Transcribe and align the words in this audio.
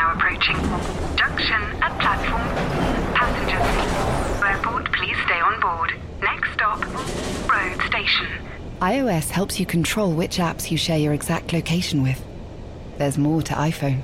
now 0.00 0.14
approaching. 0.14 0.56
Junction 1.14 1.60
at 1.84 1.92
platform. 2.00 2.48
Passengers. 3.14 4.42
Airport, 4.42 4.90
please 4.92 5.16
stay 5.26 5.40
on 5.40 5.60
board. 5.60 5.92
Next 6.22 6.54
stop, 6.54 6.80
road 7.52 7.78
station. 7.86 8.26
iOS 8.80 9.28
helps 9.28 9.60
you 9.60 9.66
control 9.66 10.14
which 10.14 10.38
apps 10.38 10.70
you 10.70 10.78
share 10.78 10.98
your 10.98 11.12
exact 11.12 11.52
location 11.52 12.02
with. 12.02 12.24
There's 12.96 13.18
more 13.18 13.42
to 13.42 13.54
iPhone. 13.54 14.00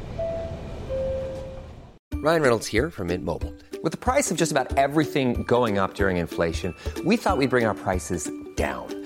Ryan 2.16 2.42
Reynolds 2.42 2.66
here 2.66 2.90
from 2.90 3.06
Mint 3.06 3.24
Mobile. 3.24 3.54
With 3.82 3.92
the 3.92 3.98
price 3.98 4.30
of 4.30 4.36
just 4.36 4.52
about 4.52 4.76
everything 4.76 5.44
going 5.44 5.78
up 5.78 5.94
during 5.94 6.18
inflation, 6.18 6.74
we 7.06 7.16
thought 7.16 7.38
we'd 7.38 7.50
bring 7.50 7.64
our 7.64 7.74
prices 7.74 8.30
down. 8.56 9.05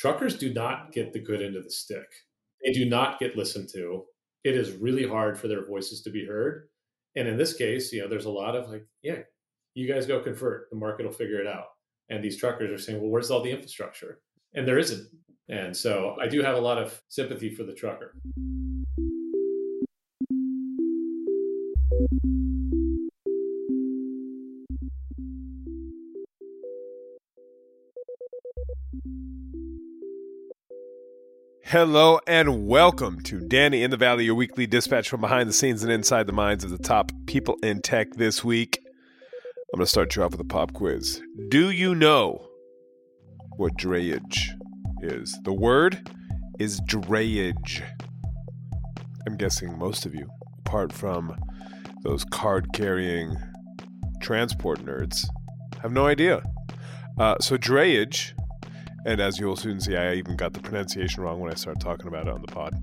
Truckers 0.00 0.38
do 0.38 0.52
not 0.52 0.92
get 0.92 1.12
the 1.12 1.20
good 1.20 1.42
end 1.42 1.56
of 1.56 1.64
the 1.64 1.70
stick. 1.70 2.06
They 2.64 2.72
do 2.72 2.88
not 2.88 3.20
get 3.20 3.36
listened 3.36 3.68
to. 3.74 4.04
It 4.44 4.56
is 4.56 4.72
really 4.72 5.06
hard 5.06 5.38
for 5.38 5.46
their 5.46 5.66
voices 5.66 6.00
to 6.02 6.10
be 6.10 6.24
heard. 6.24 6.68
And 7.16 7.28
in 7.28 7.36
this 7.36 7.52
case, 7.52 7.92
you 7.92 8.00
know, 8.00 8.08
there's 8.08 8.24
a 8.24 8.30
lot 8.30 8.56
of 8.56 8.70
like, 8.70 8.86
yeah, 9.02 9.20
you 9.74 9.92
guys 9.92 10.06
go 10.06 10.20
convert. 10.20 10.70
The 10.70 10.78
market 10.78 11.04
will 11.04 11.12
figure 11.12 11.40
it 11.40 11.46
out. 11.46 11.66
And 12.08 12.24
these 12.24 12.38
truckers 12.38 12.70
are 12.70 12.82
saying, 12.82 12.98
well, 12.98 13.10
where's 13.10 13.30
all 13.30 13.42
the 13.42 13.50
infrastructure? 13.50 14.20
And 14.54 14.66
there 14.66 14.78
isn't. 14.78 15.06
And 15.50 15.76
so 15.76 16.16
I 16.20 16.28
do 16.28 16.42
have 16.42 16.56
a 16.56 16.60
lot 16.60 16.78
of 16.78 17.02
sympathy 17.08 17.54
for 17.54 17.64
the 17.64 17.74
trucker. 17.74 18.14
Hello 31.70 32.18
and 32.26 32.66
welcome 32.66 33.20
to 33.20 33.38
Danny 33.38 33.84
in 33.84 33.92
the 33.92 33.96
Valley, 33.96 34.24
your 34.24 34.34
weekly 34.34 34.66
dispatch 34.66 35.08
from 35.08 35.20
behind 35.20 35.48
the 35.48 35.52
scenes 35.52 35.84
and 35.84 35.92
inside 35.92 36.26
the 36.26 36.32
minds 36.32 36.64
of 36.64 36.70
the 36.70 36.78
top 36.78 37.12
people 37.26 37.56
in 37.62 37.80
tech 37.80 38.12
this 38.14 38.42
week. 38.42 38.80
I'm 39.72 39.78
going 39.78 39.84
to 39.84 39.86
start 39.86 40.16
you 40.16 40.24
off 40.24 40.32
with 40.32 40.40
a 40.40 40.44
pop 40.44 40.72
quiz. 40.72 41.22
Do 41.48 41.70
you 41.70 41.94
know 41.94 42.44
what 43.56 43.76
drayage 43.76 44.48
is? 45.00 45.38
The 45.44 45.52
word 45.52 46.10
is 46.58 46.80
drayage. 46.80 47.84
I'm 49.28 49.36
guessing 49.36 49.78
most 49.78 50.06
of 50.06 50.12
you, 50.12 50.28
apart 50.66 50.92
from 50.92 51.40
those 52.02 52.24
card 52.24 52.66
carrying 52.74 53.36
transport 54.20 54.80
nerds, 54.80 55.24
have 55.82 55.92
no 55.92 56.08
idea. 56.08 56.42
Uh, 57.16 57.38
so, 57.38 57.56
drayage 57.56 58.32
and 59.06 59.20
as 59.20 59.38
you'll 59.38 59.56
soon 59.56 59.80
see, 59.80 59.96
I 59.96 60.14
even 60.14 60.36
got 60.36 60.52
the 60.52 60.60
pronunciation 60.60 61.22
wrong 61.22 61.40
when 61.40 61.50
I 61.50 61.54
start 61.54 61.80
talking 61.80 62.08
about 62.08 62.26
it 62.26 62.32
on 62.32 62.42
the 62.42 62.52
pod. 62.52 62.74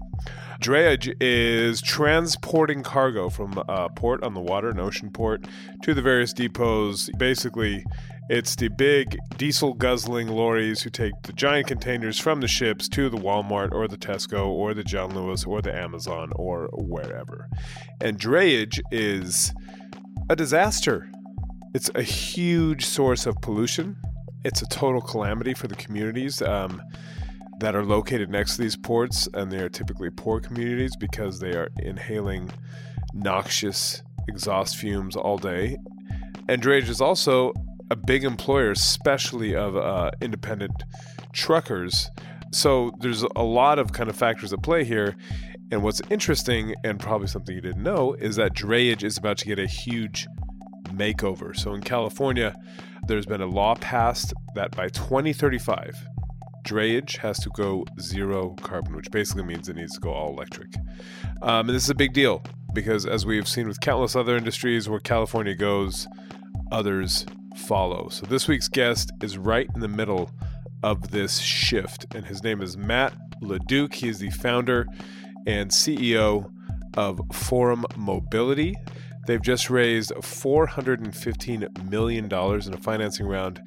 Drayage 0.62 1.14
is 1.22 1.82
transporting 1.82 2.84
cargo 2.84 3.30
from 3.30 3.64
a 3.68 3.90
port 3.90 4.23
on 4.23 4.34
the 4.34 4.40
water, 4.40 4.70
an 4.70 4.80
ocean 4.80 5.12
port, 5.12 5.45
to 5.84 5.94
the 5.94 6.02
various 6.02 6.34
depots. 6.34 7.10
Basically, 7.18 7.84
it's 8.30 8.56
the 8.56 8.68
big 8.68 9.18
diesel 9.38 9.73
guzzling 9.73 10.27
lorries 10.27 10.82
who 10.82 10.89
take 10.89 11.14
the 11.23 11.33
giant 11.33 11.67
containers 11.67 12.20
from 12.20 12.42
the 12.42 12.48
ships 12.48 12.89
to 12.89 13.10
the 13.10 13.17
Walmart 13.17 13.72
or 13.72 13.88
the 13.88 13.98
Tesco 13.98 14.48
or 14.48 14.73
the 14.73 14.83
John 14.83 15.14
Lewis 15.14 15.45
or 15.45 15.61
the 15.61 15.73
Amazon 15.73 16.32
or 16.36 16.70
wherever. 16.73 17.48
And 18.02 18.20
drayage 18.20 18.82
is 18.92 19.54
a 20.30 20.36
disaster. 20.36 21.10
It's 21.73 21.89
a 21.95 22.02
huge 22.02 22.86
source 22.86 23.26
of 23.26 23.36
pollution 23.42 23.95
it's 24.43 24.61
a 24.61 24.67
total 24.67 25.02
calamity 25.02 25.53
for 25.53 25.67
the 25.67 25.75
communities 25.75 26.42
um, 26.42 26.81
that 27.59 27.75
are 27.75 27.83
located 27.83 28.30
next 28.30 28.55
to 28.55 28.61
these 28.61 28.75
ports, 28.75 29.27
and 29.33 29.52
they 29.52 29.59
are 29.59 29.70
typically 29.70 30.09
poor 30.09 30.39
communities 30.39 30.95
because 30.95 31.39
they 31.39 31.52
are 31.52 31.70
inhaling 31.80 32.52
noxious 33.14 34.03
exhaust 34.27 34.77
fumes 34.77 35.15
all 35.15 35.37
day. 35.37 35.77
And 36.47 36.61
drayage 36.61 36.89
is 36.89 37.02
also 37.02 37.53
a 37.89 37.95
big 37.95 38.23
employer, 38.23 38.71
especially 38.71 39.55
of 39.55 39.76
uh, 39.76 40.11
independent 40.21 40.83
truckers. 41.33 42.09
So 42.52 42.92
there's 42.99 43.23
a 43.36 43.43
lot 43.43 43.80
of 43.80 43.92
kind 43.92 44.09
of 44.09 44.15
factors 44.15 44.53
at 44.53 44.61
play 44.61 44.83
here. 44.83 45.15
And 45.71 45.83
what's 45.83 46.02
interesting, 46.09 46.76
and 46.83 46.99
probably 46.99 47.27
something 47.27 47.53
you 47.53 47.61
didn't 47.61 47.83
know, 47.83 48.14
is 48.14 48.37
that 48.37 48.53
drayage 48.53 49.03
is 49.03 49.17
about 49.17 49.37
to 49.39 49.45
get 49.45 49.59
a 49.59 49.67
huge 49.67 50.27
makeover. 50.86 51.55
So 51.58 51.73
in 51.73 51.81
California, 51.81 52.55
there's 53.08 53.26
been 53.26 53.42
a 53.42 53.48
law 53.48 53.76
passed 53.76 54.34
that 54.56 54.76
by 54.76 54.90
2035, 54.90 55.95
drayage 56.66 57.18
has 57.18 57.40
to 57.40 57.50
go 57.52 57.86
zero 58.00 58.56
carbon, 58.62 58.95
which 58.95 59.10
basically 59.12 59.44
means 59.44 59.70
it 59.70 59.78
needs 59.78 59.94
to 59.94 60.00
go 60.02 60.12
all 60.12 60.34
electric. 60.34 60.76
Um, 61.42 61.68
and 61.68 61.70
this 61.70 61.84
is 61.84 61.90
a 61.90 61.95
big 61.95 62.14
deal 62.14 62.44
because, 62.73 63.06
as 63.06 63.26
we've 63.26 63.48
seen 63.48 63.68
with 63.68 63.80
countless 63.80 64.16
other 64.16 64.36
industries, 64.36 64.90
where 64.90 65.00
California 65.00 65.56
goes, 65.56 66.08
others 66.72 67.26
follow. 67.56 68.10
So 68.10 68.26
this 68.26 68.48
week's 68.48 68.68
guest 68.68 69.12
is 69.22 69.38
right 69.38 69.68
in 69.74 69.80
the 69.80 69.88
middle 69.88 70.30
of 70.84 71.12
this 71.12 71.39
shift, 71.39 72.06
and 72.14 72.26
his 72.26 72.44
name 72.44 72.62
is 72.62 72.78
Matt 72.78 73.14
LeDuc. 73.42 73.94
He 73.94 74.10
is 74.10 74.20
the 74.20 74.30
founder 74.32 74.86
and 75.45 75.72
CEO 75.72 76.52
of 76.95 77.22
Forum 77.32 77.86
Mobility. 77.95 78.76
They've 79.27 79.42
just 79.42 79.70
raised 79.70 80.14
$415 80.14 81.89
million 81.89 82.26
in 82.26 82.73
a 82.73 82.77
financing 82.77 83.27
round 83.27 83.61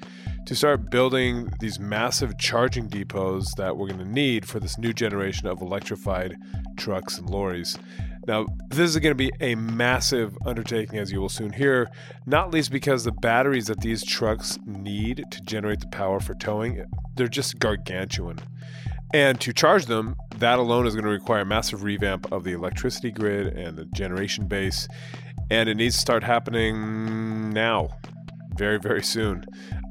to 0.47 0.55
start 0.57 0.91
building 0.91 1.51
these 1.61 1.79
massive 1.79 2.39
charging 2.39 2.89
depots 2.89 3.55
that 3.57 3.77
we're 3.77 3.89
going 3.89 3.99
to 3.99 4.11
need 4.11 4.49
for 4.49 4.59
this 4.59 4.79
new 4.79 4.95
generation 4.95 5.47
of 5.47 5.61
electrified 5.61 6.35
trucks 6.79 7.19
and 7.19 7.29
lorries. 7.29 7.77
Now, 8.27 8.47
this 8.71 8.89
is 8.89 8.97
going 8.97 9.11
to 9.11 9.15
be 9.15 9.33
a 9.41 9.55
massive 9.55 10.37
undertaking, 10.47 10.99
as 10.99 11.13
you 11.13 11.21
will 11.21 11.29
soon 11.29 11.53
hear, 11.53 11.91
not 12.25 12.51
least 12.51 12.73
because 12.73 13.05
the 13.05 13.13
batteries 13.13 13.67
that 13.67 13.81
these 13.81 14.03
trucks 14.03 14.59
need 14.65 15.27
to 15.31 15.43
generate 15.43 15.81
the 15.81 15.89
power 15.89 16.21
for 16.21 16.35
towing, 16.35 16.87
they're 17.17 17.29
just 17.29 17.59
gargantuan. 17.59 18.39
And 19.13 19.41
to 19.41 19.53
charge 19.53 19.87
them, 19.87 20.15
that 20.37 20.59
alone 20.59 20.87
is 20.87 20.95
going 20.95 21.05
to 21.05 21.11
require 21.11 21.41
a 21.41 21.47
massive 21.47 21.83
revamp 21.83 22.33
of 22.33 22.45
the 22.45 22.53
electricity 22.53 23.11
grid 23.11 23.49
and 23.49 23.77
the 23.77 23.85
generation 23.87 24.47
base 24.47 24.87
and 25.51 25.69
it 25.69 25.77
needs 25.77 25.97
to 25.97 26.01
start 26.01 26.23
happening 26.23 27.51
now, 27.51 27.89
very, 28.57 28.79
very 28.79 29.03
soon, 29.03 29.45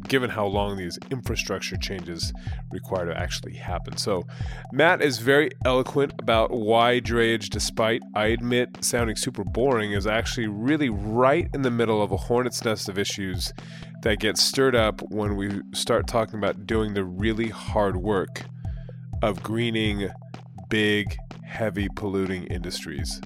given 0.08 0.30
how 0.30 0.46
long 0.46 0.78
these 0.78 0.97
infrastructure 1.12 1.75
changes 1.75 2.34
require 2.72 3.06
to 3.06 3.18
actually 3.18 3.56
happen. 3.56 3.98
So, 3.98 4.25
Matt 4.72 5.02
is 5.02 5.19
very 5.19 5.50
eloquent 5.66 6.14
about 6.19 6.52
why 6.52 7.02
drayage, 7.02 7.50
despite 7.50 8.02
I 8.16 8.28
admit 8.28 8.84
sounding 8.84 9.16
super 9.16 9.44
boring, 9.44 9.92
is 9.92 10.08
actually 10.08 10.48
really 10.48 10.90
right 10.90 11.50
in 11.53 11.62
the 11.62 11.72
middle 11.72 12.02
of 12.02 12.12
a 12.12 12.18
hornet's 12.18 12.64
nest 12.64 12.90
of 12.90 12.98
issues 12.98 13.53
that 14.02 14.19
get 14.19 14.38
stirred 14.38 14.75
up 14.75 15.02
when 15.12 15.36
we 15.36 15.62
start 15.74 16.08
talking 16.08 16.40
about 16.40 16.66
doing 16.66 16.94
the 16.94 17.03
really 17.03 17.50
hard 17.50 17.98
work 17.98 18.44
of 19.22 19.44
greening 19.44 20.09
big, 20.69 21.18
heavy 21.44 21.90
polluting 21.96 22.46
industries. 22.46 23.19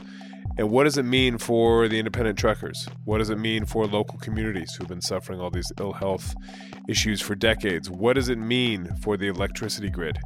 And 0.57 0.69
what 0.69 0.83
does 0.83 0.97
it 0.97 1.03
mean 1.03 1.37
for 1.37 1.87
the 1.87 1.97
independent 1.97 2.37
truckers? 2.37 2.87
What 3.05 3.17
does 3.17 3.29
it 3.29 3.39
mean 3.39 3.65
for 3.65 3.87
local 3.87 4.19
communities 4.19 4.75
who've 4.75 4.87
been 4.87 5.01
suffering 5.01 5.39
all 5.39 5.49
these 5.49 5.71
ill 5.79 5.93
health 5.93 6.35
issues 6.87 7.21
for 7.21 7.33
decades? 7.33 7.89
What 7.89 8.13
does 8.13 8.29
it 8.29 8.37
mean 8.37 8.95
for 9.01 9.17
the 9.17 9.27
electricity 9.27 9.89
grid? 9.89 10.19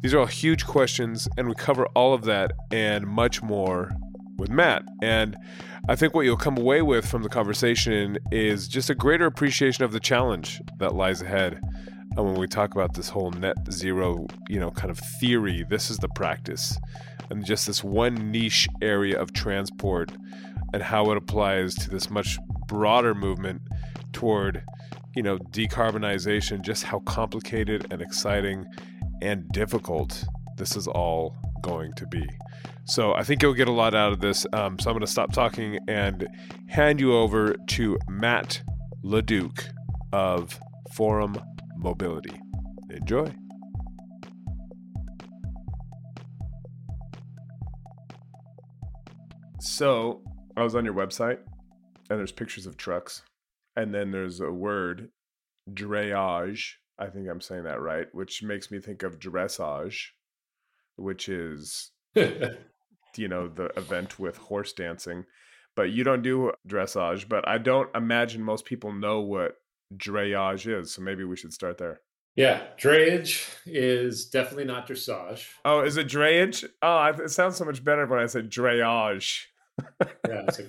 These 0.00 0.14
are 0.14 0.20
all 0.20 0.26
huge 0.26 0.66
questions, 0.66 1.28
and 1.36 1.48
we 1.48 1.54
cover 1.54 1.86
all 1.94 2.14
of 2.14 2.24
that 2.24 2.52
and 2.70 3.06
much 3.06 3.42
more 3.42 3.90
with 4.36 4.50
Matt. 4.50 4.84
And 5.02 5.36
I 5.88 5.96
think 5.96 6.14
what 6.14 6.22
you'll 6.22 6.36
come 6.36 6.56
away 6.56 6.82
with 6.82 7.06
from 7.06 7.22
the 7.22 7.28
conversation 7.28 8.18
is 8.30 8.68
just 8.68 8.90
a 8.90 8.94
greater 8.94 9.26
appreciation 9.26 9.84
of 9.84 9.92
the 9.92 10.00
challenge 10.00 10.60
that 10.78 10.94
lies 10.94 11.22
ahead. 11.22 11.60
And 12.16 12.24
when 12.24 12.34
we 12.34 12.46
talk 12.46 12.74
about 12.74 12.94
this 12.94 13.08
whole 13.08 13.30
net 13.32 13.56
zero, 13.70 14.26
you 14.48 14.60
know, 14.60 14.70
kind 14.70 14.90
of 14.90 14.98
theory, 15.20 15.64
this 15.68 15.90
is 15.90 15.98
the 15.98 16.08
practice 16.10 16.78
and 17.30 17.44
just 17.44 17.66
this 17.66 17.82
one 17.82 18.30
niche 18.30 18.68
area 18.82 19.18
of 19.20 19.32
transport 19.32 20.12
and 20.72 20.82
how 20.82 21.10
it 21.10 21.16
applies 21.16 21.74
to 21.74 21.90
this 21.90 22.10
much 22.10 22.38
broader 22.68 23.14
movement 23.14 23.62
toward 24.12 24.62
you 25.16 25.22
know 25.22 25.38
decarbonization 25.38 26.62
just 26.62 26.84
how 26.84 26.98
complicated 27.00 27.86
and 27.90 28.02
exciting 28.02 28.64
and 29.22 29.48
difficult 29.50 30.24
this 30.56 30.76
is 30.76 30.86
all 30.86 31.36
going 31.62 31.92
to 31.94 32.06
be 32.06 32.26
So 32.84 33.14
I 33.14 33.22
think 33.22 33.42
you'll 33.42 33.54
get 33.54 33.68
a 33.68 33.72
lot 33.72 33.94
out 33.94 34.12
of 34.12 34.20
this. 34.20 34.46
Um, 34.52 34.78
so 34.78 34.90
I'm 34.90 34.94
going 34.94 35.06
to 35.06 35.10
stop 35.10 35.32
talking 35.32 35.78
and 35.88 36.28
hand 36.68 37.00
you 37.00 37.14
over 37.14 37.54
to 37.68 37.98
Matt 38.08 38.62
LeDuc 39.02 39.64
of 40.12 40.60
Forum 40.92 41.38
Mobility. 41.84 42.40
Enjoy. 42.88 43.30
So 49.60 50.22
I 50.56 50.62
was 50.62 50.74
on 50.74 50.86
your 50.86 50.94
website 50.94 51.40
and 52.08 52.18
there's 52.18 52.32
pictures 52.32 52.64
of 52.64 52.78
trucks. 52.78 53.20
And 53.76 53.94
then 53.94 54.12
there's 54.12 54.40
a 54.40 54.50
word, 54.50 55.10
drayage. 55.70 56.72
I 56.98 57.08
think 57.08 57.28
I'm 57.28 57.42
saying 57.42 57.64
that 57.64 57.82
right, 57.82 58.06
which 58.12 58.42
makes 58.42 58.70
me 58.70 58.80
think 58.80 59.02
of 59.02 59.18
dressage, 59.18 60.06
which 60.96 61.28
is, 61.28 61.90
you 62.14 63.28
know, 63.28 63.46
the 63.46 63.66
event 63.76 64.18
with 64.18 64.38
horse 64.38 64.72
dancing. 64.72 65.26
But 65.76 65.90
you 65.90 66.02
don't 66.02 66.22
do 66.22 66.52
dressage. 66.66 67.28
But 67.28 67.46
I 67.46 67.58
don't 67.58 67.94
imagine 67.94 68.42
most 68.42 68.64
people 68.64 68.90
know 68.90 69.20
what 69.20 69.56
drayage 69.98 70.66
is. 70.66 70.92
So 70.92 71.02
maybe 71.02 71.24
we 71.24 71.36
should 71.36 71.52
start 71.52 71.78
there. 71.78 72.00
Yeah, 72.36 72.62
drayage 72.80 73.48
is 73.64 74.26
definitely 74.26 74.64
not 74.64 74.88
dressage. 74.88 75.46
Oh, 75.64 75.82
is 75.82 75.96
it 75.96 76.08
drayage? 76.08 76.64
Oh, 76.82 77.04
it 77.04 77.30
sounds 77.30 77.56
so 77.56 77.64
much 77.64 77.84
better 77.84 78.06
when 78.06 78.18
I 78.18 78.26
said 78.26 78.50
drayage 78.50 79.44
yeah, 80.28 80.44
it's 80.48 80.58
like 80.58 80.68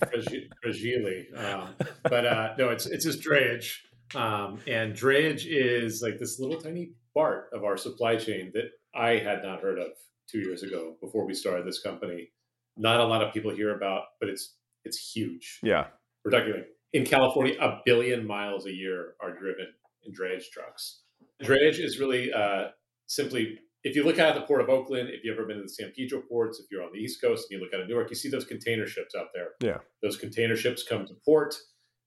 fragile. 0.62 1.24
Um, 1.38 1.76
but 2.04 2.26
uh, 2.26 2.54
no, 2.58 2.70
it's 2.70 2.86
it's 2.86 3.06
just 3.06 3.22
drayage. 3.22 3.74
Um, 4.16 4.60
and 4.68 4.94
drayage 4.94 5.46
is 5.48 6.02
like 6.02 6.20
this 6.20 6.40
little 6.40 6.60
tiny 6.60 6.92
part 7.16 7.50
of 7.54 7.64
our 7.64 7.78
supply 7.78 8.16
chain 8.16 8.52
that 8.54 8.72
I 8.94 9.18
had 9.18 9.44
not 9.44 9.62
heard 9.62 9.80
of 9.80 9.88
two 10.30 10.40
years 10.40 10.64
ago 10.64 10.96
before 11.02 11.26
we 11.26 11.34
started 11.34 11.66
this 11.66 11.82
company. 11.82 12.30
Not 12.78 13.00
a 13.00 13.06
lot 13.06 13.22
of 13.22 13.34
people 13.34 13.52
hear 13.52 13.76
about, 13.76 14.04
but 14.20 14.30
it's 14.30 14.56
it's 14.84 15.12
huge. 15.14 15.60
Yeah, 15.64 15.88
we're 16.24 16.32
talking 16.32 16.54
like 16.54 16.68
in 16.96 17.06
California, 17.06 17.56
a 17.60 17.82
billion 17.86 18.26
miles 18.26 18.66
a 18.66 18.72
year 18.72 19.16
are 19.22 19.38
driven 19.38 19.68
in 20.06 20.14
drayage 20.14 20.50
trucks. 20.50 21.02
Drayage 21.44 21.84
is 21.84 22.00
really 22.00 22.32
uh, 22.32 22.70
simply 23.08 23.60
if 23.84 23.98
you 23.98 24.04
look 24.04 24.18
at 24.18 24.34
the 24.34 24.42
port 24.42 24.62
of 24.62 24.70
Oakland, 24.70 25.10
if 25.10 25.24
you've 25.24 25.38
ever 25.38 25.46
been 25.46 25.58
to 25.58 25.64
the 25.64 25.70
San 25.70 25.92
Pedro 25.92 26.22
ports, 26.22 26.58
if 26.58 26.68
you're 26.72 26.82
on 26.82 26.92
the 26.94 27.00
East 27.00 27.22
Coast 27.22 27.48
and 27.52 27.60
you 27.60 27.64
look 27.64 27.74
at 27.74 27.86
Newark, 27.88 28.10
you 28.10 28.16
see 28.16 28.30
those 28.30 28.46
container 28.46 28.88
ships 28.88 29.14
out 29.14 29.28
there. 29.34 29.50
Yeah. 29.60 29.80
Those 30.02 30.16
container 30.16 30.56
ships 30.56 30.86
come 30.88 31.06
to 31.06 31.14
port. 31.26 31.54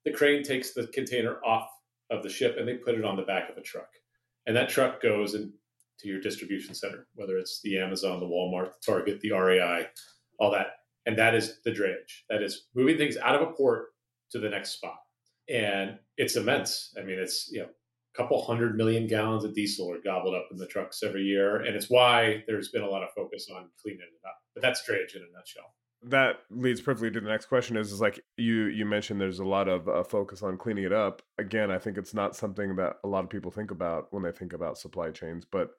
The 0.06 0.12
crane 0.12 0.42
takes 0.42 0.72
the 0.72 0.86
container 0.86 1.36
off 1.44 1.68
of 2.10 2.22
the 2.22 2.30
ship 2.30 2.56
and 2.58 2.66
they 2.66 2.74
put 2.74 2.94
it 2.94 3.04
on 3.04 3.16
the 3.16 3.22
back 3.22 3.50
of 3.50 3.58
a 3.58 3.60
truck. 3.60 3.90
And 4.46 4.56
that 4.56 4.70
truck 4.70 5.02
goes 5.02 5.34
into 5.34 5.52
your 6.02 6.20
distribution 6.20 6.74
center, 6.74 7.06
whether 7.14 7.36
it's 7.36 7.60
the 7.62 7.78
Amazon, 7.78 8.20
the 8.20 8.26
Walmart, 8.26 8.72
the 8.72 8.92
Target, 8.92 9.20
the 9.20 9.32
REI, 9.32 9.86
all 10.40 10.50
that. 10.52 10.68
And 11.04 11.18
that 11.18 11.34
is 11.34 11.60
the 11.64 11.70
drayage. 11.70 12.22
That 12.30 12.42
is 12.42 12.68
moving 12.74 12.96
things 12.96 13.18
out 13.18 13.36
of 13.36 13.42
a 13.42 13.52
port 13.52 13.88
to 14.30 14.38
the 14.38 14.48
next 14.48 14.70
spot. 14.70 14.96
And 15.48 15.98
it's 16.16 16.36
immense. 16.36 16.94
I 16.98 17.02
mean, 17.02 17.18
it's, 17.18 17.50
you 17.50 17.60
know, 17.60 17.68
a 17.68 18.16
couple 18.16 18.42
hundred 18.44 18.76
million 18.76 19.06
gallons 19.06 19.44
of 19.44 19.54
diesel 19.54 19.90
are 19.92 20.00
gobbled 20.02 20.34
up 20.34 20.48
in 20.50 20.58
the 20.58 20.66
trucks 20.66 21.02
every 21.02 21.22
year. 21.22 21.56
And 21.56 21.74
it's 21.74 21.88
why 21.88 22.44
there's 22.46 22.68
been 22.68 22.82
a 22.82 22.88
lot 22.88 23.02
of 23.02 23.10
focus 23.16 23.48
on 23.54 23.68
cleaning 23.80 24.00
it 24.00 24.26
up. 24.26 24.36
But 24.54 24.62
that's 24.62 24.82
drayage 24.82 25.16
in 25.16 25.22
a 25.22 25.36
nutshell. 25.36 25.74
That 26.02 26.40
leads 26.50 26.80
perfectly 26.80 27.10
to 27.10 27.20
the 27.20 27.28
next 27.28 27.46
question 27.46 27.76
is, 27.76 27.90
is 27.90 28.00
like 28.00 28.20
you 28.36 28.66
you 28.66 28.86
mentioned 28.86 29.20
there's 29.20 29.40
a 29.40 29.44
lot 29.44 29.66
of 29.66 29.88
uh, 29.88 30.04
focus 30.04 30.44
on 30.44 30.56
cleaning 30.56 30.84
it 30.84 30.92
up. 30.92 31.22
Again, 31.38 31.72
I 31.72 31.78
think 31.78 31.98
it's 31.98 32.14
not 32.14 32.36
something 32.36 32.76
that 32.76 32.98
a 33.02 33.08
lot 33.08 33.24
of 33.24 33.30
people 33.30 33.50
think 33.50 33.72
about 33.72 34.06
when 34.12 34.22
they 34.22 34.30
think 34.30 34.52
about 34.52 34.78
supply 34.78 35.10
chains, 35.10 35.44
but 35.44 35.70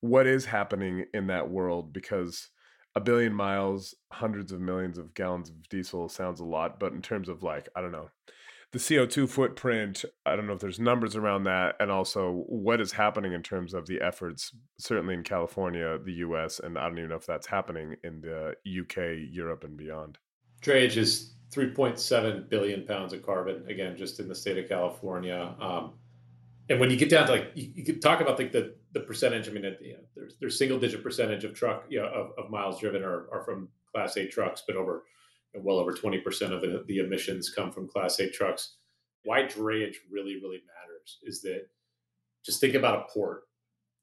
what 0.00 0.26
is 0.26 0.46
happening 0.46 1.04
in 1.12 1.26
that 1.26 1.50
world 1.50 1.92
because 1.92 2.48
a 2.94 3.00
billion 3.00 3.32
miles, 3.32 3.94
hundreds 4.12 4.52
of 4.52 4.60
millions 4.60 4.98
of 4.98 5.14
gallons 5.14 5.50
of 5.50 5.68
diesel 5.68 6.08
sounds 6.08 6.40
a 6.40 6.44
lot, 6.44 6.80
but 6.80 6.92
in 6.92 7.02
terms 7.02 7.28
of 7.28 7.42
like, 7.42 7.68
I 7.76 7.80
don't 7.80 7.92
know, 7.92 8.10
the 8.72 8.78
CO2 8.78 9.28
footprint. 9.28 10.04
I 10.26 10.36
don't 10.36 10.46
know 10.46 10.52
if 10.52 10.60
there's 10.60 10.78
numbers 10.78 11.16
around 11.16 11.44
that, 11.44 11.76
and 11.80 11.90
also 11.90 12.44
what 12.46 12.80
is 12.80 12.92
happening 12.92 13.32
in 13.32 13.42
terms 13.42 13.72
of 13.72 13.86
the 13.86 14.00
efforts, 14.00 14.54
certainly 14.78 15.14
in 15.14 15.22
California, 15.22 15.98
the 16.04 16.12
US, 16.14 16.60
and 16.60 16.78
I 16.78 16.88
don't 16.88 16.98
even 16.98 17.10
know 17.10 17.16
if 17.16 17.26
that's 17.26 17.46
happening 17.46 17.96
in 18.04 18.20
the 18.20 18.54
UK, 18.66 19.30
Europe, 19.30 19.64
and 19.64 19.76
beyond. 19.76 20.18
Drayage 20.60 20.96
is 20.96 21.34
3.7 21.50 22.48
billion 22.50 22.84
pounds 22.84 23.12
of 23.12 23.22
carbon, 23.24 23.64
again, 23.68 23.96
just 23.96 24.20
in 24.20 24.28
the 24.28 24.34
state 24.34 24.58
of 24.58 24.68
California. 24.68 25.54
Um, 25.60 25.94
and 26.68 26.80
when 26.80 26.90
you 26.90 26.96
get 26.96 27.10
down 27.10 27.26
to 27.26 27.32
like, 27.32 27.52
you, 27.54 27.72
you 27.74 27.84
could 27.84 28.02
talk 28.02 28.20
about 28.20 28.38
like 28.38 28.52
the, 28.52 28.74
the 28.92 29.00
percentage. 29.00 29.48
I 29.48 29.52
mean, 29.52 29.64
you 29.80 29.94
know, 29.94 30.00
there's 30.14 30.34
there's 30.40 30.58
single 30.58 30.78
digit 30.78 31.02
percentage 31.02 31.44
of 31.44 31.54
truck, 31.54 31.84
you 31.88 32.00
know, 32.00 32.08
of, 32.08 32.44
of 32.44 32.50
miles 32.50 32.80
driven 32.80 33.02
are, 33.02 33.28
are 33.32 33.42
from 33.44 33.68
Class 33.92 34.16
a 34.16 34.26
trucks, 34.26 34.62
but 34.66 34.76
over 34.76 35.04
well 35.54 35.78
over 35.78 35.92
20% 35.92 36.22
of 36.52 36.60
the, 36.60 36.84
the 36.86 36.98
emissions 36.98 37.50
come 37.50 37.72
from 37.72 37.88
Class 37.88 38.20
a 38.20 38.28
trucks. 38.30 38.76
Why 39.24 39.42
drayage 39.42 39.96
really, 40.10 40.36
really 40.36 40.62
matters 40.66 41.18
is 41.22 41.40
that 41.42 41.68
just 42.44 42.60
think 42.60 42.74
about 42.74 42.98
a 42.98 43.12
port. 43.12 43.42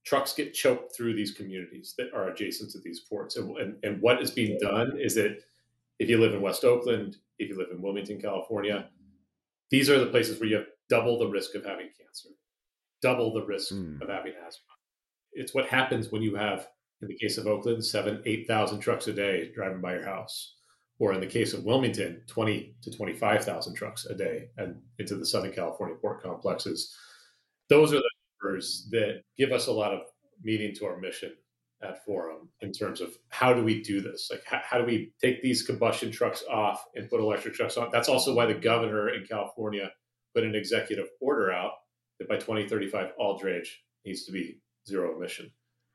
Trucks 0.05 0.33
get 0.33 0.53
choked 0.53 0.95
through 0.95 1.15
these 1.15 1.31
communities 1.31 1.95
that 1.97 2.13
are 2.13 2.29
adjacent 2.29 2.71
to 2.71 2.79
these 2.79 2.99
ports. 3.01 3.37
And, 3.37 3.57
and, 3.57 3.75
and 3.83 4.01
what 4.01 4.21
is 4.21 4.29
being 4.31 4.57
done 4.59 4.97
is 4.99 5.15
that 5.15 5.39
if 5.99 6.09
you 6.09 6.19
live 6.19 6.33
in 6.33 6.41
West 6.41 6.63
Oakland, 6.63 7.17
if 7.39 7.49
you 7.49 7.57
live 7.57 7.69
in 7.71 7.81
Wilmington, 7.81 8.19
California, 8.19 8.89
these 9.71 9.89
are 9.89 9.99
the 9.99 10.07
places 10.07 10.39
where 10.39 10.49
you 10.49 10.57
have 10.57 10.65
double 10.89 11.17
the 11.17 11.27
risk 11.27 11.55
of 11.55 11.65
having 11.65 11.89
cancer, 11.97 12.29
double 13.05 13.31
the 13.31 13.45
risk 13.45 13.71
mm. 13.71 14.01
of 14.01 14.09
having 14.09 14.33
asthma. 14.47 14.73
It's 15.33 15.53
what 15.53 15.67
happens 15.67 16.11
when 16.11 16.23
you 16.23 16.35
have, 16.35 16.67
in 17.03 17.07
the 17.07 17.15
case 17.15 17.37
of 17.37 17.45
Oakland, 17.45 17.85
seven, 17.85 18.23
8,000 18.25 18.79
trucks 18.79 19.07
a 19.07 19.13
day 19.13 19.51
driving 19.53 19.79
by 19.79 19.93
your 19.93 20.05
house 20.05 20.55
or 20.97 21.13
in 21.13 21.19
the 21.19 21.27
case 21.27 21.53
of 21.53 21.65
Wilmington, 21.65 22.23
20 22.25 22.75
to 22.81 22.89
25,000 22.89 23.75
trucks 23.75 24.05
a 24.05 24.15
day 24.15 24.47
and 24.57 24.81
into 24.97 25.15
the 25.15 25.25
Southern 25.25 25.51
California 25.51 25.95
port 26.01 26.23
complexes. 26.23 26.95
Those 27.69 27.93
are 27.93 27.97
the 27.97 28.11
numbers 28.41 28.87
that 28.89 29.21
give 29.37 29.51
us 29.51 29.67
a 29.67 29.71
lot 29.71 29.93
of 29.93 30.01
meaning 30.41 30.73
to 30.75 30.85
our 30.85 30.97
mission 30.97 31.33
at 31.83 32.03
Forum 32.05 32.49
in 32.61 32.71
terms 32.71 33.01
of 33.01 33.15
how 33.29 33.53
do 33.53 33.63
we 33.63 33.83
do 33.83 34.01
this? 34.01 34.29
Like, 34.31 34.43
how, 34.47 34.61
how 34.63 34.77
do 34.79 34.85
we 34.85 35.11
take 35.21 35.43
these 35.43 35.61
combustion 35.61 36.11
trucks 36.11 36.43
off 36.49 36.83
and 36.95 37.07
put 37.07 37.19
electric 37.19 37.53
trucks 37.53 37.77
on? 37.77 37.89
That's 37.91 38.09
also 38.09 38.33
why 38.33 38.47
the 38.47 38.55
governor 38.55 39.09
in 39.09 39.27
California 39.27 39.91
put 40.33 40.43
an 40.43 40.55
executive 40.55 41.07
order 41.21 41.51
out 41.51 41.73
that 42.19 42.29
by 42.29 42.35
2035, 42.35 43.11
all 43.17 43.39
drayage 43.39 43.67
needs 44.05 44.25
to 44.25 44.31
be 44.31 44.59
zero 44.87 45.15
emission. 45.15 45.51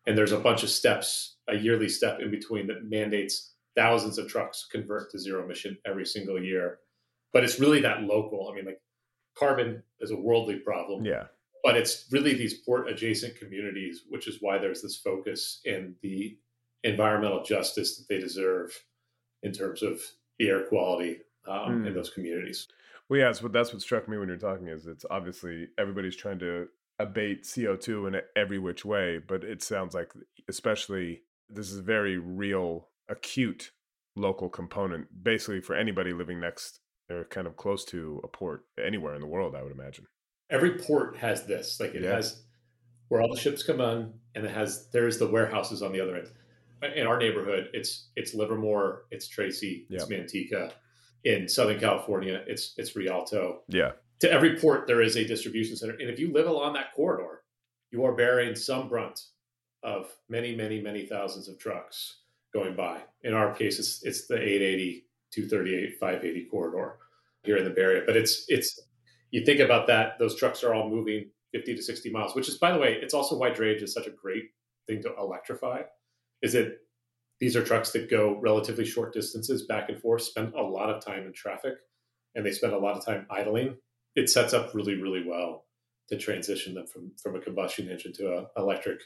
And 0.07 0.17
there's 0.17 0.33
a 0.33 0.39
bunch 0.39 0.63
of 0.63 0.71
steps, 0.71 1.37
a 1.49 1.57
yearly 1.57 1.89
step 1.89 2.21
in 2.21 2.31
between 2.31 2.67
that 2.69 2.89
mandates 2.89 3.53
thousands 3.77 4.19
of 4.19 4.29
trucks 4.29 4.67
convert 4.71 5.11
to 5.11 5.19
zero 5.19 5.45
emission 5.45 5.79
every 5.87 6.07
single 6.07 6.43
year. 6.43 6.79
But 7.33 7.45
it's 7.45 7.61
really 7.61 7.81
that 7.83 8.03
local. 8.03 8.49
I 8.50 8.57
mean, 8.57 8.65
like 8.65 8.81
carbon 9.37 9.83
is 10.00 10.11
a 10.11 10.17
worldly 10.17 10.57
problem. 10.57 11.05
Yeah. 11.05 11.25
But 11.62 11.77
it's 11.77 12.07
really 12.11 12.35
these 12.35 12.55
port 12.55 12.89
adjacent 12.89 13.37
communities, 13.37 14.05
which 14.09 14.27
is 14.27 14.39
why 14.41 14.59
there's 14.59 14.83
this 14.83 14.97
focus 14.97 15.61
in 15.65 15.95
the 16.03 16.39
environmental 16.85 17.45
justice 17.45 17.99
that 17.99 18.09
they 18.09 18.19
deserve 18.19 18.73
in 19.43 19.53
terms 19.53 19.83
of 19.83 20.00
the 20.39 20.49
air 20.49 20.65
quality 20.65 21.19
um, 21.47 21.83
mm. 21.83 21.87
in 21.87 21.95
those 21.95 22.11
communities. 22.11 22.69
Well, 23.11 23.19
yeah, 23.19 23.33
but 23.43 23.52
that's 23.52 23.73
what 23.73 23.83
struck 23.83 24.09
me 24.09 24.17
when 24.17 24.29
you're 24.29 24.38
talking 24.38 24.69
is 24.69 24.87
it's 24.87 25.05
obviously 25.11 25.69
everybody's 25.76 26.17
trying 26.17 26.38
to 26.38 26.69
abate 26.99 27.43
CO2 27.43 28.09
in 28.09 28.21
every 28.37 28.59
which 28.59 28.85
way, 28.85 29.19
but 29.19 29.45
it 29.45 29.62
sounds 29.62 29.95
like 29.95 30.12
especially 30.49 31.23
this 31.49 31.71
is 31.71 31.79
a 31.79 31.83
very 31.83 32.19
real 32.19 32.88
acute 33.09 33.73
local 34.17 34.49
component 34.49 35.07
basically 35.23 35.61
for 35.61 35.75
anybody 35.75 36.12
living 36.12 36.40
next 36.40 36.81
or 37.11 37.25
kind 37.25 37.47
of 37.47 37.57
close 37.57 37.85
to 37.85 38.21
a 38.25 38.29
port 38.29 38.64
anywhere 38.85 39.14
in 39.14 39.21
the 39.21 39.26
world 39.26 39.55
i 39.55 39.62
would 39.62 39.73
imagine 39.73 40.07
every 40.50 40.79
port 40.79 41.17
has 41.17 41.47
this 41.47 41.79
like 41.81 41.95
it 41.95 42.02
yeah. 42.02 42.14
has 42.14 42.43
where 43.09 43.21
all 43.21 43.33
the 43.33 43.40
ships 43.40 43.62
come 43.62 43.81
on 43.81 44.12
and 44.35 44.45
it 44.45 44.50
has 44.50 44.88
there's 44.93 45.19
the 45.19 45.26
warehouses 45.26 45.83
on 45.83 45.93
the 45.93 46.00
other 46.00 46.17
end 46.17 46.29
in 46.97 47.07
our 47.07 47.19
neighborhood 47.19 47.69
it's 47.73 48.09
it's 48.17 48.35
livermore 48.35 49.02
it's 49.11 49.29
tracy 49.29 49.87
it's 49.90 50.09
yeah. 50.11 50.19
manteca 50.19 50.73
in 51.25 51.49
southern 51.49 51.79
california 51.79 52.43
it's 52.47 52.75
it's 52.77 52.97
rialto 52.97 53.61
yeah 53.69 53.93
to 54.21 54.31
every 54.31 54.59
port 54.59 54.87
there 54.87 55.03
is 55.03 55.17
a 55.17 55.25
distribution 55.25 55.77
center 55.77 55.95
and 55.95 56.11
if 56.11 56.19
you 56.19 56.33
live 56.33 56.47
along 56.47 56.73
that 56.73 56.93
corridor 56.95 57.43
you 57.91 58.05
are 58.05 58.15
bearing 58.15 58.55
some 58.55 58.89
brunt 58.89 59.21
of 59.83 60.11
many 60.29 60.55
many 60.55 60.81
many 60.81 61.07
thousands 61.07 61.49
of 61.49 61.59
trucks 61.59 62.21
going 62.53 62.75
by. 62.75 63.00
In 63.23 63.35
our 63.35 63.55
case, 63.55 63.79
it's, 63.79 64.03
it's 64.03 64.27
the 64.27 64.37
880, 64.37 65.07
238, 65.33 65.99
580 65.99 66.45
corridor 66.47 66.99
here 67.45 67.57
in 67.57 67.65
the 67.65 67.71
Bay 67.71 67.83
Area. 67.83 68.03
But 68.07 68.17
it's 68.17 68.45
it's 68.49 68.81
you 69.31 69.45
think 69.45 69.61
about 69.61 69.87
that; 69.87 70.19
those 70.19 70.37
trucks 70.37 70.65
are 70.65 70.75
all 70.75 70.89
moving 70.89 71.31
50 71.53 71.77
to 71.77 71.83
60 71.83 72.11
miles, 72.11 72.35
which 72.35 72.49
is, 72.49 72.59
by 72.59 72.73
the 72.73 72.79
way, 72.79 72.99
it's 73.00 73.15
also 73.15 73.37
why 73.37 73.50
drayage 73.50 73.83
is 73.83 73.93
such 73.93 74.07
a 74.07 74.11
great 74.11 74.50
thing 74.87 75.03
to 75.03 75.15
electrify. 75.17 75.83
Is 76.43 76.53
that 76.55 76.79
these 77.40 77.56
are 77.56 77.64
trucks 77.64 77.90
that 77.92 78.11
go 78.11 78.38
relatively 78.40 78.85
short 78.85 79.12
distances 79.12 79.66
back 79.66 79.88
and 79.88 80.00
forth, 80.00 80.23
spend 80.23 80.54
a 80.54 80.62
lot 80.62 80.90
of 80.90 81.04
time 81.04 81.25
in 81.25 81.32
traffic, 81.32 81.75
and 82.35 82.44
they 82.44 82.52
spend 82.52 82.73
a 82.73 82.78
lot 82.78 82.97
of 82.97 83.04
time 83.04 83.26
idling. 83.30 83.76
It 84.14 84.28
sets 84.28 84.52
up 84.52 84.75
really, 84.75 85.00
really 85.00 85.25
well 85.26 85.64
to 86.09 86.18
transition 86.18 86.75
them 86.75 86.87
from 86.87 87.12
from 87.23 87.37
a 87.37 87.40
combustion 87.40 87.88
engine 87.88 88.12
to 88.14 88.38
an 88.38 88.47
electric 88.56 89.00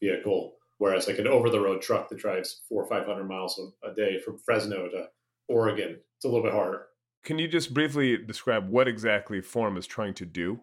vehicle 0.00 0.54
Whereas 0.78 1.06
like 1.06 1.18
an 1.18 1.28
over 1.28 1.50
the 1.50 1.60
road 1.60 1.82
truck 1.82 2.08
that 2.08 2.18
drives 2.18 2.62
four 2.68 2.82
or 2.82 2.88
500 2.88 3.24
miles 3.24 3.60
a, 3.82 3.94
day 3.94 4.18
from 4.18 4.38
Fresno 4.38 4.88
to 4.88 5.08
Oregon, 5.48 5.98
it's 6.16 6.24
a 6.24 6.28
little 6.28 6.42
bit 6.42 6.52
harder. 6.52 6.86
Can 7.22 7.38
you 7.38 7.48
just 7.48 7.72
briefly 7.72 8.16
describe 8.18 8.68
what 8.68 8.88
exactly 8.88 9.40
Forum 9.40 9.76
is 9.76 9.86
trying 9.86 10.14
to 10.14 10.26
do? 10.26 10.60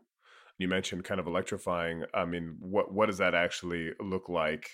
You 0.58 0.68
mentioned 0.68 1.06
kind 1.06 1.20
of 1.20 1.28
electrifying. 1.28 2.04
I 2.14 2.26
mean, 2.26 2.58
what 2.60 2.94
what 2.94 3.08
does 3.08 3.18
that 3.18 3.34
actually 3.34 3.94
look 4.00 4.30
like? 4.30 4.70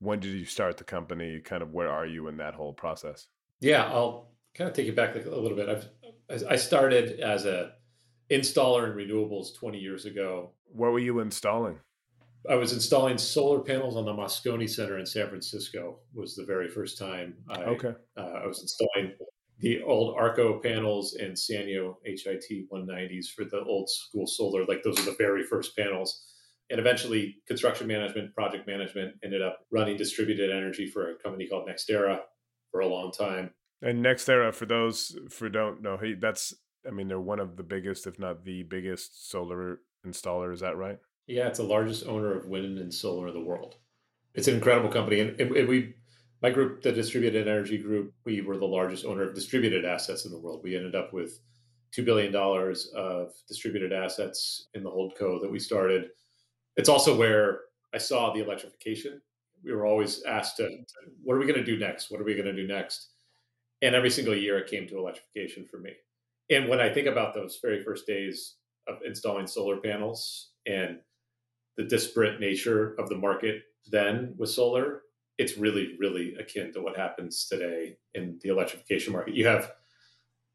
When 0.00 0.18
did 0.18 0.32
you 0.32 0.46
start 0.46 0.76
the 0.78 0.84
company? 0.84 1.40
Kind 1.40 1.62
of 1.62 1.72
where 1.72 1.90
are 1.90 2.06
you 2.06 2.28
in 2.28 2.38
that 2.38 2.54
whole 2.54 2.72
process? 2.72 3.28
Yeah, 3.60 3.84
I'll 3.84 4.32
kind 4.54 4.68
of 4.68 4.74
take 4.74 4.86
you 4.86 4.92
back 4.92 5.14
a 5.14 5.18
little 5.18 5.56
bit. 5.56 5.68
I've 5.68 6.44
I 6.48 6.56
started 6.56 7.20
as 7.20 7.44
a 7.44 7.72
installer 8.30 8.86
in 8.86 8.96
renewables 8.96 9.54
20 9.54 9.78
years 9.78 10.06
ago. 10.06 10.52
What 10.72 10.92
were 10.92 10.98
you 10.98 11.20
installing? 11.20 11.80
I 12.48 12.54
was 12.54 12.72
installing 12.72 13.18
solar 13.18 13.60
panels 13.60 13.96
on 13.96 14.06
the 14.06 14.12
Moscone 14.12 14.68
Center 14.68 14.98
in 14.98 15.04
San 15.04 15.28
Francisco. 15.28 15.98
Was 16.14 16.36
the 16.36 16.44
very 16.44 16.68
first 16.68 16.96
time 16.98 17.34
I, 17.48 17.62
okay. 17.64 17.94
Uh, 18.16 18.20
I 18.20 18.46
was 18.46 18.62
installing 18.62 19.12
the 19.58 19.82
old 19.82 20.16
Arco 20.16 20.58
panels 20.60 21.14
and 21.14 21.34
Sanyo 21.34 21.96
HIT 22.04 22.70
190s 22.72 23.28
for 23.28 23.44
the 23.44 23.62
old 23.64 23.90
school 23.90 24.26
solar. 24.26 24.64
Like 24.64 24.82
those 24.82 24.98
are 25.00 25.10
the 25.10 25.16
very 25.18 25.44
first 25.44 25.76
panels. 25.76 26.32
And 26.70 26.78
eventually, 26.78 27.36
construction 27.48 27.86
management, 27.88 28.34
project 28.34 28.66
management 28.66 29.16
ended 29.24 29.42
up 29.42 29.60
running 29.72 29.96
distributed 29.96 30.50
energy 30.50 30.86
for 30.86 31.10
a 31.10 31.16
company 31.16 31.48
called 31.48 31.68
NextEra 31.68 32.20
for 32.70 32.80
a 32.80 32.86
long 32.86 33.10
time. 33.10 33.50
And 33.82 34.04
NextEra, 34.04 34.54
for 34.54 34.66
those 34.66 35.18
for 35.30 35.48
don't 35.48 35.82
know, 35.82 35.96
hey, 35.96 36.14
that's 36.14 36.54
I 36.86 36.90
mean 36.90 37.08
they're 37.08 37.20
one 37.20 37.40
of 37.40 37.56
the 37.56 37.62
biggest, 37.62 38.06
if 38.06 38.18
not 38.18 38.44
the 38.44 38.62
biggest, 38.62 39.30
solar 39.30 39.80
installer. 40.06 40.52
Is 40.52 40.60
that 40.60 40.76
right? 40.76 40.98
Yeah, 41.26 41.48
it's 41.48 41.58
the 41.58 41.64
largest 41.64 42.06
owner 42.06 42.32
of 42.36 42.46
wind 42.46 42.78
and 42.78 42.92
solar 42.92 43.28
in 43.28 43.34
the 43.34 43.40
world. 43.40 43.76
It's 44.34 44.48
an 44.48 44.54
incredible 44.54 44.90
company, 44.90 45.20
and, 45.20 45.40
and 45.40 45.68
we, 45.68 45.94
my 46.42 46.50
group, 46.50 46.82
the 46.82 46.92
Distributed 46.92 47.48
Energy 47.48 47.78
Group, 47.78 48.14
we 48.24 48.40
were 48.40 48.56
the 48.56 48.64
largest 48.66 49.04
owner 49.04 49.22
of 49.22 49.34
distributed 49.34 49.84
assets 49.84 50.24
in 50.24 50.30
the 50.30 50.38
world. 50.38 50.60
We 50.62 50.76
ended 50.76 50.94
up 50.94 51.12
with 51.12 51.40
two 51.92 52.04
billion 52.04 52.32
dollars 52.32 52.90
of 52.94 53.32
distributed 53.48 53.92
assets 53.92 54.68
in 54.74 54.82
the 54.82 54.90
holdco 54.90 55.40
that 55.40 55.50
we 55.50 55.58
started. 55.58 56.10
It's 56.80 56.88
also 56.88 57.14
where 57.14 57.60
I 57.92 57.98
saw 57.98 58.32
the 58.32 58.42
electrification. 58.42 59.20
We 59.62 59.70
were 59.74 59.84
always 59.84 60.22
asked 60.22 60.56
to, 60.56 60.62
mm-hmm. 60.62 61.10
what 61.22 61.34
are 61.34 61.38
we 61.38 61.44
going 61.44 61.58
to 61.58 61.62
do 61.62 61.78
next? 61.78 62.10
What 62.10 62.22
are 62.22 62.24
we 62.24 62.32
going 62.32 62.46
to 62.46 62.54
do 62.54 62.66
next? 62.66 63.10
And 63.82 63.94
every 63.94 64.08
single 64.08 64.34
year 64.34 64.56
it 64.58 64.70
came 64.70 64.88
to 64.88 64.96
electrification 64.96 65.66
for 65.70 65.76
me. 65.76 65.90
And 66.48 66.70
when 66.70 66.80
I 66.80 66.88
think 66.88 67.06
about 67.06 67.34
those 67.34 67.58
very 67.60 67.84
first 67.84 68.06
days 68.06 68.54
of 68.88 68.96
installing 69.04 69.46
solar 69.46 69.76
panels 69.76 70.52
and 70.64 71.00
the 71.76 71.84
disparate 71.84 72.40
nature 72.40 72.94
of 72.98 73.10
the 73.10 73.16
market 73.18 73.60
then 73.90 74.32
with 74.38 74.48
solar, 74.48 75.02
it's 75.36 75.58
really, 75.58 75.96
really 75.98 76.34
akin 76.36 76.72
to 76.72 76.80
what 76.80 76.96
happens 76.96 77.46
today 77.46 77.98
in 78.14 78.38
the 78.42 78.48
electrification 78.48 79.12
market. 79.12 79.34
You 79.34 79.46
have 79.46 79.72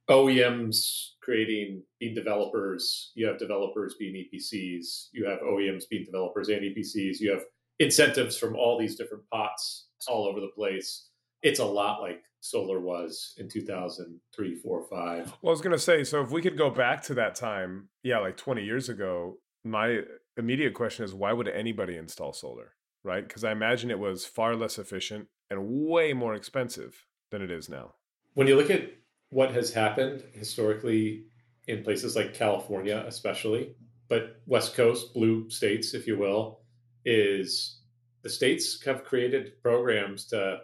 OEMs 0.09 1.09
creating, 1.21 1.81
being 1.99 2.13
developers, 2.13 3.11
you 3.15 3.25
have 3.25 3.39
developers 3.39 3.95
being 3.97 4.13
EPCs, 4.13 5.07
you 5.11 5.25
have 5.25 5.39
OEMs 5.39 5.83
being 5.89 6.05
developers 6.05 6.49
and 6.49 6.61
EPCs, 6.61 7.19
you 7.19 7.31
have 7.31 7.43
incentives 7.79 8.37
from 8.37 8.55
all 8.55 8.79
these 8.79 8.95
different 8.95 9.23
pots 9.31 9.87
all 10.07 10.27
over 10.27 10.39
the 10.39 10.51
place. 10.55 11.09
It's 11.41 11.59
a 11.59 11.65
lot 11.65 12.01
like 12.01 12.23
solar 12.41 12.79
was 12.79 13.33
in 13.37 13.49
2003, 13.49 14.55
4, 14.55 14.83
5. 14.83 15.25
Well, 15.25 15.35
I 15.43 15.49
was 15.49 15.61
going 15.61 15.71
to 15.75 15.79
say, 15.79 16.03
so 16.03 16.21
if 16.21 16.29
we 16.29 16.41
could 16.41 16.57
go 16.57 16.69
back 16.69 17.01
to 17.03 17.15
that 17.15 17.35
time, 17.35 17.89
yeah, 18.03 18.19
like 18.19 18.37
20 18.37 18.63
years 18.63 18.89
ago, 18.89 19.37
my 19.63 20.01
immediate 20.37 20.75
question 20.75 21.03
is 21.03 21.13
why 21.13 21.33
would 21.33 21.47
anybody 21.47 21.97
install 21.97 22.33
solar, 22.33 22.73
right? 23.03 23.27
Because 23.27 23.43
I 23.43 23.51
imagine 23.51 23.89
it 23.89 23.99
was 23.99 24.25
far 24.25 24.55
less 24.55 24.77
efficient 24.77 25.27
and 25.49 25.67
way 25.67 26.13
more 26.13 26.35
expensive 26.35 27.05
than 27.31 27.41
it 27.41 27.49
is 27.49 27.67
now. 27.67 27.93
When 28.35 28.47
you 28.47 28.55
look 28.55 28.69
at 28.69 28.91
what 29.29 29.51
has 29.51 29.71
happened 29.73 30.23
historically 30.33 31.25
in 31.67 31.83
places 31.83 32.15
like 32.15 32.33
California, 32.33 33.03
especially, 33.07 33.75
but 34.07 34.41
West 34.45 34.75
Coast, 34.75 35.13
blue 35.13 35.49
states, 35.49 35.93
if 35.93 36.05
you 36.05 36.17
will, 36.17 36.61
is 37.05 37.81
the 38.21 38.29
states 38.29 38.83
have 38.83 39.03
created 39.03 39.61
programs 39.61 40.25
to 40.27 40.59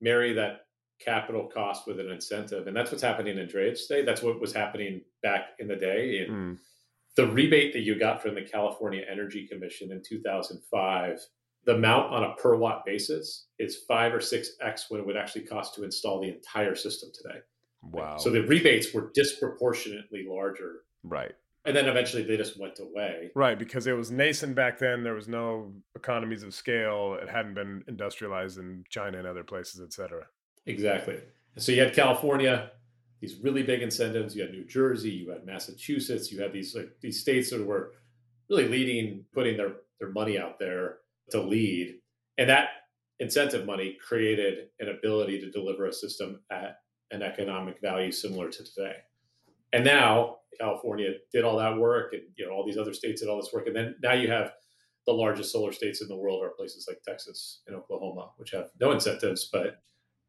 marry 0.00 0.32
that 0.32 0.66
capital 1.00 1.46
cost 1.46 1.86
with 1.86 2.00
an 2.00 2.10
incentive. 2.10 2.66
And 2.66 2.76
that's 2.76 2.90
what's 2.90 3.02
happening 3.02 3.38
in 3.38 3.46
drayage 3.46 3.86
today. 3.86 4.04
That's 4.04 4.22
what 4.22 4.40
was 4.40 4.52
happening 4.52 5.02
back 5.22 5.50
in 5.58 5.68
the 5.68 5.76
day. 5.76 6.24
In 6.24 6.32
mm 6.32 6.58
the 7.16 7.26
rebate 7.26 7.72
that 7.74 7.80
you 7.80 7.98
got 7.98 8.22
from 8.22 8.34
the 8.34 8.42
California 8.42 9.02
Energy 9.10 9.46
Commission 9.46 9.92
in 9.92 10.02
2005, 10.02 11.18
the 11.64 11.74
amount 11.74 12.12
on 12.12 12.24
a 12.24 12.34
per 12.36 12.56
watt 12.56 12.84
basis 12.84 13.48
is 13.58 13.84
five 13.86 14.14
or 14.14 14.20
six 14.20 14.52
X 14.60 14.86
what 14.88 15.00
it 15.00 15.06
would 15.06 15.16
actually 15.16 15.42
cost 15.42 15.74
to 15.74 15.84
install 15.84 16.20
the 16.20 16.28
entire 16.28 16.74
system 16.74 17.10
today. 17.14 17.38
Wow. 17.82 18.16
So 18.16 18.30
the 18.30 18.42
rebates 18.42 18.94
were 18.94 19.10
disproportionately 19.14 20.24
larger. 20.28 20.84
Right. 21.02 21.32
And 21.64 21.76
then 21.76 21.86
eventually 21.86 22.24
they 22.24 22.36
just 22.36 22.58
went 22.58 22.78
away. 22.80 23.30
Right, 23.34 23.58
because 23.58 23.86
it 23.86 23.92
was 23.92 24.10
nascent 24.10 24.54
back 24.54 24.78
then. 24.78 25.04
There 25.04 25.14
was 25.14 25.28
no 25.28 25.72
economies 25.94 26.42
of 26.42 26.54
scale. 26.54 27.16
It 27.20 27.28
hadn't 27.28 27.54
been 27.54 27.84
industrialized 27.86 28.58
in 28.58 28.84
China 28.88 29.18
and 29.18 29.26
other 29.26 29.44
places, 29.44 29.80
et 29.80 29.92
cetera. 29.92 30.26
Exactly. 30.66 31.20
So 31.58 31.70
you 31.70 31.80
had 31.80 31.94
California, 31.94 32.70
these 33.20 33.36
really 33.42 33.62
big 33.62 33.82
incentives. 33.82 34.34
You 34.34 34.42
had 34.42 34.50
New 34.52 34.64
Jersey, 34.64 35.10
you 35.10 35.30
had 35.30 35.46
Massachusetts, 35.46 36.32
you 36.32 36.40
had 36.40 36.52
these 36.52 36.74
like 36.74 36.96
these 37.00 37.20
states 37.20 37.50
that 37.50 37.64
were 37.64 37.92
really 38.50 38.68
leading, 38.68 39.24
putting 39.32 39.56
their 39.56 39.74
their 40.00 40.10
money 40.10 40.38
out 40.38 40.58
there 40.58 40.98
to 41.30 41.40
lead, 41.40 42.00
and 42.38 42.48
that 42.48 42.68
incentive 43.20 43.66
money 43.66 43.96
created 44.04 44.68
an 44.80 44.88
ability 44.88 45.40
to 45.40 45.50
deliver 45.50 45.86
a 45.86 45.92
system 45.92 46.40
at 46.50 46.78
an 47.12 47.22
economic 47.22 47.80
value 47.80 48.10
similar 48.10 48.48
to 48.48 48.64
today. 48.64 48.96
And 49.72 49.84
now 49.84 50.38
California 50.58 51.12
did 51.32 51.44
all 51.44 51.58
that 51.58 51.78
work, 51.78 52.12
and 52.12 52.22
you 52.36 52.46
know 52.46 52.52
all 52.52 52.66
these 52.66 52.78
other 52.78 52.92
states 52.92 53.20
did 53.20 53.30
all 53.30 53.40
this 53.40 53.52
work, 53.52 53.66
and 53.66 53.76
then 53.76 53.94
now 54.02 54.12
you 54.12 54.28
have 54.28 54.52
the 55.06 55.12
largest 55.12 55.52
solar 55.52 55.72
states 55.72 56.00
in 56.00 56.08
the 56.08 56.16
world 56.16 56.42
are 56.42 56.50
places 56.50 56.86
like 56.88 57.02
Texas 57.02 57.62
and 57.66 57.76
Oklahoma, 57.76 58.30
which 58.36 58.50
have 58.52 58.70
no 58.80 58.92
incentives, 58.92 59.48
but 59.52 59.82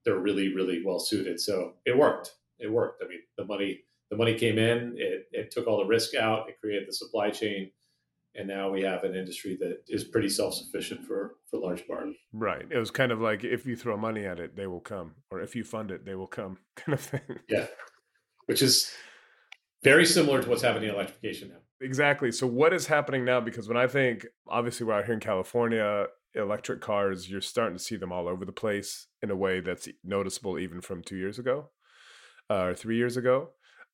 they're 0.03 0.19
really, 0.19 0.53
really 0.53 0.83
well 0.83 0.99
suited. 0.99 1.39
So 1.39 1.73
it 1.85 1.97
worked 1.97 2.33
it 2.59 2.71
worked. 2.71 3.03
I 3.03 3.07
mean, 3.07 3.19
the 3.37 3.45
money 3.45 3.81
the 4.09 4.17
money 4.17 4.35
came 4.35 4.59
in, 4.59 4.93
it, 4.97 5.27
it 5.31 5.49
took 5.49 5.65
all 5.65 5.79
the 5.79 5.85
risk 5.85 6.13
out, 6.13 6.47
it 6.47 6.59
created 6.61 6.87
the 6.87 6.93
supply 6.93 7.31
chain, 7.31 7.71
and 8.35 8.47
now 8.47 8.69
we 8.69 8.81
have 8.81 9.03
an 9.03 9.15
industry 9.15 9.57
that 9.59 9.83
is 9.87 10.03
pretty 10.03 10.29
self 10.29 10.53
sufficient 10.53 11.05
for 11.05 11.35
for 11.49 11.59
large 11.59 11.87
part. 11.87 12.07
Right. 12.31 12.65
It 12.69 12.77
was 12.77 12.91
kind 12.91 13.11
of 13.11 13.21
like 13.21 13.43
if 13.43 13.65
you 13.65 13.75
throw 13.75 13.97
money 13.97 14.25
at 14.25 14.39
it, 14.39 14.55
they 14.55 14.67
will 14.67 14.79
come, 14.79 15.15
or 15.31 15.39
if 15.41 15.55
you 15.55 15.63
fund 15.63 15.91
it, 15.91 16.05
they 16.05 16.15
will 16.15 16.27
come, 16.27 16.57
kind 16.75 16.93
of 16.93 17.01
thing. 17.01 17.39
Yeah, 17.49 17.67
which 18.45 18.61
is 18.61 18.91
very 19.83 20.05
similar 20.05 20.41
to 20.41 20.49
what's 20.49 20.61
happening 20.61 20.89
in 20.89 20.95
electrification 20.95 21.49
now. 21.49 21.57
Exactly. 21.81 22.31
So 22.31 22.47
what 22.47 22.73
is 22.73 22.87
happening 22.87 23.25
now? 23.25 23.41
Because 23.41 23.67
when 23.67 23.77
I 23.77 23.87
think, 23.87 24.25
obviously, 24.47 24.85
we're 24.85 24.93
out 24.93 25.05
here 25.05 25.13
in 25.13 25.19
California, 25.19 26.07
electric 26.33 26.81
cars, 26.81 27.29
you're 27.29 27.41
starting 27.41 27.77
to 27.77 27.83
see 27.83 27.97
them 27.97 28.11
all 28.11 28.27
over 28.27 28.45
the 28.45 28.53
place 28.53 29.07
in 29.21 29.29
a 29.29 29.35
way 29.35 29.59
that's 29.59 29.87
noticeable 30.03 30.57
even 30.57 30.81
from 30.81 31.03
two 31.03 31.17
years 31.17 31.39
ago 31.39 31.69
uh, 32.49 32.63
or 32.63 32.73
three 32.73 32.97
years 32.97 33.17
ago. 33.17 33.49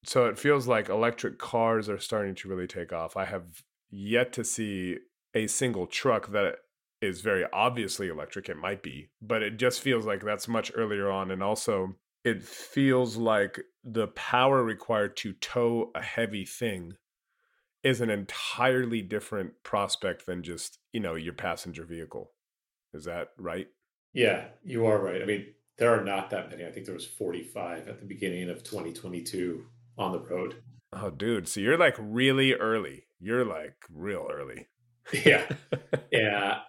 So 0.06 0.28
it 0.28 0.38
feels 0.38 0.68
like 0.68 0.88
electric 0.88 1.40
cars 1.40 1.90
are 1.90 2.00
starting 2.00 2.36
to 2.36 2.48
really 2.48 2.68
take 2.68 2.94
off. 2.94 3.18
I 3.18 3.26
have 3.26 3.44
yet 3.90 4.34
to 4.34 4.44
see 4.44 4.98
a 5.34 5.48
single 5.48 5.88
truck 5.88 6.32
that 6.32 6.56
is 7.02 7.22
very 7.22 7.46
obviously 7.54 8.08
electric. 8.10 8.50
It 8.50 8.58
might 8.58 8.84
be, 8.84 9.10
but 9.22 9.42
it 9.42 9.58
just 9.58 9.82
feels 9.82 10.06
like 10.06 10.24
that's 10.24 10.48
much 10.48 10.72
earlier 10.76 11.10
on. 11.10 11.32
And 11.32 11.42
also, 11.42 11.96
it 12.24 12.44
feels 12.44 13.16
like 13.16 13.60
the 13.84 14.08
power 14.08 14.64
required 14.64 15.16
to 15.18 15.34
tow 15.34 15.92
a 15.96 16.02
heavy 16.02 16.46
thing 16.46 16.94
is 17.84 18.02
an 18.02 18.10
entirely 18.10 19.02
different 19.02 19.54
prospect 19.64 20.26
than 20.26 20.44
just, 20.44 20.80
you 20.92 21.00
know, 21.00 21.16
your 21.16 21.34
passenger 21.34 21.86
vehicle. 21.86 22.32
Is 22.94 23.06
that 23.06 23.30
right? 23.38 23.68
Yeah, 24.14 24.46
you 24.64 24.86
are 24.86 25.02
right. 25.02 25.22
I 25.22 25.26
mean, 25.26 25.46
there 25.78 25.98
are 25.98 26.04
not 26.04 26.30
that 26.32 26.50
many. 26.50 26.66
I 26.66 26.72
think 26.72 26.86
there 26.86 26.96
was 26.96 27.06
45 27.06 27.88
at 27.88 28.00
the 28.00 28.06
beginning 28.06 28.50
of 28.50 28.64
2022 28.64 29.64
on 29.98 30.12
the 30.12 30.20
road. 30.20 30.56
Oh, 30.92 31.10
dude. 31.10 31.48
So 31.48 31.62
you're 31.62 31.78
like 31.78 31.96
really 31.98 32.54
early. 32.54 33.04
You're 33.20 33.46
like 33.46 33.76
real 33.94 34.28
early. 34.32 34.68
yeah. 35.26 35.46
Yeah. 36.12 36.60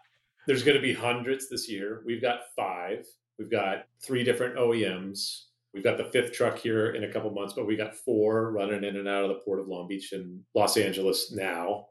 There's 0.46 0.62
going 0.62 0.76
to 0.76 0.82
be 0.82 0.92
hundreds 0.92 1.48
this 1.48 1.68
year. 1.68 2.02
We've 2.04 2.20
got 2.20 2.40
five. 2.56 3.06
We've 3.38 3.50
got 3.50 3.84
three 4.04 4.24
different 4.24 4.56
OEMs. 4.56 5.44
We've 5.72 5.84
got 5.84 5.96
the 5.96 6.04
fifth 6.04 6.32
truck 6.32 6.58
here 6.58 6.90
in 6.90 7.04
a 7.04 7.12
couple 7.12 7.30
months, 7.30 7.54
but 7.54 7.66
we 7.66 7.76
got 7.76 7.94
four 7.94 8.52
running 8.52 8.84
in 8.84 8.96
and 8.96 9.08
out 9.08 9.24
of 9.24 9.28
the 9.28 9.40
port 9.44 9.60
of 9.60 9.68
Long 9.68 9.86
Beach 9.88 10.12
and 10.12 10.40
Los 10.54 10.76
Angeles 10.76 11.32
now. 11.32 11.86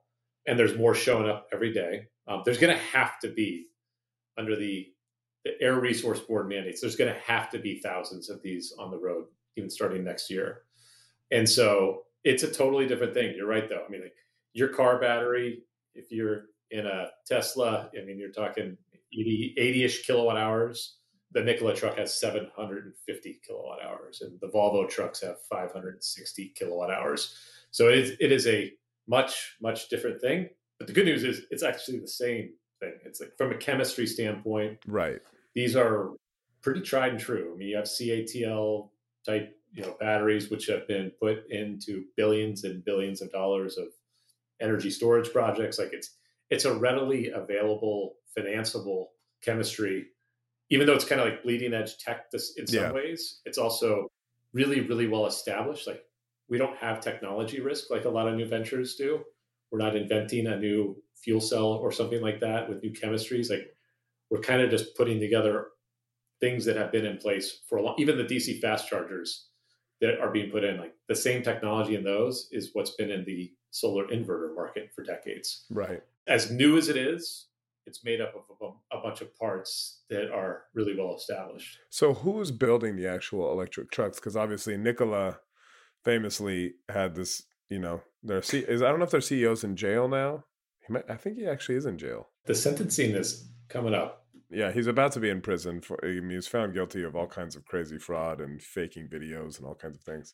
And 0.48 0.60
there's 0.60 0.78
more 0.78 0.94
showing 0.94 1.30
up 1.30 1.48
every 1.54 1.74
day. 1.74 2.08
Um, 2.28 2.42
there's 2.44 2.58
going 2.58 2.76
to 2.76 2.84
have 2.84 3.20
to 3.22 3.30
be 3.30 3.68
under 4.38 4.56
the 4.56 4.88
the 5.46 5.52
Air 5.62 5.80
Resource 5.80 6.20
Board 6.20 6.50
mandates, 6.50 6.82
there's 6.82 6.96
going 6.96 7.14
to 7.14 7.20
have 7.22 7.50
to 7.52 7.60
be 7.60 7.80
thousands 7.80 8.30
of 8.30 8.42
these 8.42 8.74
on 8.78 8.92
the 8.92 8.98
road, 8.98 9.26
even 9.56 9.70
starting 9.70 10.04
next 10.04 10.30
year. 10.30 10.64
And 11.32 11.48
so 11.48 12.04
it's 12.24 12.44
a 12.44 12.52
totally 12.52 12.88
different 12.88 13.14
thing. 13.14 13.34
You're 13.36 13.48
right, 13.48 13.70
though. 13.70 13.84
I 13.86 13.90
mean, 13.90 14.02
like 14.02 14.16
your 14.54 14.70
car 14.70 15.00
battery, 15.00 15.64
if 15.96 16.12
you're 16.12 16.46
in 16.72 16.86
a 16.86 17.10
Tesla, 17.26 17.90
I 18.00 18.06
mean, 18.06 18.18
you're 18.18 18.32
talking 18.32 18.78
80 19.14 19.56
80-ish 19.60 20.06
kilowatt 20.06 20.38
hours. 20.38 20.98
The 21.32 21.42
Nikola 21.44 21.76
truck 21.76 21.98
has 21.98 22.20
750 22.20 23.42
kilowatt 23.46 23.84
hours, 23.84 24.22
and 24.22 24.40
the 24.40 24.48
Volvo 24.48 24.90
trucks 24.90 25.22
have 25.22 25.38
560 25.50 26.54
kilowatt 26.56 26.90
hours. 26.92 27.36
So 27.72 27.88
it 27.88 27.98
is, 28.00 28.12
it 28.20 28.32
is 28.32 28.48
a 28.48 28.72
much 29.08 29.56
much 29.62 29.90
different 29.90 30.22
thing. 30.22 30.50
But 30.80 30.88
the 30.88 30.94
good 30.94 31.06
news 31.06 31.24
is 31.24 31.42
it's 31.52 31.64
actually 31.64 32.00
the 32.00 32.08
same 32.08 32.54
thing. 32.80 32.94
It's 33.06 33.20
like 33.20 33.38
from 33.38 33.52
a 33.52 33.58
chemistry 33.58 34.08
standpoint, 34.08 34.80
Right. 34.88 35.20
these 35.54 35.76
are 35.76 36.12
pretty 36.62 36.82
tried 36.82 37.12
and 37.12 37.20
true. 37.20 37.52
I 37.54 37.58
mean, 37.58 37.68
you 37.70 37.76
have 37.76 37.86
CATL 37.86 38.90
type, 39.26 39.56
you 39.74 39.84
know, 39.84 39.96
batteries 40.00 40.50
which 40.50 40.66
have 40.68 40.88
been 40.88 41.12
put 41.20 41.50
into 41.52 42.06
billions 42.16 42.64
and 42.64 42.84
billions 42.84 43.22
of 43.22 43.32
dollars 43.32 43.78
of 43.78 43.88
energy 44.62 44.90
storage 44.90 45.32
projects. 45.32 45.80
Like 45.80 45.94
it's 45.94 46.16
it's 46.50 46.66
a 46.66 46.74
readily 46.78 47.30
available, 47.30 48.16
financeable 48.38 49.08
chemistry. 49.42 50.08
Even 50.70 50.86
though 50.88 50.94
it's 50.94 51.06
kind 51.06 51.22
of 51.22 51.28
like 51.28 51.44
bleeding 51.44 51.74
edge 51.74 51.98
tech 51.98 52.30
this 52.32 52.56
in 52.58 52.68
some 52.68 52.84
Yeah. 52.86 52.92
ways, 52.92 53.42
it's 53.46 53.58
also 53.58 54.08
really, 54.54 54.82
really 54.82 55.08
well 55.08 55.26
established. 55.28 55.88
Like 55.88 56.04
we 56.48 56.58
don't 56.58 56.78
have 56.78 57.00
technology 57.02 57.60
risk 57.60 57.90
like 57.90 58.06
a 58.06 58.10
lot 58.10 58.28
of 58.28 58.36
new 58.36 58.46
ventures 58.46 58.96
do. 58.96 59.24
We're 59.72 59.80
not 59.80 59.96
inventing 59.96 60.48
a 60.48 60.58
new 60.58 61.02
fuel 61.16 61.42
cell 61.42 61.74
or 61.74 61.92
something 61.92 62.22
like 62.22 62.40
that 62.42 62.68
with 62.70 62.82
new 62.84 62.92
chemistries. 62.92 63.50
Like 63.50 63.76
we're 64.30 64.42
kind 64.42 64.62
of 64.62 64.70
just 64.70 64.96
putting 64.96 65.20
together 65.20 65.68
things 66.40 66.66
that 66.66 66.78
have 66.78 66.92
been 66.92 67.06
in 67.06 67.18
place 67.18 67.62
for 67.68 67.78
a 67.78 67.82
long 67.82 67.96
even 67.98 68.18
the 68.18 68.24
dc 68.24 68.62
fast 68.62 68.88
chargers 68.88 69.50
that 70.02 70.20
are 70.20 70.32
being 70.32 70.50
put 70.50 70.64
in 70.64 70.78
like 70.78 70.94
the 71.10 71.16
same 71.16 71.44
technology 71.44 71.96
in 71.96 72.04
those 72.04 72.48
is 72.52 72.70
what's 72.74 72.92
been 72.96 73.12
in 73.12 73.26
the 73.26 73.52
solar 73.72 74.06
inverter 74.08 74.54
market 74.56 74.90
for 74.96 75.04
decades 75.04 75.66
Right. 75.70 76.02
as 76.28 76.52
new 76.52 76.78
as 76.78 76.90
it 76.90 76.98
is 76.98 77.46
it's 77.86 78.04
made 78.04 78.22
up 78.22 78.34
of 78.36 78.44
a, 78.92 78.98
a 78.98 79.02
bunch 79.02 79.22
of 79.22 79.36
parts 79.36 80.02
that 80.10 80.30
are 80.32 80.64
really 80.76 80.96
well 80.96 81.16
established 81.16 81.78
So 81.90 82.14
who's 82.14 82.52
building 82.52 82.96
the 82.96 83.08
actual 83.08 83.52
electric 83.52 83.90
trucks? 83.90 84.20
Because 84.20 84.36
obviously 84.36 84.78
Nikola 84.78 85.40
famously 86.04 86.74
had 86.90 87.16
this. 87.16 87.44
You 87.70 87.80
know, 87.80 88.02
their 88.24 88.42
C- 88.42 88.60
is 88.68 88.82
I 88.82 88.90
don't 88.90 88.98
know 89.00 89.06
if 89.06 89.12
their 89.12 89.20
CEO's 89.20 89.64
in 89.64 89.76
jail 89.76 90.08
now. 90.08 90.44
He 90.88 90.94
might, 90.94 91.10
I 91.10 91.16
think 91.16 91.38
he 91.38 91.46
actually 91.46 91.76
is 91.76 91.86
in 91.86 91.98
jail. 92.00 92.30
the 92.46 92.56
sentencing 92.56 93.12
is 93.12 93.48
coming 93.68 93.94
up 93.94 94.26
Yeah, 94.50 94.72
he's 94.72 94.88
about 94.88 95.12
to 95.14 95.20
be 95.20 95.30
in 95.30 95.42
prison 95.42 95.80
for. 95.82 96.04
I 96.04 96.08
mean, 96.20 96.30
he 96.32 96.36
was 96.36 96.48
found 96.48 96.74
guilty 96.74 97.04
of 97.04 97.16
all 97.16 97.28
kinds 97.28 97.56
of 97.56 97.66
crazy 97.66 97.98
fraud 98.00 98.42
and 98.42 98.62
faking 98.62 99.08
videos 99.08 99.58
and 99.58 99.68
all 99.68 99.76
kinds 99.76 99.98
of 99.98 100.04
things. 100.04 100.34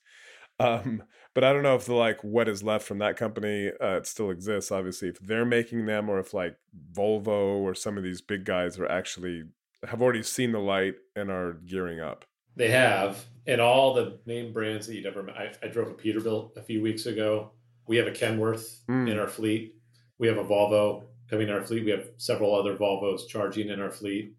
Um, 0.58 1.04
but 1.34 1.44
I 1.44 1.52
don't 1.52 1.64
know 1.64 1.76
if 1.76 1.86
the 1.86 1.96
like 1.96 2.24
what 2.24 2.48
is 2.48 2.64
left 2.64 2.88
from 2.88 3.00
that 3.00 3.18
company 3.18 3.72
uh, 3.82 3.98
it 3.98 4.08
still 4.08 4.32
exists. 4.32 4.72
Obviously, 4.72 5.10
if 5.10 5.20
they're 5.20 5.44
making 5.46 5.86
them, 5.86 6.10
or 6.10 6.18
if 6.20 6.34
like 6.34 6.56
Volvo 6.94 7.58
or 7.58 7.76
some 7.76 7.98
of 7.98 8.04
these 8.06 8.22
big 8.22 8.46
guys 8.46 8.80
are 8.80 8.88
actually 8.88 9.44
have 9.86 10.02
already 10.02 10.24
seen 10.24 10.54
the 10.54 10.60
light 10.60 10.96
and 11.16 11.30
are 11.30 11.54
gearing 11.66 12.00
up. 12.00 12.24
They 12.56 12.70
have, 12.70 13.26
and 13.46 13.60
all 13.60 13.94
the 13.94 14.20
name 14.26 14.54
brands 14.54 14.88
that 14.88 14.96
you'd 14.96 15.06
ever. 15.06 15.30
I, 15.32 15.52
I 15.62 15.68
drove 15.68 15.90
a 15.90 15.94
Peterbilt 15.94 16.56
a 16.56 16.62
few 16.64 16.82
weeks 16.82 17.06
ago. 17.06 17.52
We 17.86 17.98
have 17.98 18.08
a 18.08 18.12
Kenworth 18.12 18.80
Mm. 18.88 19.12
in 19.12 19.20
our 19.20 19.28
fleet. 19.28 19.76
We 20.20 20.28
have 20.30 20.38
a 20.38 20.44
Volvo 20.46 21.08
coming 21.30 21.48
in 21.48 21.54
our 21.54 21.64
fleet. 21.64 21.86
We 21.86 21.92
have 21.92 22.10
several 22.18 22.56
other 22.56 22.76
Volvos 22.76 23.28
charging 23.28 23.70
in 23.70 23.82
our 23.82 23.92
fleet. 23.92 24.36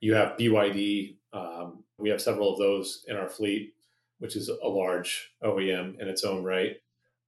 You 0.00 0.14
have 0.14 0.36
BYD. 0.36 1.16
Um, 1.32 1.84
we 1.98 2.10
have 2.10 2.20
several 2.20 2.52
of 2.52 2.58
those 2.58 3.04
in 3.08 3.16
our 3.16 3.28
fleet, 3.28 3.74
which 4.18 4.36
is 4.36 4.48
a 4.48 4.68
large 4.68 5.32
OEM 5.42 6.00
in 6.00 6.08
its 6.08 6.24
own 6.24 6.42
right. 6.44 6.76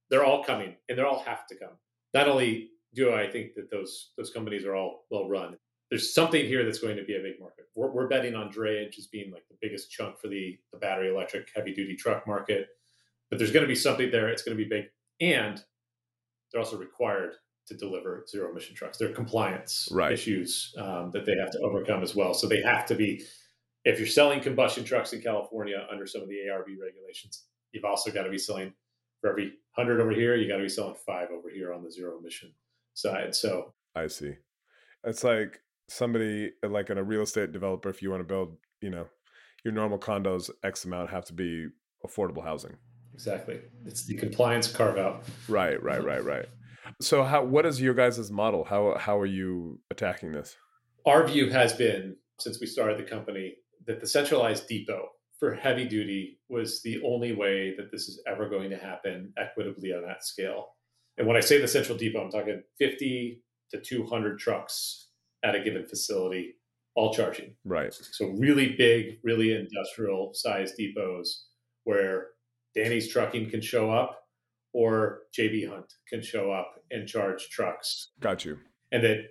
They're 0.09 0.25
all 0.25 0.43
coming, 0.43 0.75
and 0.87 0.97
they're 0.97 1.07
all 1.07 1.23
have 1.23 1.47
to 1.47 1.55
come. 1.55 1.77
Not 2.13 2.27
only 2.27 2.69
do 2.93 3.13
I 3.13 3.29
think 3.29 3.55
that 3.55 3.69
those 3.69 4.11
those 4.17 4.31
companies 4.31 4.65
are 4.65 4.75
all 4.75 5.05
well 5.11 5.27
run, 5.27 5.57
there's 5.89 6.13
something 6.13 6.45
here 6.45 6.65
that's 6.65 6.79
going 6.79 6.97
to 6.97 7.03
be 7.03 7.15
a 7.15 7.21
big 7.21 7.39
market. 7.39 7.65
We're, 7.75 7.91
we're 7.91 8.07
betting 8.07 8.35
on 8.35 8.51
drayage 8.51 8.97
as 8.97 9.07
being 9.07 9.31
like 9.31 9.47
the 9.49 9.57
biggest 9.61 9.91
chunk 9.91 10.19
for 10.19 10.27
the, 10.27 10.57
the 10.71 10.79
battery 10.79 11.09
electric 11.09 11.49
heavy 11.55 11.73
duty 11.73 11.95
truck 11.95 12.27
market. 12.27 12.67
But 13.29 13.39
there's 13.39 13.51
going 13.51 13.63
to 13.63 13.67
be 13.67 13.75
something 13.75 14.11
there. 14.11 14.29
It's 14.29 14.41
going 14.41 14.57
to 14.57 14.63
be 14.63 14.69
big. 14.69 14.85
And 15.19 15.61
they're 16.51 16.61
also 16.61 16.77
required 16.77 17.33
to 17.67 17.75
deliver 17.75 18.25
zero 18.27 18.49
emission 18.51 18.75
trucks. 18.75 18.97
There 18.97 19.09
are 19.09 19.13
compliance 19.13 19.89
Right. 19.91 20.11
issues 20.13 20.73
um, 20.77 21.11
that 21.11 21.25
they 21.25 21.35
have 21.35 21.51
to 21.51 21.59
overcome 21.59 22.01
as 22.01 22.15
well. 22.15 22.33
So 22.33 22.47
they 22.47 22.61
have 22.61 22.85
to 22.87 22.95
be, 22.95 23.23
if 23.85 23.99
you're 23.99 24.07
selling 24.07 24.39
combustion 24.39 24.83
trucks 24.83 25.13
in 25.13 25.21
California 25.21 25.85
under 25.91 26.05
some 26.07 26.21
of 26.21 26.29
the 26.29 26.35
ARB 26.49 26.75
regulations, 26.81 27.45
you've 27.71 27.85
also 27.85 28.11
got 28.11 28.23
to 28.23 28.29
be 28.29 28.37
selling 28.37 28.73
for 29.21 29.29
every 29.29 29.53
100 29.75 30.01
over 30.01 30.11
here, 30.11 30.35
you 30.35 30.47
got 30.47 30.57
to 30.57 30.63
be 30.63 30.69
selling 30.69 30.95
five 31.05 31.29
over 31.31 31.49
here 31.49 31.73
on 31.73 31.83
the 31.83 31.91
zero 31.91 32.17
emission 32.19 32.53
side. 32.93 33.35
So 33.35 33.73
I 33.95 34.07
see. 34.07 34.35
It's 35.03 35.23
like 35.23 35.59
somebody 35.89 36.51
like 36.63 36.89
in 36.89 36.97
a 36.97 37.03
real 37.03 37.21
estate 37.21 37.51
developer. 37.51 37.89
If 37.89 38.01
you 38.01 38.09
want 38.11 38.21
to 38.21 38.25
build, 38.27 38.57
you 38.81 38.89
know, 38.89 39.07
your 39.63 39.73
normal 39.73 39.97
condos, 39.97 40.49
X 40.63 40.85
amount 40.85 41.09
have 41.09 41.25
to 41.25 41.33
be 41.33 41.67
affordable 42.05 42.43
housing. 42.43 42.77
Exactly. 43.13 43.59
It's 43.85 44.05
the 44.05 44.13
compliance 44.13 44.71
carve 44.71 44.97
out. 44.97 45.23
Right, 45.47 45.81
right, 45.81 46.03
right, 46.03 46.23
right. 46.23 46.45
So 46.99 47.23
how 47.23 47.43
what 47.43 47.65
is 47.65 47.79
your 47.79 47.93
guys' 47.93 48.31
model? 48.31 48.63
How 48.63 48.97
how 48.97 49.19
are 49.19 49.25
you 49.25 49.79
attacking 49.91 50.31
this? 50.31 50.57
Our 51.05 51.27
view 51.27 51.49
has 51.49 51.73
been 51.73 52.15
since 52.39 52.59
we 52.59 52.67
started 52.67 52.97
the 52.97 53.09
company 53.09 53.55
that 53.85 54.01
the 54.01 54.07
centralized 54.07 54.67
depot 54.67 55.09
for 55.39 55.53
heavy 55.53 55.85
duty 55.85 56.39
was 56.49 56.81
the 56.81 57.01
only 57.05 57.33
way 57.33 57.75
that 57.77 57.91
this 57.91 58.07
is 58.07 58.21
ever 58.27 58.49
going 58.49 58.69
to 58.71 58.77
happen 58.77 59.31
equitably 59.37 59.93
on 59.93 60.01
that 60.03 60.23
scale. 60.23 60.69
And 61.17 61.27
when 61.27 61.37
I 61.37 61.41
say 61.41 61.61
the 61.61 61.67
central 61.67 61.97
depot, 61.97 62.23
I'm 62.23 62.31
talking 62.31 62.61
50 62.79 63.41
to 63.71 63.81
200 63.81 64.39
trucks 64.39 65.09
at 65.43 65.55
a 65.55 65.63
given 65.63 65.85
facility, 65.85 66.55
all 66.95 67.13
charging. 67.13 67.55
Right. 67.63 67.93
So 67.93 68.27
really 68.37 68.75
big, 68.77 69.19
really 69.23 69.55
industrial 69.55 70.31
size 70.33 70.73
depots 70.73 71.45
where 71.83 72.27
Danny's 72.75 73.11
trucking 73.11 73.49
can 73.49 73.61
show 73.61 73.91
up 73.91 74.26
or 74.77 75.21
JB 75.35 75.67
Hunt 75.67 75.91
can 76.07 76.21
show 76.21 76.51
up 76.51 76.75
and 76.91 77.07
charge 77.07 77.49
trucks. 77.49 78.11
Got 78.19 78.45
you. 78.45 78.59
And 78.91 79.03
that 79.03 79.21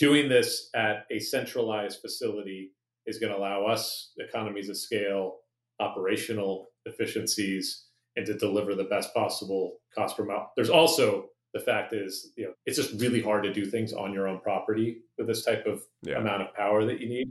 doing 0.00 0.28
this 0.28 0.70
at 0.74 1.06
a 1.12 1.20
centralized 1.20 2.00
facility 2.00 2.72
is 3.06 3.20
going 3.20 3.32
to 3.32 3.38
allow 3.38 3.64
us 3.64 4.10
economies 4.18 4.68
of 4.68 4.76
scale, 4.76 5.36
operational 5.78 6.66
efficiencies, 6.84 7.84
and 8.16 8.26
to 8.26 8.34
deliver 8.36 8.74
the 8.74 8.84
best 8.84 9.14
possible 9.14 9.76
cost 9.94 10.16
per 10.16 10.24
mile. 10.24 10.50
There's 10.56 10.68
also 10.68 11.26
the 11.54 11.60
fact 11.60 11.92
is, 11.94 12.32
you 12.36 12.46
know, 12.46 12.52
it's 12.66 12.76
just 12.76 13.00
really 13.00 13.22
hard 13.22 13.44
to 13.44 13.52
do 13.52 13.66
things 13.66 13.92
on 13.92 14.12
your 14.12 14.26
own 14.26 14.40
property 14.40 15.02
with 15.16 15.28
this 15.28 15.44
type 15.44 15.64
of 15.64 15.80
Yeah. 16.02 16.18
amount 16.18 16.42
of 16.42 16.52
power 16.54 16.84
that 16.84 17.00
you 17.00 17.08
need. 17.08 17.28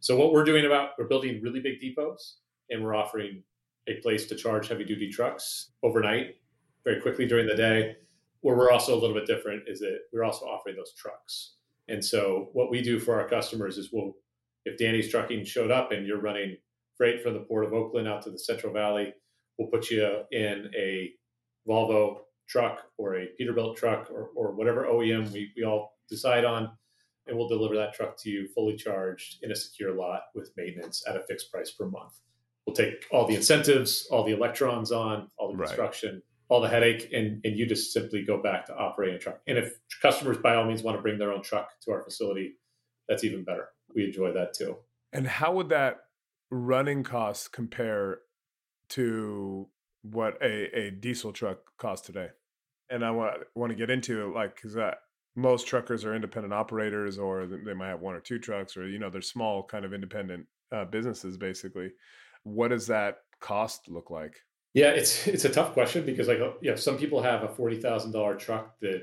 So 0.00 0.16
what 0.16 0.32
we're 0.32 0.44
doing 0.44 0.66
about 0.66 0.90
we're 0.98 1.06
building 1.06 1.40
really 1.42 1.60
big 1.60 1.80
depots 1.80 2.38
and 2.70 2.82
we're 2.82 2.96
offering 2.96 3.44
a 3.86 4.00
place 4.00 4.26
to 4.26 4.34
charge 4.34 4.66
heavy 4.68 4.84
duty 4.84 5.10
trucks 5.10 5.70
overnight, 5.82 6.36
very 6.84 7.00
quickly 7.00 7.26
during 7.26 7.46
the 7.46 7.56
day. 7.56 7.96
Where 8.40 8.56
we're 8.56 8.70
also 8.70 8.94
a 8.94 9.00
little 9.00 9.16
bit 9.16 9.26
different 9.26 9.64
is 9.66 9.80
that 9.80 10.00
we're 10.12 10.24
also 10.24 10.44
offering 10.44 10.76
those 10.76 10.92
trucks. 10.94 11.54
And 11.88 12.04
so 12.04 12.50
what 12.52 12.70
we 12.70 12.82
do 12.82 12.98
for 12.98 13.18
our 13.18 13.28
customers 13.28 13.78
is 13.78 13.90
we'll 13.92 14.14
if 14.64 14.78
Danny's 14.78 15.10
trucking 15.10 15.44
showed 15.44 15.70
up 15.70 15.92
and 15.92 16.06
you're 16.06 16.20
running 16.20 16.56
freight 16.96 17.22
from 17.22 17.34
the 17.34 17.40
port 17.40 17.64
of 17.64 17.72
Oakland 17.72 18.08
out 18.08 18.22
to 18.22 18.30
the 18.30 18.38
Central 18.38 18.72
Valley, 18.72 19.12
we'll 19.58 19.68
put 19.68 19.90
you 19.90 20.22
in 20.32 20.70
a 20.76 21.12
Volvo 21.68 22.20
truck 22.48 22.84
or 22.98 23.16
a 23.16 23.28
Peterbilt 23.40 23.76
truck 23.76 24.10
or, 24.10 24.30
or 24.34 24.54
whatever 24.54 24.84
OEM 24.84 25.30
we, 25.32 25.52
we 25.56 25.64
all 25.64 25.98
decide 26.08 26.44
on, 26.44 26.70
and 27.26 27.36
we'll 27.36 27.48
deliver 27.48 27.74
that 27.76 27.94
truck 27.94 28.16
to 28.18 28.30
you 28.30 28.48
fully 28.48 28.76
charged 28.76 29.38
in 29.42 29.50
a 29.50 29.56
secure 29.56 29.92
lot 29.94 30.22
with 30.34 30.52
maintenance 30.56 31.02
at 31.08 31.16
a 31.16 31.22
fixed 31.22 31.50
price 31.50 31.70
per 31.70 31.86
month. 31.86 32.20
We'll 32.66 32.76
take 32.76 33.04
all 33.10 33.26
the 33.26 33.34
incentives, 33.34 34.06
all 34.10 34.24
the 34.24 34.34
electrons 34.34 34.92
on, 34.92 35.28
all 35.38 35.52
the 35.52 35.58
construction, 35.58 36.22
all 36.48 36.60
the 36.60 36.68
headache, 36.68 37.08
and, 37.12 37.40
and 37.44 37.58
you 37.58 37.66
just 37.66 37.92
simply 37.92 38.22
go 38.22 38.42
back 38.42 38.66
to 38.66 38.76
operating 38.76 39.16
a 39.16 39.18
truck. 39.18 39.40
And 39.46 39.58
if 39.58 39.78
customers 40.02 40.36
by 40.38 40.54
all 40.54 40.66
means 40.66 40.82
want 40.82 40.98
to 40.98 41.02
bring 41.02 41.18
their 41.18 41.32
own 41.32 41.42
truck 41.42 41.68
to 41.82 41.92
our 41.92 42.02
facility, 42.02 42.56
that's 43.08 43.24
even 43.24 43.44
better. 43.44 43.68
We 43.94 44.04
enjoy 44.04 44.32
that 44.32 44.54
too. 44.54 44.76
And 45.12 45.26
how 45.26 45.52
would 45.54 45.68
that 45.70 46.00
running 46.50 47.02
cost 47.02 47.52
compare 47.52 48.18
to 48.90 49.68
what 50.02 50.36
a, 50.42 50.78
a 50.78 50.90
diesel 50.90 51.32
truck 51.32 51.58
costs 51.78 52.06
today? 52.06 52.28
And 52.90 53.04
I 53.04 53.10
want 53.10 53.42
want 53.54 53.70
to 53.70 53.76
get 53.76 53.90
into 53.90 54.32
like 54.34 54.56
because 54.56 54.74
that 54.74 54.98
most 55.36 55.66
truckers 55.66 56.04
are 56.04 56.14
independent 56.14 56.52
operators, 56.52 57.18
or 57.18 57.46
they 57.46 57.74
might 57.74 57.88
have 57.88 58.00
one 58.00 58.14
or 58.14 58.20
two 58.20 58.38
trucks, 58.38 58.76
or 58.76 58.86
you 58.86 58.98
know 58.98 59.10
they're 59.10 59.22
small 59.22 59.64
kind 59.64 59.84
of 59.84 59.94
independent 59.94 60.46
uh, 60.70 60.84
businesses. 60.84 61.36
Basically, 61.36 61.90
what 62.42 62.68
does 62.68 62.86
that 62.88 63.18
cost 63.40 63.88
look 63.88 64.10
like? 64.10 64.36
Yeah, 64.74 64.88
it's 64.88 65.26
it's 65.26 65.44
a 65.44 65.48
tough 65.50 65.72
question 65.72 66.04
because 66.04 66.28
like 66.28 66.40
uh, 66.40 66.52
you 66.60 66.70
know, 66.70 66.76
some 66.76 66.98
people 66.98 67.22
have 67.22 67.42
a 67.42 67.48
forty 67.48 67.80
thousand 67.80 68.12
dollar 68.12 68.34
truck 68.34 68.78
that 68.80 69.02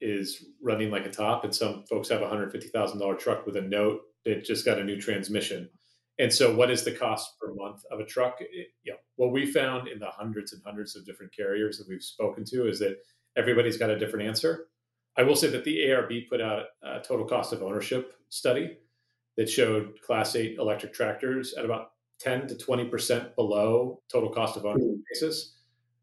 is 0.00 0.44
running 0.62 0.90
like 0.90 1.04
a 1.04 1.10
top, 1.10 1.44
and 1.44 1.54
some 1.54 1.84
folks 1.90 2.08
have 2.08 2.22
a 2.22 2.28
hundred 2.28 2.50
fifty 2.52 2.68
thousand 2.68 3.00
dollar 3.00 3.16
truck 3.16 3.44
with 3.44 3.56
a 3.56 3.62
note 3.62 4.00
that 4.24 4.44
just 4.44 4.64
got 4.64 4.78
a 4.78 4.84
new 4.84 5.00
transmission. 5.00 5.68
And 6.20 6.32
so, 6.32 6.54
what 6.54 6.70
is 6.70 6.84
the 6.84 6.92
cost 6.92 7.38
per 7.40 7.52
month 7.54 7.82
of 7.90 8.00
a 8.00 8.04
truck? 8.04 8.38
It, 8.40 8.68
you 8.82 8.92
know, 8.92 8.98
what 9.16 9.32
we 9.32 9.46
found 9.46 9.88
in 9.88 9.98
the 9.98 10.10
hundreds 10.10 10.52
and 10.52 10.62
hundreds 10.64 10.96
of 10.96 11.04
different 11.04 11.34
carriers 11.34 11.78
that 11.78 11.88
we've 11.88 12.02
spoken 12.02 12.44
to 12.46 12.68
is 12.68 12.78
that 12.80 12.96
everybody's 13.36 13.76
got 13.76 13.90
a 13.90 13.98
different 13.98 14.26
answer. 14.26 14.66
I 15.16 15.22
will 15.24 15.36
say 15.36 15.48
that 15.48 15.64
the 15.64 15.78
ARB 15.78 16.28
put 16.28 16.40
out 16.40 16.66
a 16.82 17.00
total 17.00 17.26
cost 17.26 17.52
of 17.52 17.62
ownership 17.62 18.14
study 18.28 18.78
that 19.36 19.48
showed 19.48 20.00
Class 20.02 20.36
8 20.36 20.58
electric 20.58 20.92
tractors 20.92 21.54
at 21.54 21.64
about 21.64 21.90
10 22.20 22.48
to 22.48 22.54
20% 22.54 23.34
below 23.34 24.00
total 24.10 24.30
cost 24.30 24.56
of 24.56 24.66
ownership 24.66 24.88
hmm. 24.88 25.00
basis. 25.12 25.54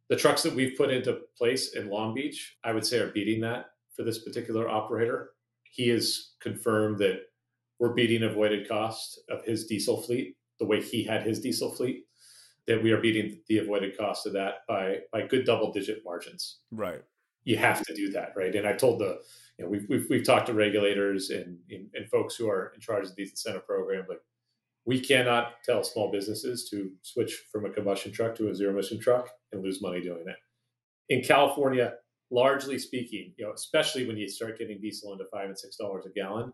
The 0.08 0.16
trucks 0.16 0.44
that 0.44 0.54
we've 0.54 0.78
put 0.78 0.92
into 0.92 1.22
place 1.38 1.76
in 1.76 1.90
Long 1.90 2.14
Beach, 2.14 2.58
I 2.64 2.74
would 2.74 2.86
say, 2.86 3.00
are 3.00 3.10
beating 3.10 3.42
that 3.42 3.72
for 3.96 4.04
this 4.04 4.20
particular 4.20 4.70
operator. 4.70 5.32
He 5.64 5.90
has 5.90 6.34
confirmed 6.40 7.00
that 7.00 7.22
we're 7.80 7.94
beating 7.94 8.24
avoided 8.24 8.68
cost 8.68 9.20
of 9.30 9.44
his 9.46 9.66
diesel 9.66 10.02
fleet 10.02 10.36
the 10.60 10.66
way 10.66 10.82
he 10.82 11.04
had 11.04 11.24
his 11.24 11.40
diesel 11.42 11.72
fleet 11.72 12.06
that 12.68 12.82
we 12.82 12.92
are 12.92 13.02
beating 13.02 13.40
the 13.48 13.60
avoided 13.60 13.98
cost 13.98 14.26
of 14.26 14.34
that 14.34 14.66
by 14.68 15.00
by 15.12 15.26
good 15.28 15.46
double 15.46 15.72
digit 15.72 16.02
margins 16.06 16.60
Right. 16.72 17.02
you 17.44 17.58
have 17.58 17.82
to 17.86 17.94
do 17.94 18.10
that 18.12 18.34
right 18.36 18.56
and 18.56 18.68
i 18.68 18.74
told 18.74 19.00
the 19.00 19.20
you 19.58 19.66
know 19.66 19.70
we've 19.70 19.86
we've, 19.90 20.06
we've 20.10 20.26
talked 20.26 20.48
to 20.48 20.54
regulators 20.54 21.30
and, 21.30 21.58
and 21.70 21.90
and 21.94 22.10
folks 22.10 22.36
who 22.36 22.50
are 22.50 22.72
in 22.74 22.82
charge 22.82 23.06
of 23.06 23.16
these 23.16 23.32
incentive 23.32 23.66
programs 23.68 24.10
like 24.10 24.22
we 24.86 25.00
cannot 25.00 25.64
tell 25.64 25.84
small 25.84 26.12
businesses 26.12 26.70
to 26.70 26.92
switch 27.02 27.44
from 27.52 27.66
a 27.66 27.70
combustion 27.70 28.12
truck 28.12 28.36
to 28.36 28.50
a 28.50 28.56
zero 28.56 28.72
emission 28.72 29.00
truck 29.00 29.30
and 29.52 29.64
lose 29.64 29.82
money 29.82 30.02
doing 30.02 30.24
that 30.26 30.38
in 31.10 31.22
california 31.22 31.94
largely 32.32 32.80
speaking 32.80 33.34
you 33.38 33.46
know 33.46 33.54
especially 33.54 34.08
when 34.08 34.18
you 34.18 34.28
start 34.28 34.58
getting 34.58 34.80
diesel 34.80 35.14
into 35.14 35.26
five 35.32 35.46
and 35.46 35.58
six 35.58 35.76
dollars 35.78 36.06
a 36.06 36.10
gallon 36.10 36.52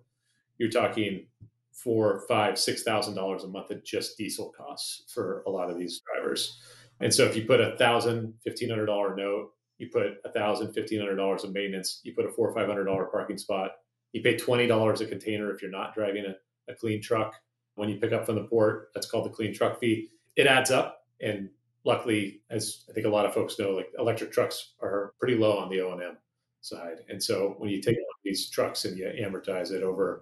you're 0.58 0.70
talking 0.70 1.26
four, 1.74 2.24
five, 2.28 2.60
six 2.60 2.84
thousand 2.84 3.15
dollars 3.15 3.44
a 3.44 3.48
month 3.48 3.72
of 3.72 3.84
just 3.84 4.17
diesel 4.17 4.52
costs 4.56 5.12
for 5.13 5.44
a 5.48 5.50
lot 5.50 5.70
of 5.70 5.78
these 5.78 6.02
drivers. 6.06 6.60
And 7.00 7.13
so 7.13 7.26
if 7.26 7.36
you 7.36 7.46
put 7.46 7.62
a 7.62 7.76
thousand, 7.78 8.34
fifteen 8.44 8.70
hundred 8.70 8.86
dollar 8.88 9.15
note, 9.15 9.52
you 9.78 9.89
put 9.91 10.17
a 10.26 10.32
thousand, 10.32 10.74
fifteen 10.74 11.00
hundred 11.00 11.15
dollars 11.15 11.44
of 11.44 11.54
maintenance, 11.54 12.02
you 12.04 12.13
put 12.13 12.26
a 12.26 12.32
four 12.32 12.50
or 12.50 12.54
five 12.54 12.67
hundred 12.67 12.86
dollar 12.86 13.06
parking 13.06 13.38
spot, 13.38 13.72
you 14.13 14.22
pay 14.22 14.38
twenty 14.38 14.67
dollars 14.67 15.02
a 15.02 15.06
container 15.06 15.54
if 15.54 15.62
you're 15.62 15.72
not 15.72 15.96
driving 15.96 16.26
a, 16.26 16.72
a 16.72 16.76
clean 16.76 17.02
truck. 17.02 17.34
When 17.82 17.89
you 17.89 17.98
pick 17.98 18.13
up 18.13 18.28
from 18.28 18.36
the 18.36 18.44
port, 18.44 18.89
that's 18.94 19.10
called 19.10 19.26
the 19.26 19.32
clean 19.32 19.56
truck 19.56 19.80
fee. 19.80 20.12
It 20.36 20.46
adds 20.46 20.70
up. 20.70 21.08
And 21.20 21.50
luckily, 21.84 22.41
as 22.52 22.86
I 22.88 22.94
think 22.94 23.08
a 23.08 23.10
lot 23.10 23.26
of 23.26 23.34
folks 23.34 23.58
know, 23.58 23.72
like 23.72 23.91
electric 23.98 24.32
trucks 24.32 24.74
are 24.84 25.13
pretty 25.20 25.36
low 25.36 25.58
on 25.58 25.67
the 25.67 25.82
O 25.82 25.91
and 25.94 26.04
M 26.04 26.17
side. 26.62 27.00
And 27.10 27.22
so 27.22 27.56
when 27.58 27.72
you 27.72 27.82
take 27.82 27.98
these 28.24 28.52
trucks 28.52 28.86
and 28.86 28.96
you 28.96 29.12
amortize 29.20 29.72
it 29.72 29.82
over 29.82 30.22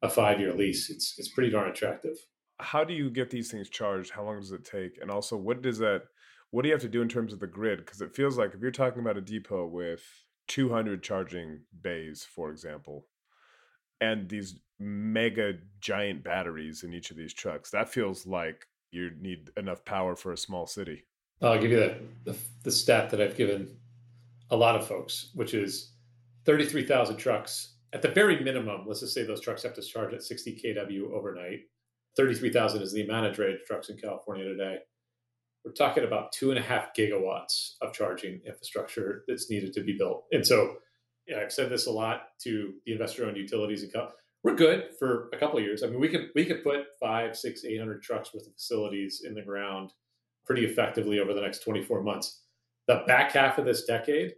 a 0.00 0.08
five 0.08 0.38
year 0.38 0.54
lease, 0.54 0.90
it's 0.90 1.16
it's 1.18 1.30
pretty 1.30 1.50
darn 1.50 1.68
attractive. 1.68 2.16
How 2.60 2.84
do 2.84 2.94
you 2.94 3.10
get 3.10 3.30
these 3.30 3.50
things 3.50 3.68
charged? 3.68 4.12
How 4.12 4.22
long 4.22 4.38
does 4.38 4.52
it 4.52 4.64
take? 4.64 4.98
And 5.02 5.10
also, 5.10 5.36
what 5.36 5.60
does 5.60 5.78
that? 5.78 6.04
What 6.52 6.62
do 6.62 6.68
you 6.68 6.74
have 6.74 6.82
to 6.82 6.88
do 6.88 7.02
in 7.02 7.08
terms 7.08 7.32
of 7.32 7.40
the 7.40 7.48
grid? 7.48 7.80
Because 7.80 8.00
it 8.00 8.14
feels 8.14 8.38
like 8.38 8.54
if 8.54 8.60
you're 8.60 8.70
talking 8.70 9.00
about 9.00 9.16
a 9.16 9.22
depot 9.22 9.66
with 9.66 10.04
200 10.46 11.02
charging 11.02 11.62
bays, 11.80 12.24
for 12.24 12.52
example, 12.52 13.06
and 14.02 14.28
these 14.28 14.56
mega 14.80 15.54
giant 15.80 16.24
batteries 16.24 16.82
in 16.82 16.92
each 16.92 17.12
of 17.12 17.16
these 17.16 17.32
trucks, 17.32 17.70
that 17.70 17.88
feels 17.88 18.26
like 18.26 18.66
you 18.90 19.12
need 19.20 19.50
enough 19.56 19.84
power 19.84 20.16
for 20.16 20.32
a 20.32 20.36
small 20.36 20.66
city. 20.66 21.04
I'll 21.40 21.60
give 21.60 21.70
you 21.70 21.78
the, 21.78 21.96
the, 22.24 22.36
the 22.64 22.70
stat 22.70 23.10
that 23.10 23.20
I've 23.20 23.36
given 23.36 23.76
a 24.50 24.56
lot 24.56 24.74
of 24.74 24.86
folks, 24.86 25.30
which 25.34 25.54
is 25.54 25.92
33,000 26.46 27.16
trucks. 27.16 27.74
At 27.92 28.02
the 28.02 28.08
very 28.08 28.42
minimum, 28.42 28.84
let's 28.86 29.00
just 29.00 29.14
say 29.14 29.22
those 29.22 29.40
trucks 29.40 29.62
have 29.62 29.74
to 29.74 29.82
charge 29.82 30.12
at 30.14 30.22
60 30.22 30.60
kW 30.64 31.12
overnight. 31.12 31.60
33,000 32.16 32.82
is 32.82 32.92
the 32.92 33.04
amount 33.04 33.26
of 33.26 33.36
drayage 33.36 33.64
trucks 33.66 33.88
in 33.88 33.96
California 33.96 34.44
today. 34.44 34.78
We're 35.64 35.72
talking 35.72 36.04
about 36.04 36.32
two 36.32 36.50
and 36.50 36.58
a 36.58 36.62
half 36.62 36.92
gigawatts 36.96 37.74
of 37.80 37.92
charging 37.92 38.40
infrastructure 38.46 39.22
that's 39.28 39.48
needed 39.48 39.72
to 39.74 39.84
be 39.84 39.96
built. 39.96 40.24
And 40.32 40.44
so, 40.44 40.76
yeah, 41.26 41.40
I've 41.40 41.52
said 41.52 41.70
this 41.70 41.86
a 41.86 41.90
lot 41.90 42.28
to 42.42 42.74
the 42.84 42.92
investor-owned 42.92 43.36
utilities 43.36 43.82
and 43.82 43.92
co- 43.92 44.10
we're 44.42 44.54
good 44.54 44.90
for 44.98 45.28
a 45.32 45.38
couple 45.38 45.58
of 45.58 45.64
years. 45.64 45.82
I 45.82 45.86
mean, 45.86 46.00
we 46.00 46.08
could 46.08 46.30
we 46.34 46.44
could 46.44 46.64
put 46.64 46.86
five, 46.98 47.36
six, 47.36 47.64
eight 47.64 47.78
hundred 47.78 48.02
trucks 48.02 48.34
worth 48.34 48.46
of 48.46 48.54
facilities 48.54 49.22
in 49.24 49.34
the 49.34 49.42
ground 49.42 49.92
pretty 50.44 50.64
effectively 50.64 51.20
over 51.20 51.34
the 51.34 51.40
next 51.40 51.60
24 51.60 52.02
months. 52.02 52.42
The 52.88 53.04
back 53.06 53.32
half 53.32 53.58
of 53.58 53.64
this 53.64 53.84
decade, 53.84 54.34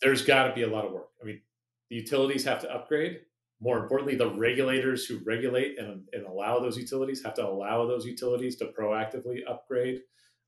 there's 0.00 0.22
got 0.22 0.48
to 0.48 0.54
be 0.54 0.62
a 0.62 0.68
lot 0.68 0.86
of 0.86 0.92
work. 0.92 1.10
I 1.20 1.26
mean, 1.26 1.42
the 1.90 1.96
utilities 1.96 2.44
have 2.44 2.60
to 2.60 2.74
upgrade. 2.74 3.20
More 3.60 3.78
importantly, 3.78 4.14
the 4.14 4.30
regulators 4.30 5.04
who 5.04 5.18
regulate 5.26 5.78
and, 5.78 6.02
and 6.12 6.24
allow 6.24 6.60
those 6.60 6.78
utilities 6.78 7.22
have 7.24 7.34
to 7.34 7.46
allow 7.46 7.86
those 7.86 8.06
utilities 8.06 8.56
to 8.56 8.66
proactively 8.66 9.40
upgrade. 9.48 10.00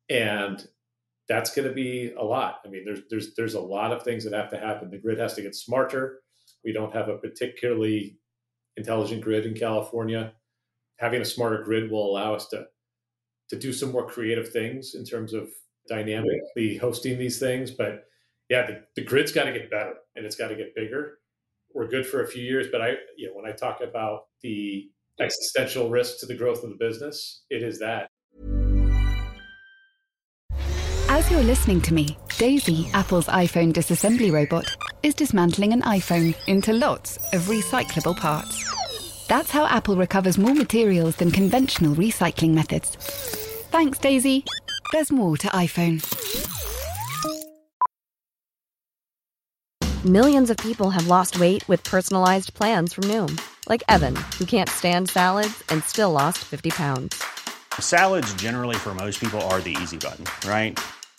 And 0.08 0.66
that's 1.30 1.54
going 1.54 1.68
to 1.68 1.72
be 1.72 2.12
a 2.18 2.24
lot. 2.24 2.56
I 2.66 2.68
mean, 2.68 2.84
there's 2.84 3.02
there's 3.08 3.34
there's 3.36 3.54
a 3.54 3.60
lot 3.60 3.92
of 3.92 4.02
things 4.02 4.24
that 4.24 4.32
have 4.32 4.50
to 4.50 4.58
happen. 4.58 4.90
The 4.90 4.98
grid 4.98 5.20
has 5.20 5.34
to 5.34 5.42
get 5.42 5.54
smarter. 5.54 6.18
We 6.64 6.72
don't 6.72 6.92
have 6.92 7.08
a 7.08 7.18
particularly 7.18 8.18
intelligent 8.76 9.22
grid 9.22 9.46
in 9.46 9.54
California. 9.54 10.32
Having 10.98 11.22
a 11.22 11.24
smarter 11.24 11.62
grid 11.62 11.88
will 11.88 12.10
allow 12.10 12.34
us 12.34 12.48
to 12.48 12.66
to 13.50 13.56
do 13.56 13.72
some 13.72 13.92
more 13.92 14.08
creative 14.08 14.50
things 14.50 14.96
in 14.96 15.04
terms 15.04 15.32
of 15.32 15.48
dynamically 15.88 16.76
hosting 16.80 17.16
these 17.16 17.38
things. 17.38 17.70
But 17.70 18.06
yeah, 18.48 18.66
the, 18.66 18.82
the 18.96 19.04
grid's 19.04 19.32
got 19.32 19.44
to 19.44 19.52
get 19.52 19.70
better 19.70 19.94
and 20.16 20.26
it's 20.26 20.36
got 20.36 20.48
to 20.48 20.56
get 20.56 20.74
bigger. 20.74 21.18
We're 21.72 21.86
good 21.86 22.06
for 22.06 22.24
a 22.24 22.28
few 22.28 22.42
years, 22.42 22.66
but 22.72 22.80
I, 22.80 22.94
you 23.16 23.28
know, 23.28 23.34
when 23.34 23.46
I 23.46 23.54
talk 23.54 23.80
about 23.80 24.22
the 24.42 24.90
existential 25.20 25.90
risk 25.90 26.18
to 26.20 26.26
the 26.26 26.34
growth 26.34 26.64
of 26.64 26.70
the 26.70 26.76
business, 26.76 27.44
it 27.50 27.62
is 27.62 27.78
that. 27.78 28.08
As 31.12 31.28
you're 31.28 31.42
listening 31.42 31.80
to 31.80 31.92
me, 31.92 32.16
Daisy, 32.38 32.88
Apple's 32.94 33.26
iPhone 33.26 33.72
disassembly 33.72 34.30
robot, 34.30 34.76
is 35.02 35.12
dismantling 35.12 35.72
an 35.72 35.82
iPhone 35.82 36.36
into 36.46 36.72
lots 36.72 37.16
of 37.34 37.48
recyclable 37.48 38.16
parts. 38.16 39.26
That's 39.26 39.50
how 39.50 39.66
Apple 39.66 39.96
recovers 39.96 40.38
more 40.38 40.54
materials 40.54 41.16
than 41.16 41.32
conventional 41.32 41.96
recycling 41.96 42.50
methods. 42.54 42.94
Thanks, 43.72 43.98
Daisy. 43.98 44.44
There's 44.92 45.10
more 45.10 45.36
to 45.38 45.48
iPhone. 45.48 45.98
Millions 50.04 50.48
of 50.48 50.58
people 50.58 50.90
have 50.90 51.08
lost 51.08 51.40
weight 51.40 51.68
with 51.68 51.82
personalized 51.82 52.54
plans 52.54 52.94
from 52.94 53.04
Noom, 53.04 53.36
like 53.68 53.82
Evan, 53.88 54.14
who 54.38 54.46
can't 54.46 54.68
stand 54.68 55.10
salads 55.10 55.64
and 55.70 55.82
still 55.82 56.12
lost 56.12 56.38
50 56.38 56.70
pounds. 56.70 57.20
Salads, 57.80 58.32
generally, 58.34 58.76
for 58.76 58.94
most 58.94 59.18
people, 59.18 59.40
are 59.50 59.60
the 59.60 59.76
easy 59.82 59.96
button, 59.96 60.24
right? 60.48 60.78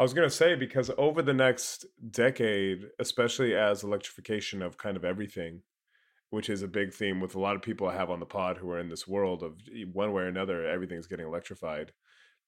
I 0.00 0.02
was 0.02 0.14
going 0.14 0.26
to 0.26 0.34
say 0.34 0.54
because 0.54 0.90
over 0.96 1.20
the 1.20 1.34
next 1.34 1.84
decade, 2.10 2.86
especially 2.98 3.54
as 3.54 3.82
electrification 3.82 4.62
of 4.62 4.78
kind 4.78 4.96
of 4.96 5.04
everything, 5.04 5.60
which 6.30 6.48
is 6.48 6.62
a 6.62 6.68
big 6.68 6.94
theme 6.94 7.20
with 7.20 7.34
a 7.34 7.38
lot 7.38 7.54
of 7.54 7.60
people 7.60 7.86
I 7.86 7.96
have 7.96 8.08
on 8.08 8.18
the 8.18 8.24
pod 8.24 8.56
who 8.56 8.70
are 8.70 8.80
in 8.80 8.88
this 8.88 9.06
world 9.06 9.42
of 9.42 9.60
one 9.92 10.14
way 10.14 10.22
or 10.22 10.26
another, 10.26 10.64
everything's 10.66 11.06
getting 11.06 11.26
electrified, 11.26 11.92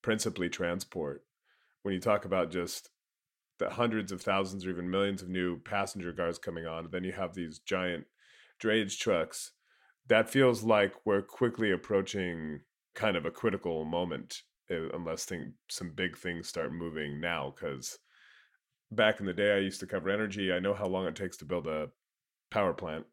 principally 0.01 0.49
transport. 0.49 1.25
When 1.83 1.93
you 1.93 2.01
talk 2.01 2.25
about 2.25 2.51
just 2.51 2.89
the 3.59 3.69
hundreds 3.69 4.13
of 4.13 4.23
thousands 4.23 4.65
or 4.65 4.71
even 4.71 4.91
millions 4.91 5.21
of 5.21 5.29
new 5.29 5.59
passenger 5.59 6.15
cars 6.15 6.39
coming 6.39 6.65
on, 6.65 6.89
then 6.91 7.05
you 7.05 7.13
have 7.13 7.35
these 7.35 7.59
giant 7.59 8.07
drayage 8.65 8.99
trucks. 8.99 9.51
That 10.09 10.31
feels 10.31 10.63
like 10.63 10.95
we're 11.05 11.21
quickly 11.21 11.71
approaching 11.71 12.61
kind 12.95 13.15
of 13.15 13.27
a 13.27 13.31
critical 13.31 13.85
moment 13.85 14.41
unless 14.93 15.25
thing, 15.25 15.55
some 15.69 15.91
big 15.91 16.17
things 16.17 16.49
start 16.49 16.73
moving 16.73 17.21
now. 17.21 17.55
Because 17.55 17.99
back 18.91 19.21
in 19.21 19.27
the 19.27 19.33
day, 19.33 19.55
I 19.55 19.59
used 19.59 19.81
to 19.81 19.87
cover 19.87 20.11
energy. 20.11 20.53
I 20.53 20.61
know 20.61 20.75
how 20.75 20.87
long 20.87 21.07
it 21.07 21.17
takes 21.17 21.37
to 21.39 21.45
build 21.45 21.67
a 21.67 21.89
power 22.51 22.73
plant. 22.73 23.05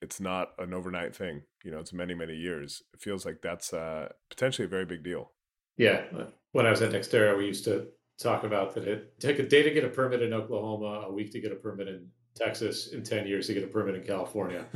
It's 0.00 0.20
not 0.20 0.52
an 0.58 0.72
overnight 0.72 1.14
thing. 1.14 1.42
You 1.64 1.72
know, 1.72 1.78
it's 1.78 1.92
many, 1.92 2.14
many 2.14 2.34
years. 2.34 2.82
It 2.94 3.00
feels 3.00 3.26
like 3.26 3.40
that's 3.42 3.72
uh, 3.72 4.08
potentially 4.30 4.66
a 4.66 4.68
very 4.68 4.84
big 4.84 5.02
deal. 5.02 5.32
Yeah. 5.76 6.04
When 6.52 6.66
I 6.66 6.70
was 6.70 6.82
at 6.82 6.92
NextEra, 6.92 7.36
we 7.36 7.46
used 7.46 7.64
to 7.64 7.88
talk 8.18 8.44
about 8.44 8.74
that 8.74 8.86
it 8.86 9.18
took 9.20 9.38
a 9.38 9.48
day 9.48 9.62
to 9.62 9.70
get 9.70 9.84
a 9.84 9.88
permit 9.88 10.22
in 10.22 10.32
Oklahoma, 10.32 11.06
a 11.06 11.12
week 11.12 11.32
to 11.32 11.40
get 11.40 11.52
a 11.52 11.56
permit 11.56 11.88
in 11.88 12.06
Texas, 12.34 12.88
in 12.88 13.02
10 13.02 13.26
years 13.26 13.46
to 13.46 13.54
get 13.54 13.64
a 13.64 13.68
permit 13.68 13.94
in 13.94 14.02
California. 14.02 14.66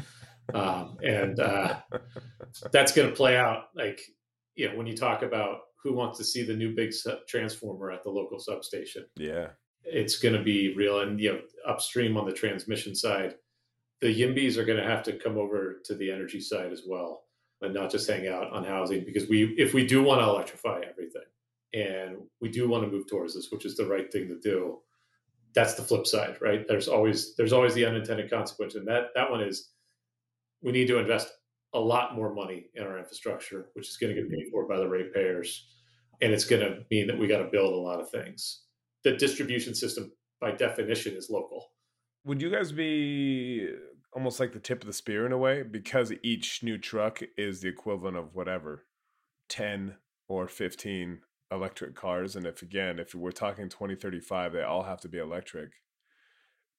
Um, 0.55 0.97
and 1.05 1.39
uh, 1.39 1.77
that's 2.73 2.93
going 2.93 3.09
to 3.09 3.15
play 3.15 3.37
out 3.37 3.67
like, 3.75 4.01
you 4.55 4.69
know, 4.69 4.77
when 4.77 4.87
you 4.87 4.97
talk 4.97 5.23
about 5.23 5.59
who 5.83 5.93
wants 5.93 6.19
to 6.19 6.25
see 6.25 6.43
the 6.43 6.55
new 6.55 6.75
big 6.75 6.93
transformer 7.29 7.91
at 7.91 8.03
the 8.03 8.11
local 8.11 8.39
substation. 8.39 9.05
Yeah. 9.17 9.49
It's 9.85 10.19
going 10.19 10.35
to 10.35 10.43
be 10.43 10.75
real. 10.75 11.01
And, 11.01 11.21
you 11.21 11.33
know, 11.33 11.41
upstream 11.67 12.17
on 12.17 12.27
the 12.27 12.33
transmission 12.33 12.95
side, 12.95 13.35
the 14.01 14.07
YIMBYs 14.07 14.57
are 14.57 14.65
going 14.65 14.79
to 14.79 14.89
have 14.89 15.03
to 15.05 15.13
come 15.13 15.37
over 15.37 15.81
to 15.85 15.95
the 15.95 16.11
energy 16.11 16.41
side 16.41 16.73
as 16.73 16.83
well 16.87 17.25
and 17.61 17.75
not 17.75 17.91
just 17.91 18.09
hang 18.09 18.29
out 18.29 18.53
on 18.53 18.65
housing 18.65 19.05
because 19.05 19.29
we, 19.29 19.55
if 19.59 19.75
we 19.75 19.87
do 19.87 20.03
want 20.03 20.21
to 20.21 20.25
electrify 20.25 20.81
everything 20.89 21.23
and 21.73 22.17
we 22.41 22.49
do 22.49 22.69
want 22.69 22.85
to 22.85 22.91
move 22.91 23.09
towards 23.09 23.35
this, 23.35 23.51
which 23.51 23.65
is 23.65 23.77
the 23.77 23.87
right 23.87 24.13
thing 24.13 24.29
to 24.29 24.39
do, 24.41 24.79
that's 25.55 25.75
the 25.75 25.83
flip 25.83 26.07
side, 26.07 26.37
right? 26.41 26.67
There's 26.67 26.89
always, 26.89 27.35
there's 27.37 27.53
always 27.53 27.75
the 27.75 27.87
unintended 27.87 28.31
consequence. 28.31 28.75
And 28.75 28.87
that, 28.89 29.09
that 29.15 29.31
one 29.31 29.41
is 29.41 29.71
we 30.63 30.73
need 30.73 30.87
to 30.89 30.99
invest 30.99 31.33
a 31.75 31.81
lot 31.81 32.15
more 32.15 32.35
money 32.35 32.67
in 32.75 32.85
our 32.85 32.99
infrastructure, 32.99 33.67
which 33.75 33.89
is 33.89 33.97
going 33.97 34.15
to 34.15 34.21
get 34.21 34.31
mm-hmm. 34.31 34.37
paid 34.37 34.51
for 34.51 34.67
by 34.69 34.79
the 34.79 34.89
ratepayers. 34.89 35.67
And 36.21 36.33
it's 36.33 36.45
going 36.45 36.63
to 36.63 36.85
mean 36.91 37.07
that 37.07 37.19
we 37.19 37.27
got 37.27 37.39
to 37.39 37.49
build 37.51 37.73
a 37.73 37.77
lot 37.77 38.01
of 38.01 38.11
things. 38.11 38.63
The 39.05 39.17
distribution 39.17 39.75
system, 39.75 40.13
by 40.41 40.53
definition, 40.53 41.15
is 41.15 41.29
local. 41.31 41.73
Would 42.25 42.41
you 42.41 42.51
guys 42.51 42.71
be 42.71 43.69
uh, 43.69 43.77
almost 44.13 44.39
like 44.39 44.53
the 44.53 44.61
tip 44.61 44.83
of 44.83 44.87
the 44.87 44.93
spear 44.93 45.27
in 45.27 45.33
a 45.33 45.39
way? 45.39 45.63
Because 45.63 46.13
each 46.23 46.63
new 46.63 46.79
truck 46.79 47.21
is 47.37 47.61
the 47.61 47.69
equivalent 47.69 48.17
of 48.17 48.35
whatever, 48.35 48.85
10 49.49 49.97
or 50.29 50.47
15 50.47 51.21
electric 51.51 51.97
cars. 51.97 52.37
And 52.37 52.47
if, 52.47 52.63
again, 52.63 52.99
if 53.01 53.15
we're 53.15 53.33
talking 53.33 53.69
2035, 53.69 54.53
they 54.53 54.63
all 54.63 54.85
have 54.85 55.01
to 55.01 55.09
be 55.09 55.19
electric. 55.19 55.71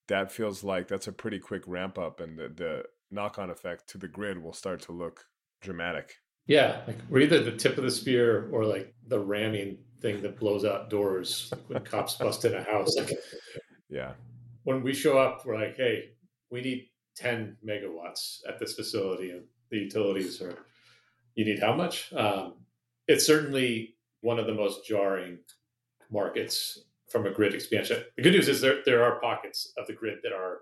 That 0.08 0.32
feels 0.32 0.64
like 0.64 0.88
that's 0.88 1.08
a 1.08 1.14
pretty 1.14 1.40
quick 1.40 1.64
ramp 1.68 1.98
up. 1.98 2.22
And 2.22 2.38
the, 2.38 2.48
the 2.48 2.84
knock 3.14 3.40
on 3.40 3.50
effect 3.50 3.88
to 3.90 3.98
the 3.98 4.08
grid 4.08 4.42
will 4.42 4.54
start 4.54 4.82
to 4.84 4.92
look 4.92 5.26
dramatic. 5.62 6.16
Yeah, 6.48 6.82
like 6.88 6.98
we're 7.10 7.22
either 7.22 7.42
the 7.42 7.56
tip 7.56 7.78
of 7.78 7.84
the 7.84 7.92
spear 7.92 8.50
or 8.52 8.66
like 8.66 8.94
the 9.08 9.20
ramming 9.20 9.78
thing 10.02 10.22
that 10.22 10.38
blows 10.38 10.66
out 10.66 10.90
doors 10.90 11.50
like 11.52 11.62
when 11.70 11.84
cops 11.84 12.16
bust 12.16 12.44
in 12.44 12.54
a 12.54 12.64
house. 12.64 12.96
Like, 12.98 13.12
yeah. 13.90 14.12
When 14.64 14.84
we 14.84 14.94
show 14.94 15.18
up, 15.18 15.46
we're 15.46 15.56
like, 15.56 15.78
hey, 15.78 16.10
we 16.50 16.62
need 16.62 16.88
10 17.16 17.58
megawatts 17.66 18.40
at 18.48 18.60
this 18.60 18.74
facility, 18.74 19.32
and 19.32 19.44
the 19.70 19.78
utilities 19.78 20.42
are, 20.42 20.66
you 21.36 21.46
need 21.46 21.60
how 21.60 21.74
much? 21.74 22.12
Um, 22.14 22.56
it's 23.08 23.26
certainly 23.26 23.96
one 24.22 24.40
of 24.40 24.46
the 24.46 24.54
most 24.54 24.86
jarring 24.86 25.40
markets 26.12 26.80
from 27.10 27.26
a 27.26 27.32
grid 27.32 27.54
expansion. 27.54 28.04
The 28.16 28.24
good 28.24 28.34
news 28.34 28.48
is 28.48 28.62
there 28.62 28.82
there 28.86 29.04
are 29.04 29.20
pockets 29.20 29.74
of 29.78 29.86
the 29.88 29.94
grid 29.94 30.20
that 30.24 30.34
are 30.34 30.60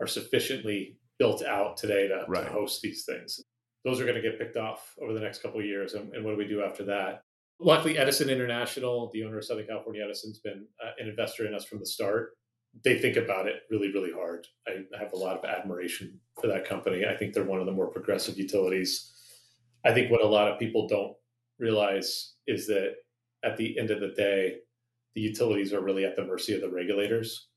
are 0.00 0.06
sufficiently 0.06 0.96
built 1.18 1.44
out 1.44 1.76
today 1.76 2.08
to, 2.08 2.24
right. 2.28 2.44
to 2.44 2.52
host 2.52 2.80
these 2.82 3.04
things. 3.04 3.40
Those 3.84 4.00
are 4.00 4.04
going 4.04 4.16
to 4.16 4.22
get 4.22 4.38
picked 4.38 4.56
off 4.56 4.94
over 5.02 5.12
the 5.12 5.20
next 5.20 5.42
couple 5.42 5.60
of 5.60 5.66
years. 5.66 5.94
And, 5.94 6.12
and, 6.14 6.24
what 6.24 6.32
do 6.32 6.36
we 6.36 6.46
do 6.46 6.62
after 6.62 6.84
that? 6.84 7.22
Luckily, 7.60 7.98
Edison 7.98 8.30
International, 8.30 9.10
the 9.12 9.24
owner 9.24 9.38
of 9.38 9.44
Southern 9.44 9.66
California 9.66 10.04
Edison's 10.04 10.38
been 10.38 10.66
uh, 10.84 10.90
an 10.98 11.08
investor 11.08 11.46
in 11.46 11.54
us 11.54 11.64
from 11.64 11.80
the 11.80 11.86
start. 11.86 12.30
They 12.84 12.98
think 12.98 13.16
about 13.16 13.46
it 13.46 13.62
really, 13.70 13.92
really 13.92 14.12
hard. 14.12 14.46
I 14.68 14.84
have 14.98 15.12
a 15.12 15.16
lot 15.16 15.38
of 15.38 15.44
admiration 15.44 16.20
for 16.40 16.46
that 16.48 16.68
company. 16.68 17.04
I 17.04 17.16
think 17.16 17.34
they're 17.34 17.44
one 17.44 17.60
of 17.60 17.66
the 17.66 17.72
more 17.72 17.88
progressive 17.88 18.38
utilities. 18.38 19.12
I 19.84 19.92
think 19.92 20.10
what 20.10 20.22
a 20.22 20.28
lot 20.28 20.52
of 20.52 20.58
people 20.58 20.86
don't 20.86 21.14
realize 21.58 22.34
is 22.46 22.66
that 22.66 22.96
at 23.44 23.56
the 23.56 23.78
end 23.78 23.90
of 23.90 24.00
the 24.00 24.12
day, 24.16 24.58
the 25.14 25.20
utilities 25.20 25.72
are 25.72 25.80
really 25.80 26.04
at 26.04 26.14
the 26.14 26.24
mercy 26.24 26.54
of 26.54 26.60
the 26.60 26.70
regulators. 26.70 27.48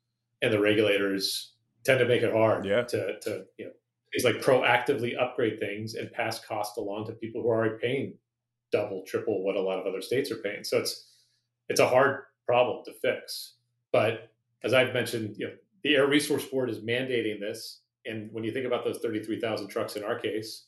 And 0.41 0.51
the 0.51 0.59
regulators 0.59 1.50
tend 1.83 1.99
to 1.99 2.05
make 2.05 2.21
it 2.21 2.33
hard 2.33 2.65
yeah. 2.65 2.83
to, 2.83 3.19
to 3.19 3.45
you 3.57 3.65
know 3.65 3.71
is 4.13 4.23
like 4.23 4.41
proactively 4.41 5.19
upgrade 5.19 5.59
things 5.59 5.93
and 5.93 6.11
pass 6.11 6.43
cost 6.43 6.77
along 6.77 7.05
to 7.05 7.13
people 7.13 7.41
who 7.41 7.49
are 7.49 7.59
already 7.59 7.77
paying 7.81 8.13
double 8.71 9.03
triple 9.07 9.43
what 9.43 9.55
a 9.55 9.61
lot 9.61 9.79
of 9.79 9.85
other 9.85 10.01
states 10.01 10.31
are 10.31 10.37
paying. 10.37 10.63
So 10.63 10.79
it's 10.79 11.07
it's 11.69 11.79
a 11.79 11.87
hard 11.87 12.23
problem 12.45 12.83
to 12.85 12.93
fix. 13.01 13.55
But 13.91 14.29
as 14.63 14.73
i've 14.73 14.93
mentioned 14.93 15.35
you 15.37 15.47
know 15.47 15.53
the 15.83 15.95
air 15.95 16.07
resource 16.07 16.45
board 16.45 16.69
is 16.69 16.79
mandating 16.79 17.39
this. 17.39 17.81
And 18.05 18.29
when 18.31 18.43
you 18.43 18.51
think 18.51 18.65
about 18.65 18.83
those 18.83 18.97
33000 18.97 19.67
trucks 19.67 19.95
in 19.95 20.03
our 20.03 20.17
case 20.17 20.67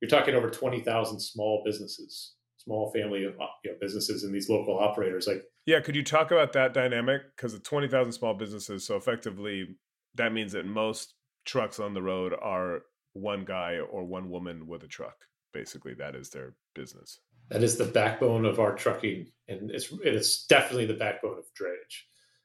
you're 0.00 0.08
talking 0.08 0.34
over 0.34 0.48
20000 0.48 1.20
small 1.20 1.62
businesses 1.64 2.34
small 2.56 2.90
family 2.92 3.24
of 3.24 3.34
uh, 3.40 3.46
you 3.64 3.70
know, 3.70 3.76
businesses 3.80 4.24
and 4.24 4.34
these 4.34 4.48
local 4.50 4.78
operators 4.78 5.26
like 5.26 5.42
yeah 5.66 5.80
could 5.80 5.96
you 5.96 6.02
talk 6.02 6.30
about 6.30 6.52
that 6.52 6.74
dynamic? 6.74 7.22
Because 7.36 7.52
the 7.52 7.58
20000 7.58 8.12
small 8.12 8.34
businesses 8.34 8.84
so 8.84 8.96
effectively 8.96 9.76
that 10.14 10.32
means 10.32 10.52
that 10.52 10.66
most 10.66 11.14
trucks 11.44 11.80
on 11.80 11.94
the 11.94 12.02
road 12.02 12.34
are 12.40 12.82
one 13.12 13.44
guy 13.44 13.78
or 13.78 14.04
one 14.04 14.30
woman 14.30 14.66
with 14.66 14.82
a 14.82 14.88
truck. 14.88 15.16
Basically, 15.52 15.94
that 15.94 16.14
is 16.14 16.30
their 16.30 16.54
business. 16.74 17.18
That 17.50 17.62
is 17.62 17.76
the 17.76 17.84
backbone 17.84 18.44
of 18.44 18.60
our 18.60 18.74
trucking, 18.74 19.26
and 19.48 19.70
it's 19.70 19.92
it's 20.04 20.46
definitely 20.46 20.86
the 20.86 20.94
backbone 20.94 21.38
of 21.38 21.44
drayage. 21.60 22.04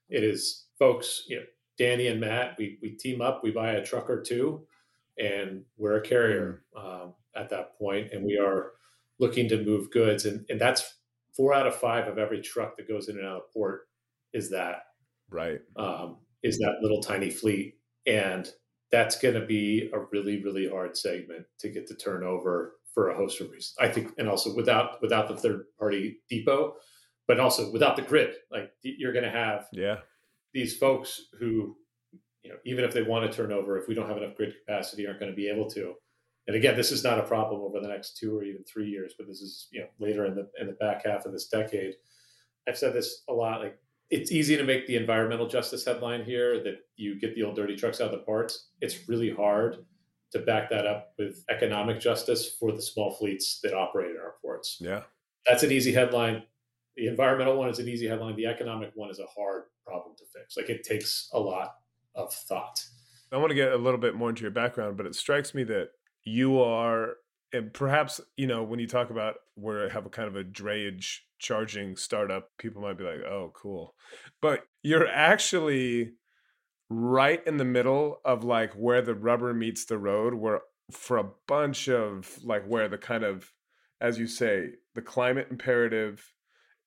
It 0.10 0.24
is 0.24 0.66
folks, 0.80 1.24
you 1.28 1.38
know, 1.38 1.44
Danny 1.78 2.08
and 2.08 2.20
Matt. 2.20 2.56
We 2.58 2.80
we 2.82 2.92
team 2.92 3.22
up, 3.22 3.42
we 3.44 3.52
buy 3.52 3.74
a 3.74 3.86
truck 3.86 4.10
or 4.10 4.22
two, 4.22 4.66
and 5.20 5.64
we're 5.78 5.98
a 5.98 6.02
carrier 6.02 6.64
um, 6.76 7.14
at 7.36 7.50
that 7.52 7.78
point, 7.78 8.12
and 8.12 8.26
we 8.26 8.40
are 8.40 8.72
looking 9.20 9.48
to 9.50 9.64
move 9.64 9.92
goods, 9.92 10.26
and 10.26 10.46
and 10.50 10.60
that's 10.60 10.96
four 11.36 11.54
out 11.54 11.68
of 11.68 11.76
five 11.76 12.08
of 12.08 12.18
every 12.18 12.42
truck 12.42 12.78
that 12.78 12.88
goes 12.88 13.10
in 13.10 13.18
and 13.18 13.28
out 13.28 13.38
of 13.38 13.54
port 13.54 13.88
is 14.34 14.50
that 14.50 14.84
right. 15.30 15.60
Um, 15.76 16.18
is 16.46 16.60
that 16.60 16.78
little 16.82 17.02
tiny 17.02 17.32
fleet. 17.32 17.76
And 18.06 18.48
that's 18.92 19.18
going 19.18 19.34
to 19.34 19.46
be 19.46 19.90
a 19.92 20.00
really, 20.12 20.44
really 20.44 20.70
hard 20.70 20.96
segment 20.96 21.48
to 21.60 21.70
get 21.70 21.88
to 21.88 21.96
turn 21.96 22.24
over 22.24 22.74
for 22.94 23.10
a 23.10 23.18
host 23.18 23.42
of 23.42 23.50
reasons. 23.50 23.74
I 23.80 23.90
think, 23.90 24.14
and 24.20 24.30
also 24.30 24.56
without 24.56 25.02
without 25.02 25.28
the 25.28 25.36
third 25.36 25.66
party 25.80 26.20
depot, 26.30 26.76
but 27.28 27.40
also 27.40 27.72
without 27.72 27.96
the 27.96 28.04
grid, 28.04 28.36
like 28.52 28.72
you're 28.84 29.12
going 29.12 29.26
to 29.26 29.32
have 29.32 29.68
yeah 29.74 29.98
these 30.54 30.78
folks 30.78 31.20
who, 31.40 31.76
you 32.44 32.52
know, 32.52 32.58
even 32.64 32.86
if 32.86 32.94
they 32.94 33.02
want 33.02 33.30
to 33.30 33.36
turn 33.36 33.52
over, 33.52 33.78
if 33.78 33.88
we 33.88 33.96
don't 33.96 34.08
have 34.08 34.18
enough 34.18 34.36
grid 34.38 34.54
capacity, 34.66 35.06
aren't 35.08 35.20
going 35.20 35.32
to 35.32 35.36
be 35.36 35.50
able 35.50 35.70
to. 35.72 35.96
And 36.48 36.56
again, 36.56 36.78
this 36.78 36.92
is 36.92 37.04
not 37.04 37.20
a 37.20 37.24
problem 37.24 37.62
over 37.62 37.82
the 37.82 37.88
next 37.88 38.18
two 38.18 38.38
or 38.38 38.44
even 38.44 38.64
three 38.64 38.88
years, 38.88 39.16
but 39.18 39.28
this 39.28 39.42
is 39.42 39.68
you 39.72 39.82
know 39.82 39.88
later 40.00 40.26
in 40.26 40.36
the 40.36 40.48
in 40.62 40.68
the 40.68 40.74
back 40.74 41.06
half 41.06 41.26
of 41.26 41.34
this 41.34 41.48
decade. 41.48 41.96
I've 42.68 42.78
said 42.78 42.94
this 42.94 43.24
a 43.28 43.34
lot. 43.34 43.62
Like 43.62 43.80
it's 44.10 44.32
easy 44.32 44.56
to 44.56 44.64
make 44.64 44.88
the 44.88 44.96
environmental 44.96 45.48
justice 45.48 45.86
headline 45.86 46.24
here 46.24 46.64
that 46.64 46.80
you 46.96 47.20
get 47.20 47.36
the 47.36 47.44
old 47.44 47.56
dirty 47.56 47.76
trucks 47.76 48.00
out 48.00 48.14
of 48.14 48.20
the 48.20 48.26
parts. 48.26 48.70
It's 48.82 49.10
really 49.10 49.32
hard 49.32 49.86
to 50.32 50.40
back 50.40 50.70
that 50.70 50.86
up 50.86 51.14
with 51.18 51.44
economic 51.50 52.00
justice 52.00 52.56
for 52.60 52.72
the 52.72 52.82
small 52.82 53.12
fleets 53.16 53.60
that 53.64 53.74
operate 53.74 54.12
in 54.12 54.18
our 54.18 54.36
ports. 54.42 54.78
Yeah. 54.80 55.04
That's 55.48 55.64
an 55.64 55.72
easy 55.72 55.94
headline. 55.94 56.44
The 56.96 57.08
environmental 57.08 57.58
one 57.58 57.70
is 57.70 57.80
an 57.80 57.88
easy 57.88 58.08
headline. 58.08 58.36
The 58.36 58.46
economic 58.46 58.92
one 58.96 59.10
is 59.10 59.20
a 59.20 59.26
hard 59.26 59.64
problem 59.86 60.16
to 60.18 60.24
fix. 60.34 60.58
Like 60.58 60.70
it 60.70 60.84
takes 60.84 61.30
a 61.34 61.40
lot 61.40 61.76
of 62.16 62.34
thought. 62.34 62.84
I 63.32 63.38
want 63.38 63.50
to 63.50 63.56
get 63.56 63.74
a 63.74 63.78
little 63.78 64.00
bit 64.00 64.16
more 64.16 64.30
into 64.30 64.44
your 64.44 64.52
background, 64.52 64.98
but 64.98 65.06
it 65.06 65.16
strikes 65.16 65.54
me 65.54 65.64
that 65.66 65.90
you 66.24 66.60
are 66.62 67.16
and 67.54 67.72
perhaps 67.74 68.20
you 68.38 68.48
know 68.48 68.64
when 68.64 68.80
you 68.80 68.88
talk 68.88 69.10
about 69.10 69.36
where 69.56 69.86
I 69.86 69.90
have 69.90 70.06
a 70.06 70.10
kind 70.10 70.28
of 70.28 70.36
a 70.36 70.44
drayage 70.44 71.20
charging 71.46 71.96
startup, 71.96 72.50
people 72.58 72.82
might 72.82 72.98
be 72.98 73.04
like, 73.04 73.22
"Oh, 73.22 73.52
cool," 73.54 73.96
but 74.42 74.64
you're 74.84 75.08
actually 75.08 76.14
right 76.90 77.46
in 77.48 77.58
the 77.58 77.66
middle 77.66 78.22
of 78.26 78.44
like 78.44 78.74
where 78.74 79.02
the 79.02 79.16
rubber 79.16 79.54
meets 79.54 79.86
the 79.86 79.98
road, 79.98 80.34
where 80.34 80.62
for 80.92 81.18
a 81.18 81.32
bunch 81.48 81.88
of 81.90 82.40
like 82.44 82.66
where 82.66 82.88
the 82.90 82.98
kind 82.98 83.24
of, 83.24 83.52
as 84.02 84.20
you 84.20 84.28
say, 84.28 84.70
the 84.96 85.02
climate 85.02 85.48
imperative, 85.52 86.34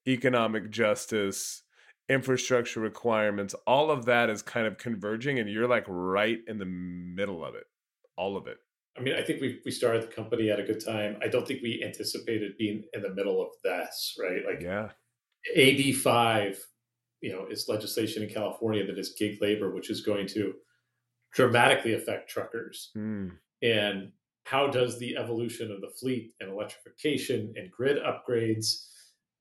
economic 0.07 0.71
justice, 0.71 1.63
infrastructure 2.09 2.81
requirements, 2.81 3.55
all 3.67 3.91
of 3.91 4.05
that 4.07 4.31
is 4.31 4.43
kind 4.43 4.67
of 4.67 4.79
converging, 4.79 5.39
and 5.39 5.51
you're 5.51 5.69
like 5.69 5.85
right 5.89 6.39
in 6.47 6.59
the 6.59 6.67
middle 6.67 7.45
of 7.45 7.55
it, 7.55 7.67
all 8.17 8.37
of 8.37 8.47
it. 8.47 8.59
I 8.99 9.03
mean, 9.03 9.15
I 9.15 9.23
think 9.23 9.41
we 9.41 9.61
we 9.65 9.71
started 9.71 10.03
the 10.03 10.09
company 10.09 10.51
at 10.51 10.61
a 10.61 10.65
good 10.65 10.85
time. 10.85 11.19
I 11.23 11.29
don't 11.29 11.47
think 11.47 11.63
we 11.63 11.83
anticipated 11.85 12.59
being 12.59 12.85
in 12.93 13.03
the 13.03 13.15
middle 13.15 13.41
of 13.41 13.51
this, 13.63 14.17
right? 14.21 14.43
Like, 14.47 14.61
yeah, 14.61 14.91
AB 15.55 15.93
five, 15.93 16.59
you 17.21 17.33
know, 17.33 17.47
is 17.49 17.69
legislation 17.69 18.23
in 18.23 18.29
California 18.29 18.87
that 18.87 18.99
is 18.99 19.15
gig 19.19 19.41
labor, 19.41 19.73
which 19.73 19.91
is 19.91 20.01
going 20.01 20.27
to 20.29 20.55
dramatically 21.33 21.95
affect 21.95 22.29
truckers. 22.29 22.91
Mm. 22.97 23.33
And 23.63 24.13
how 24.45 24.67
does 24.67 24.99
the 24.99 25.17
evolution 25.17 25.71
of 25.71 25.81
the 25.81 25.91
fleet 26.01 26.33
and 26.41 26.51
electrification 26.51 27.53
and 27.57 27.71
grid 27.71 27.99
upgrades, 28.03 28.87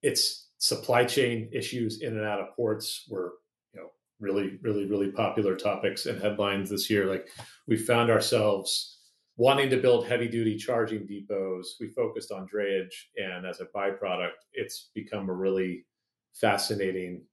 its 0.03 0.49
supply 0.57 1.05
chain 1.05 1.49
issues 1.53 2.01
in 2.01 2.17
and 2.17 2.25
out 2.25 2.41
of 2.41 2.55
ports 2.55 3.05
were, 3.09 3.35
you 3.73 3.79
know, 3.79 3.87
really, 4.19 4.59
really, 4.61 4.85
really 4.85 5.11
popular 5.11 5.55
topics 5.55 6.07
and 6.07 6.21
headlines 6.21 6.69
this 6.69 6.89
year. 6.89 7.05
Like, 7.05 7.29
we 7.67 7.77
found 7.77 8.09
ourselves 8.09 8.96
wanting 9.37 9.69
to 9.69 9.77
build 9.77 10.07
heavy 10.07 10.27
duty 10.27 10.57
charging 10.57 11.05
depots, 11.05 11.77
we 11.79 11.89
focused 11.89 12.31
on 12.31 12.47
drayage. 12.47 12.93
And 13.15 13.45
as 13.45 13.61
a 13.61 13.65
byproduct, 13.65 14.31
it's 14.53 14.89
become 14.93 15.29
a 15.29 15.33
really 15.33 15.85
fascinating 16.33 17.23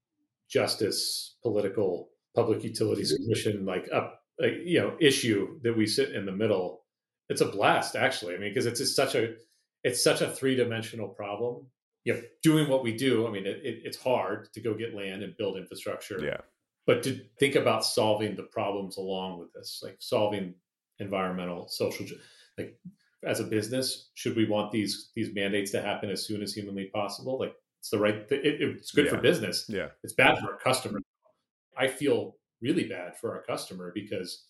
justice, 0.48 1.36
political, 1.42 2.10
public 2.36 2.62
utilities 2.62 3.12
mm-hmm. 3.12 3.24
commission, 3.24 3.66
like 3.66 3.88
up, 3.92 4.20
like, 4.38 4.54
you 4.64 4.80
know, 4.80 4.96
issue 5.00 5.58
that 5.62 5.76
we 5.76 5.86
sit 5.86 6.12
in 6.12 6.26
the 6.26 6.32
middle. 6.32 6.84
It's 7.28 7.40
a 7.40 7.46
blast, 7.46 7.96
actually. 7.96 8.34
I 8.34 8.38
mean, 8.38 8.50
because 8.50 8.66
it's 8.66 8.80
just 8.80 8.96
such 8.96 9.14
a, 9.14 9.34
it's 9.82 10.02
such 10.04 10.20
a 10.20 10.30
three 10.30 10.54
dimensional 10.56 11.08
problem. 11.08 11.66
You 12.04 12.14
know, 12.14 12.20
doing 12.42 12.68
what 12.68 12.84
we 12.84 12.94
do. 12.94 13.26
I 13.26 13.30
mean, 13.30 13.46
it, 13.46 13.60
it, 13.64 13.80
it's 13.84 13.96
hard 13.96 14.52
to 14.52 14.60
go 14.60 14.74
get 14.74 14.94
land 14.94 15.22
and 15.22 15.34
build 15.38 15.56
infrastructure. 15.56 16.22
Yeah. 16.22 16.42
But 16.86 17.02
to 17.04 17.18
think 17.40 17.54
about 17.54 17.82
solving 17.82 18.36
the 18.36 18.42
problems 18.42 18.98
along 18.98 19.38
with 19.38 19.54
this, 19.54 19.80
like 19.82 19.96
solving 20.00 20.54
environmental, 20.98 21.68
social, 21.68 22.06
like 22.58 22.78
as 23.24 23.40
a 23.40 23.44
business, 23.44 24.10
should 24.14 24.36
we 24.36 24.46
want 24.46 24.70
these 24.72 25.10
these 25.14 25.34
mandates 25.34 25.70
to 25.72 25.82
happen 25.82 26.10
as 26.10 26.26
soon 26.26 26.42
as 26.42 26.52
humanly 26.52 26.90
possible? 26.94 27.38
Like 27.38 27.54
it's 27.80 27.90
the 27.90 27.98
right, 27.98 28.14
it, 28.30 28.60
it's 28.60 28.92
good 28.92 29.06
Yeah. 29.06 29.10
for 29.12 29.18
business. 29.20 29.66
Yeah. 29.68 29.88
It's 30.02 30.12
bad 30.14 30.38
for 30.38 30.52
our 30.52 30.58
customer. 30.58 31.00
I 31.76 31.88
feel 31.88 32.36
really 32.62 32.88
bad 32.88 33.16
for 33.18 33.34
our 33.34 33.42
customer 33.42 33.92
because 33.94 34.46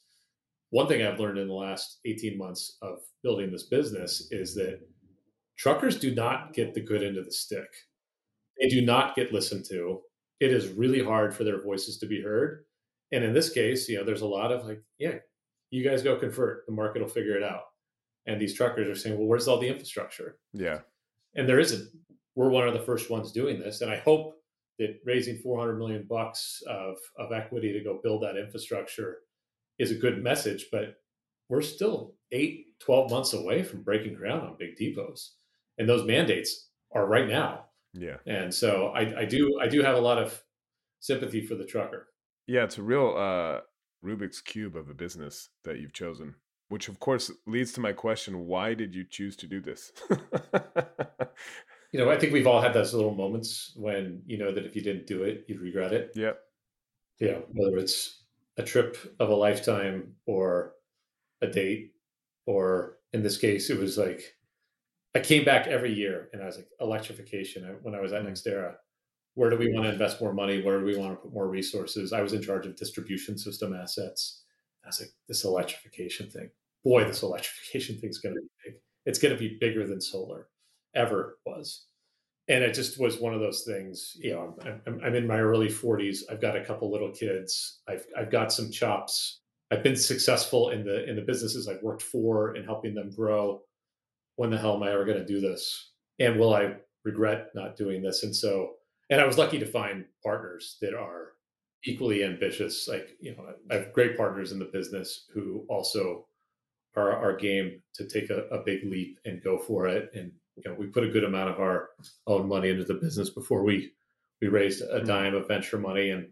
one 0.70 0.88
thing 0.88 1.02
I've 1.06 1.20
learned 1.20 1.38
in 1.38 1.48
the 1.48 1.54
last 1.54 2.00
18 2.04 2.36
months 2.36 2.78
of 2.82 2.98
building 3.22 3.50
this 3.50 3.64
business 3.64 4.28
is 4.30 4.54
that 4.56 4.80
truckers 5.56 5.98
do 5.98 6.14
not 6.14 6.52
get 6.52 6.74
the 6.74 6.80
good 6.80 7.02
end 7.02 7.16
of 7.16 7.24
the 7.24 7.32
stick. 7.32 7.68
They 8.60 8.68
do 8.68 8.82
not 8.82 9.14
get 9.16 9.32
listened 9.32 9.64
to. 9.70 10.00
It 10.40 10.52
is 10.52 10.68
really 10.68 11.02
hard 11.02 11.34
for 11.34 11.44
their 11.44 11.62
voices 11.62 11.98
to 11.98 12.06
be 12.06 12.22
heard. 12.22 12.64
And 13.12 13.22
in 13.24 13.32
this 13.32 13.50
case, 13.50 13.88
you 13.88 13.96
know, 13.98 14.04
there's 14.04 14.22
a 14.22 14.26
lot 14.26 14.50
of 14.52 14.64
like, 14.66 14.82
yeah, 14.98 15.18
you 15.74 15.82
guys 15.82 16.04
go 16.04 16.16
convert, 16.16 16.64
the 16.66 16.72
market 16.72 17.02
will 17.02 17.08
figure 17.08 17.36
it 17.36 17.42
out. 17.42 17.64
And 18.26 18.40
these 18.40 18.54
truckers 18.54 18.88
are 18.88 18.94
saying, 18.94 19.18
well, 19.18 19.26
where's 19.26 19.48
all 19.48 19.58
the 19.58 19.68
infrastructure? 19.68 20.38
Yeah. 20.52 20.78
and 21.34 21.48
there 21.48 21.58
isn't. 21.58 21.90
We're 22.36 22.48
one 22.48 22.66
of 22.68 22.74
the 22.74 22.80
first 22.80 23.10
ones 23.10 23.32
doing 23.32 23.58
this, 23.58 23.80
and 23.80 23.90
I 23.90 23.96
hope 23.96 24.34
that 24.78 24.98
raising 25.04 25.36
400 25.38 25.76
million 25.78 26.06
bucks 26.08 26.62
of 26.68 26.96
of 27.18 27.32
equity 27.32 27.72
to 27.72 27.82
go 27.84 28.00
build 28.02 28.22
that 28.22 28.36
infrastructure 28.36 29.18
is 29.78 29.90
a 29.90 29.96
good 29.96 30.22
message. 30.22 30.66
But 30.70 30.96
we're 31.48 31.62
still 31.62 32.14
eight, 32.32 32.66
12 32.80 33.10
months 33.10 33.32
away 33.34 33.62
from 33.62 33.82
breaking 33.82 34.14
ground 34.14 34.42
on 34.42 34.56
big 34.58 34.76
depots, 34.76 35.34
and 35.78 35.88
those 35.88 36.06
mandates 36.06 36.68
are 36.92 37.06
right 37.06 37.28
now. 37.28 37.66
Yeah. 37.92 38.16
And 38.26 38.52
so 38.54 38.88
I, 38.88 39.22
I 39.22 39.24
do 39.24 39.58
I 39.60 39.68
do 39.68 39.82
have 39.82 39.96
a 39.96 40.00
lot 40.00 40.18
of 40.18 40.40
sympathy 41.00 41.44
for 41.46 41.56
the 41.56 41.66
trucker. 41.66 42.08
Yeah, 42.46 42.64
it's 42.64 42.78
a 42.78 42.82
real 42.82 43.14
uh, 43.16 43.60
Rubik's 44.04 44.40
cube 44.40 44.76
of 44.76 44.90
a 44.90 44.94
business 44.94 45.48
that 45.64 45.78
you've 45.78 45.92
chosen, 45.92 46.34
which 46.68 46.88
of 46.88 47.00
course 47.00 47.30
leads 47.46 47.72
to 47.72 47.80
my 47.80 47.92
question: 47.92 48.46
Why 48.46 48.74
did 48.74 48.94
you 48.94 49.04
choose 49.04 49.36
to 49.36 49.46
do 49.46 49.60
this? 49.60 49.92
You 51.94 52.00
know, 52.00 52.10
I 52.10 52.18
think 52.18 52.32
we've 52.32 52.48
all 52.48 52.60
had 52.60 52.72
those 52.72 52.92
little 52.92 53.14
moments 53.14 53.72
when 53.76 54.20
you 54.26 54.36
know 54.36 54.50
that 54.52 54.66
if 54.66 54.74
you 54.74 54.82
didn't 54.82 55.06
do 55.06 55.22
it, 55.22 55.44
you'd 55.46 55.60
regret 55.60 55.92
it. 55.92 56.10
Yeah. 56.16 56.32
you 57.20 57.28
know, 57.28 57.44
whether 57.52 57.78
it's 57.78 58.24
a 58.56 58.64
trip 58.64 58.96
of 59.20 59.28
a 59.28 59.34
lifetime 59.34 60.16
or 60.26 60.72
a 61.40 61.46
date, 61.46 61.92
or 62.46 62.96
in 63.12 63.22
this 63.22 63.38
case, 63.38 63.70
it 63.70 63.78
was 63.78 63.96
like 63.96 64.34
I 65.14 65.20
came 65.20 65.44
back 65.44 65.68
every 65.68 65.92
year 65.92 66.30
and 66.32 66.42
I 66.42 66.46
was 66.46 66.56
like, 66.56 66.66
electrification. 66.80 67.76
When 67.82 67.94
I 67.94 68.00
was 68.00 68.12
at 68.12 68.22
hmm. 68.22 68.28
NextEra, 68.28 68.74
where 69.34 69.50
do 69.50 69.56
we 69.56 69.66
mm-hmm. 69.66 69.74
want 69.74 69.86
to 69.86 69.92
invest 69.92 70.20
more 70.20 70.32
money? 70.32 70.62
Where 70.62 70.78
do 70.78 70.84
we 70.84 70.96
want 70.96 71.12
to 71.12 71.16
put 71.16 71.32
more 71.32 71.48
resources? 71.48 72.12
I 72.12 72.22
was 72.22 72.32
in 72.32 72.42
charge 72.42 72.66
of 72.66 72.76
distribution 72.76 73.36
system 73.36 73.74
assets. 73.74 74.42
I 74.84 74.88
was 74.88 75.00
like, 75.00 75.10
this 75.28 75.44
electrification 75.44 76.30
thing, 76.30 76.50
boy, 76.84 77.04
this 77.04 77.22
electrification 77.22 77.98
thing's 77.98 78.18
going 78.18 78.34
to 78.34 78.40
be 78.40 78.48
big. 78.64 78.74
It's 79.06 79.18
going 79.18 79.34
to 79.34 79.38
be 79.38 79.58
bigger 79.60 79.86
than 79.86 80.00
solar 80.00 80.48
ever 80.94 81.38
was. 81.44 81.86
And 82.48 82.62
it 82.62 82.74
just 82.74 83.00
was 83.00 83.18
one 83.18 83.34
of 83.34 83.40
those 83.40 83.64
things 83.66 84.12
you 84.16 84.32
know 84.32 84.54
I'm, 84.64 84.80
I'm, 84.86 85.00
I'm 85.02 85.14
in 85.14 85.26
my 85.26 85.38
early 85.38 85.68
40s 85.68 86.18
i've 86.30 86.42
got 86.42 86.56
a 86.56 86.64
couple 86.64 86.90
little 86.90 87.10
kids. 87.10 87.80
I've, 87.88 88.04
I've 88.16 88.30
got 88.30 88.52
some 88.52 88.70
chops. 88.70 89.40
I've 89.70 89.82
been 89.82 89.96
successful 89.96 90.68
in 90.70 90.84
the 90.84 91.08
in 91.08 91.16
the 91.16 91.22
businesses 91.22 91.68
i've 91.68 91.82
worked 91.82 92.02
for 92.02 92.54
and 92.54 92.64
helping 92.64 92.94
them 92.94 93.10
grow. 93.10 93.62
When 94.36 94.50
the 94.50 94.58
hell 94.58 94.74
am 94.74 94.82
i 94.82 94.92
ever 94.92 95.04
going 95.06 95.18
to 95.18 95.26
do 95.26 95.40
this? 95.40 95.92
And 96.20 96.38
will 96.38 96.54
i 96.54 96.74
regret 97.04 97.48
not 97.54 97.76
doing 97.76 98.02
this? 98.02 98.22
And 98.22 98.36
so 98.36 98.74
and 99.10 99.20
i 99.20 99.26
was 99.26 99.38
lucky 99.38 99.58
to 99.58 99.66
find 99.66 100.04
partners 100.22 100.78
that 100.80 100.94
are 100.94 101.34
equally 101.84 102.24
ambitious. 102.24 102.88
Like 102.88 103.10
you 103.20 103.36
know 103.36 103.44
i 103.70 103.74
have 103.74 103.92
great 103.92 104.16
partners 104.16 104.52
in 104.52 104.58
the 104.58 104.64
business 104.66 105.26
who 105.32 105.64
also 105.68 106.26
are 106.96 107.12
our 107.12 107.36
game 107.36 107.82
to 107.94 108.06
take 108.06 108.30
a, 108.30 108.44
a 108.50 108.62
big 108.64 108.84
leap 108.84 109.18
and 109.24 109.42
go 109.42 109.58
for 109.58 109.86
it. 109.86 110.10
And 110.14 110.32
you 110.56 110.62
know 110.66 110.76
we 110.78 110.86
put 110.86 111.04
a 111.04 111.10
good 111.10 111.24
amount 111.24 111.50
of 111.50 111.60
our 111.60 111.90
own 112.26 112.48
money 112.48 112.70
into 112.70 112.84
the 112.84 112.94
business 112.94 113.30
before 113.30 113.62
we 113.62 113.92
we 114.40 114.48
raised 114.48 114.82
a 114.82 115.04
dime 115.04 115.34
of 115.34 115.48
venture 115.48 115.78
money. 115.78 116.10
And 116.10 116.28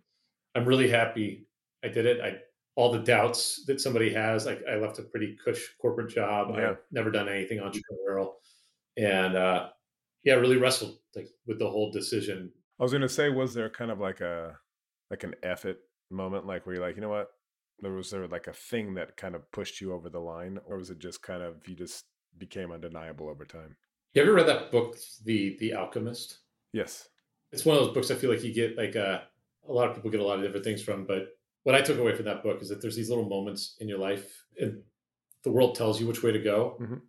i'm 0.54 0.64
really 0.64 0.88
happy 0.88 1.46
i 1.84 1.88
did 1.88 2.06
it. 2.06 2.20
I 2.20 2.38
all 2.74 2.90
the 2.90 3.00
doubts 3.00 3.64
that 3.66 3.80
somebody 3.80 4.12
has 4.14 4.46
like 4.46 4.62
i 4.70 4.76
left 4.76 4.98
a 4.98 5.02
pretty 5.02 5.36
cush 5.44 5.62
corporate 5.80 6.10
job. 6.10 6.54
Yeah. 6.54 6.70
i've 6.70 6.78
never 6.90 7.10
done 7.10 7.28
anything 7.28 7.58
entrepreneurial. 7.58 8.34
And 8.96 9.36
uh 9.36 9.68
yeah 10.24 10.34
really 10.34 10.56
wrestled 10.56 10.98
like 11.14 11.28
with 11.46 11.58
the 11.58 11.68
whole 11.68 11.90
decision 11.90 12.50
I 12.78 12.82
was 12.82 12.92
gonna 12.92 13.08
say, 13.08 13.28
was 13.30 13.54
there 13.54 13.70
kind 13.70 13.90
of 13.90 14.00
like 14.00 14.20
a 14.20 14.58
like 15.10 15.24
an 15.24 15.34
effort 15.42 15.78
moment, 16.10 16.46
like 16.46 16.66
where 16.66 16.74
you're 16.76 16.84
like, 16.86 16.96
you 16.96 17.02
know 17.02 17.08
what? 17.08 17.30
There 17.80 17.92
was 17.92 18.10
there 18.10 18.26
like 18.28 18.46
a 18.46 18.52
thing 18.52 18.94
that 18.94 19.16
kind 19.16 19.34
of 19.34 19.50
pushed 19.52 19.80
you 19.80 19.92
over 19.92 20.08
the 20.10 20.20
line, 20.20 20.58
or 20.66 20.78
was 20.78 20.90
it 20.90 20.98
just 20.98 21.22
kind 21.22 21.42
of 21.42 21.66
you 21.68 21.74
just 21.76 22.06
became 22.38 22.72
undeniable 22.72 23.28
over 23.28 23.44
time? 23.44 23.76
you 24.14 24.22
ever 24.22 24.32
read 24.34 24.46
that 24.48 24.70
book 24.70 24.96
the 25.24 25.56
the 25.58 25.72
alchemist 25.74 26.40
Yes. 26.72 27.08
it's 27.52 27.64
one 27.64 27.76
of 27.76 27.84
those 27.84 27.94
books 27.94 28.10
I 28.10 28.14
feel 28.14 28.30
like 28.30 28.42
you 28.42 28.52
get 28.52 28.76
like 28.76 28.96
uh, 28.96 29.22
a 29.68 29.72
lot 29.72 29.88
of 29.88 29.94
people 29.94 30.10
get 30.10 30.20
a 30.20 30.24
lot 30.24 30.38
of 30.38 30.44
different 30.44 30.64
things 30.64 30.82
from. 30.82 31.06
But 31.06 31.28
what 31.64 31.74
I 31.74 31.80
took 31.82 31.98
away 31.98 32.14
from 32.14 32.24
that 32.24 32.42
book 32.42 32.60
is 32.62 32.68
that 32.68 32.80
there's 32.82 32.96
these 32.96 33.08
little 33.08 33.28
moments 33.28 33.76
in 33.80 33.88
your 33.88 33.98
life, 33.98 34.44
and 34.60 34.82
the 35.44 35.52
world 35.52 35.74
tells 35.76 36.00
you 36.00 36.06
which 36.06 36.22
way 36.22 36.32
to 36.32 36.40
go, 36.40 36.80
Mhm. 36.80 37.02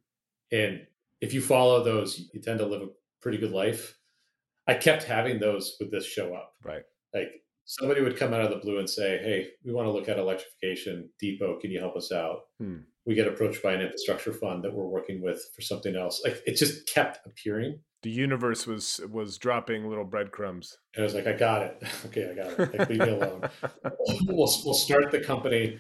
and 0.52 0.88
if 1.22 1.34
you 1.34 1.42
follow 1.42 1.84
those, 1.84 2.30
you 2.34 2.42
tend 2.42 2.60
to 2.60 2.66
live 2.66 2.82
a 2.84 2.90
pretty 3.22 3.38
good 3.38 3.52
life. 3.52 4.00
I 4.68 4.76
kept 4.76 5.04
having 5.04 5.40
those 5.40 5.76
with 5.80 5.92
this 5.92 6.06
show 6.06 6.34
up. 6.34 6.54
Right. 6.64 6.84
Like 7.14 7.44
somebody 7.66 8.02
would 8.02 8.18
come 8.18 8.34
out 8.34 8.42
of 8.42 8.50
the 8.50 8.58
blue 8.58 8.80
and 8.80 8.90
say, 8.90 9.18
"Hey, 9.18 9.48
we 9.64 9.74
want 9.74 9.88
to 9.88 9.92
look 9.92 10.10
at 10.10 10.18
electrification. 10.18 11.10
Depot, 11.20 11.60
can 11.60 11.72
you 11.72 11.80
help 11.80 11.96
us 11.96 12.12
out?" 12.12 12.42
Hmm. 12.60 12.78
We 13.06 13.16
get 13.16 13.28
approached 13.28 13.62
by 13.62 13.74
an 13.74 13.82
infrastructure 13.82 14.32
fund 14.32 14.64
that 14.64 14.74
we're 14.74 14.88
working 14.88 15.22
with 15.22 15.42
for 15.54 15.62
something 15.62 15.96
else. 15.96 16.22
Like 16.24 16.42
it 16.46 16.56
just 16.56 16.88
kept 16.88 17.26
appearing. 17.26 17.80
The 18.02 18.12
universe 18.12 18.66
was 18.68 19.02
was 19.10 19.38
dropping 19.38 19.90
little 19.90 20.06
breadcrumbs. 20.06 20.78
And 20.96 21.04
I 21.04 21.06
was 21.06 21.14
like, 21.14 21.28
I 21.28 21.34
got 21.34 21.64
it. 21.64 21.84
okay, 22.08 22.32
I 22.32 22.34
got 22.34 22.60
it. 22.60 22.80
Like, 22.80 22.90
leave 22.90 23.00
me 23.00 23.10
alone. 23.10 23.50
we'll, 24.28 24.54
we'll 24.66 24.74
start 24.74 25.12
the 25.12 25.22
company. 25.22 25.80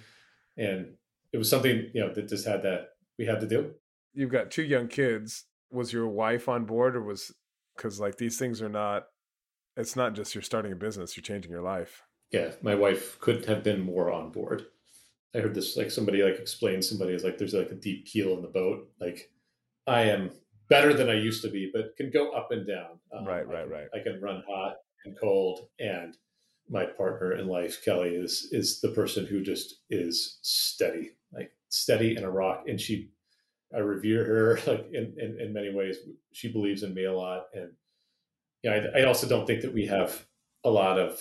And 0.57 0.93
it 1.31 1.37
was 1.37 1.49
something, 1.49 1.89
you 1.93 2.01
know, 2.01 2.13
that 2.13 2.29
just 2.29 2.47
had 2.47 2.63
that 2.63 2.89
we 3.17 3.25
had 3.25 3.39
to 3.39 3.47
do. 3.47 3.73
You've 4.13 4.31
got 4.31 4.51
two 4.51 4.63
young 4.63 4.87
kids. 4.87 5.45
Was 5.71 5.91
your 5.91 6.07
wife 6.07 6.47
on 6.47 6.65
board, 6.65 6.95
or 6.95 7.01
was 7.01 7.33
because 7.75 7.99
like 7.99 8.17
these 8.17 8.37
things 8.37 8.61
are 8.61 8.69
not? 8.69 9.07
It's 9.75 9.95
not 9.95 10.13
just 10.13 10.35
you're 10.35 10.41
starting 10.41 10.71
a 10.71 10.75
business; 10.75 11.15
you're 11.17 11.21
changing 11.23 11.51
your 11.51 11.61
life. 11.61 12.03
Yeah, 12.31 12.51
my 12.61 12.75
wife 12.75 13.19
couldn't 13.19 13.45
have 13.45 13.63
been 13.63 13.81
more 13.81 14.11
on 14.11 14.31
board. 14.31 14.65
I 15.35 15.39
heard 15.39 15.55
this 15.55 15.75
like 15.77 15.91
somebody 15.91 16.21
like 16.23 16.39
explain 16.39 16.81
somebody 16.81 17.13
is 17.13 17.23
like 17.23 17.37
there's 17.37 17.53
like 17.53 17.71
a 17.71 17.75
deep 17.75 18.05
keel 18.05 18.33
in 18.35 18.41
the 18.41 18.47
boat. 18.47 18.87
Like 18.99 19.31
I 19.87 20.03
am 20.03 20.31
better 20.69 20.93
than 20.93 21.09
I 21.09 21.15
used 21.15 21.41
to 21.43 21.49
be, 21.49 21.69
but 21.73 21.95
can 21.97 22.11
go 22.11 22.31
up 22.31 22.51
and 22.51 22.65
down. 22.67 22.99
Um, 23.15 23.25
Right, 23.25 23.41
I 23.41 23.43
right, 23.43 23.63
can- 23.63 23.69
right. 23.71 23.87
I 23.95 23.99
can 23.99 24.21
run 24.21 24.43
hot 24.47 24.75
and 25.05 25.17
cold, 25.19 25.67
and 25.79 26.15
my 26.69 26.85
partner 26.85 27.33
in 27.33 27.47
life, 27.47 27.83
Kelly, 27.83 28.09
is 28.15 28.47
is 28.51 28.79
the 28.81 28.89
person 28.89 29.25
who 29.25 29.41
just 29.41 29.81
is 29.89 30.39
steady, 30.43 31.11
like 31.31 31.51
steady 31.69 32.15
and 32.15 32.25
a 32.25 32.29
rock. 32.29 32.65
And 32.67 32.79
she, 32.79 33.09
I 33.73 33.79
revere 33.79 34.23
her 34.25 34.59
like 34.67 34.87
in 34.93 35.15
in, 35.17 35.39
in 35.39 35.53
many 35.53 35.73
ways. 35.73 35.97
She 36.31 36.51
believes 36.51 36.83
in 36.83 36.93
me 36.93 37.05
a 37.05 37.13
lot, 37.13 37.45
and 37.53 37.71
yeah, 38.63 38.87
I, 38.95 39.01
I 39.01 39.03
also 39.05 39.27
don't 39.27 39.45
think 39.45 39.61
that 39.61 39.73
we 39.73 39.85
have 39.87 40.25
a 40.63 40.69
lot 40.69 40.99
of 40.99 41.19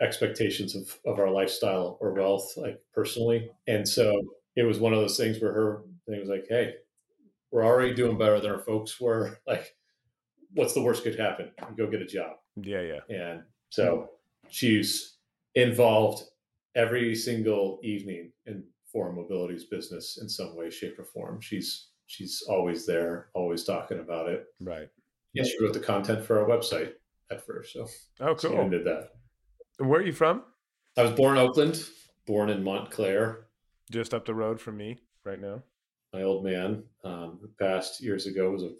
expectations 0.00 0.74
of 0.74 0.98
of 1.06 1.18
our 1.18 1.30
lifestyle 1.30 1.98
or 2.00 2.12
wealth, 2.12 2.52
like 2.56 2.80
personally. 2.92 3.50
And 3.66 3.88
so 3.88 4.20
it 4.56 4.64
was 4.64 4.78
one 4.78 4.92
of 4.92 5.00
those 5.00 5.16
things 5.16 5.40
where 5.40 5.52
her 5.52 5.82
thing 6.08 6.20
was 6.20 6.28
like, 6.28 6.46
"Hey, 6.48 6.74
we're 7.50 7.64
already 7.64 7.94
doing 7.94 8.18
better 8.18 8.40
than 8.40 8.50
our 8.50 8.58
folks 8.60 9.00
were. 9.00 9.38
Like, 9.46 9.74
what's 10.52 10.74
the 10.74 10.82
worst 10.82 11.02
could 11.04 11.18
happen? 11.18 11.50
Go 11.76 11.86
get 11.86 12.02
a 12.02 12.06
job." 12.06 12.36
Yeah, 12.56 12.80
yeah. 12.80 13.00
And 13.08 13.42
so 13.70 14.10
she's 14.48 15.16
involved 15.54 16.24
every 16.74 17.14
single 17.14 17.80
evening 17.82 18.32
in 18.46 18.64
Forum 18.94 19.16
Mobility's 19.16 19.64
business 19.64 20.18
in 20.22 20.28
some 20.28 20.56
way, 20.56 20.70
shape, 20.70 20.98
or 20.98 21.04
form. 21.04 21.40
She's 21.42 21.88
she's 22.06 22.42
always 22.48 22.86
there, 22.86 23.28
always 23.34 23.64
talking 23.64 23.98
about 23.98 24.28
it. 24.30 24.46
Right. 24.60 24.88
Yeah, 25.34 25.42
she 25.42 25.62
wrote 25.62 25.72
the 25.74 25.80
content 25.80 26.24
for 26.24 26.40
our 26.40 26.48
website 26.48 26.92
at 27.30 27.44
first. 27.44 27.72
So 27.74 27.86
Oh, 28.20 28.36
she 28.36 28.48
cool. 28.48 28.70
did 28.70 28.84
that. 28.86 29.08
Where 29.78 30.00
are 30.00 30.04
you 30.06 30.12
from? 30.12 30.44
I 30.96 31.02
was 31.02 31.10
born 31.10 31.36
in 31.36 31.42
Oakland, 31.42 31.84
born 32.24 32.50
in 32.50 32.62
Montclair. 32.62 33.48
Just 33.90 34.14
up 34.14 34.24
the 34.26 34.34
road 34.34 34.60
from 34.60 34.76
me 34.76 34.98
right 35.24 35.40
now. 35.40 35.62
My 36.12 36.22
old 36.22 36.44
man, 36.44 36.84
um, 37.02 37.40
who 37.42 37.48
passed 37.58 38.00
years 38.00 38.26
ago, 38.26 38.52
was 38.52 38.62
a, 38.62 38.70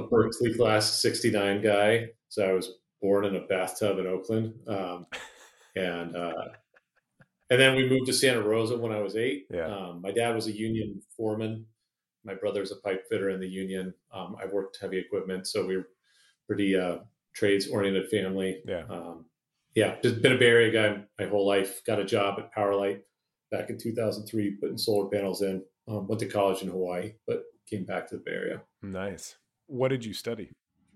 a 0.00 0.08
Berkeley 0.08 0.52
class 0.54 1.00
69 1.00 1.62
guy. 1.62 2.06
So 2.28 2.44
I 2.44 2.52
was 2.52 2.72
born 3.00 3.24
in 3.24 3.36
a 3.36 3.46
bathtub 3.46 3.98
in 4.00 4.08
Oakland. 4.08 4.54
Um, 4.66 5.06
and 5.76 6.16
uh, 6.16 6.32
and 7.54 7.62
then 7.62 7.76
we 7.76 7.88
moved 7.88 8.06
to 8.06 8.12
Santa 8.12 8.42
Rosa 8.42 8.76
when 8.76 8.90
I 8.90 9.00
was 9.00 9.14
eight. 9.14 9.46
Yeah. 9.48 9.66
Um, 9.66 10.02
my 10.02 10.10
dad 10.10 10.34
was 10.34 10.48
a 10.48 10.52
union 10.52 11.00
foreman. 11.16 11.66
My 12.24 12.34
brother's 12.34 12.72
a 12.72 12.76
pipe 12.76 13.04
fitter 13.08 13.30
in 13.30 13.38
the 13.38 13.48
union. 13.48 13.94
Um, 14.12 14.34
I 14.42 14.46
worked 14.46 14.78
heavy 14.80 14.98
equipment, 14.98 15.46
so 15.46 15.64
we 15.64 15.76
were 15.76 15.88
pretty 16.48 16.76
uh, 16.76 16.98
trades 17.32 17.68
oriented 17.68 18.08
family. 18.08 18.60
Yeah. 18.66 18.86
Um, 18.90 19.26
yeah, 19.76 19.94
just 20.02 20.20
been 20.20 20.32
a 20.32 20.36
Bay 20.36 20.48
Area 20.48 20.72
guy 20.72 21.04
my 21.16 21.30
whole 21.30 21.46
life. 21.46 21.84
Got 21.84 22.00
a 22.00 22.04
job 22.04 22.40
at 22.40 22.52
Powerlight 22.52 23.02
back 23.52 23.70
in 23.70 23.78
2003, 23.78 24.56
putting 24.56 24.76
solar 24.76 25.08
panels 25.08 25.42
in. 25.42 25.62
Um, 25.86 26.08
went 26.08 26.18
to 26.20 26.26
college 26.26 26.62
in 26.62 26.68
Hawaii, 26.68 27.12
but 27.24 27.44
came 27.70 27.84
back 27.84 28.08
to 28.08 28.16
the 28.16 28.22
Bay 28.26 28.32
Area. 28.32 28.62
Nice. 28.82 29.36
What 29.68 29.88
did 29.88 30.04
you 30.04 30.12
study? 30.12 30.50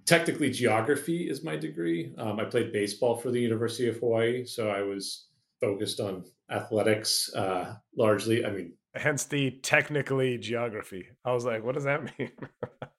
Technically, 0.06 0.50
geography 0.50 1.30
is 1.30 1.44
my 1.44 1.56
degree. 1.56 2.14
Um, 2.18 2.40
I 2.40 2.44
played 2.44 2.72
baseball 2.72 3.16
for 3.16 3.30
the 3.30 3.40
University 3.40 3.88
of 3.88 3.98
Hawaii, 3.98 4.44
so 4.44 4.70
I 4.70 4.82
was 4.82 5.26
focused 5.60 6.00
on 6.00 6.24
athletics 6.50 7.32
uh, 7.34 7.74
largely. 7.96 8.44
I 8.44 8.50
mean, 8.50 8.72
Hence 8.94 9.24
the 9.24 9.50
technically 9.62 10.38
geography. 10.38 11.06
I 11.24 11.32
was 11.32 11.44
like, 11.44 11.62
what 11.62 11.74
does 11.74 11.84
that 11.84 12.02
mean? 12.18 12.32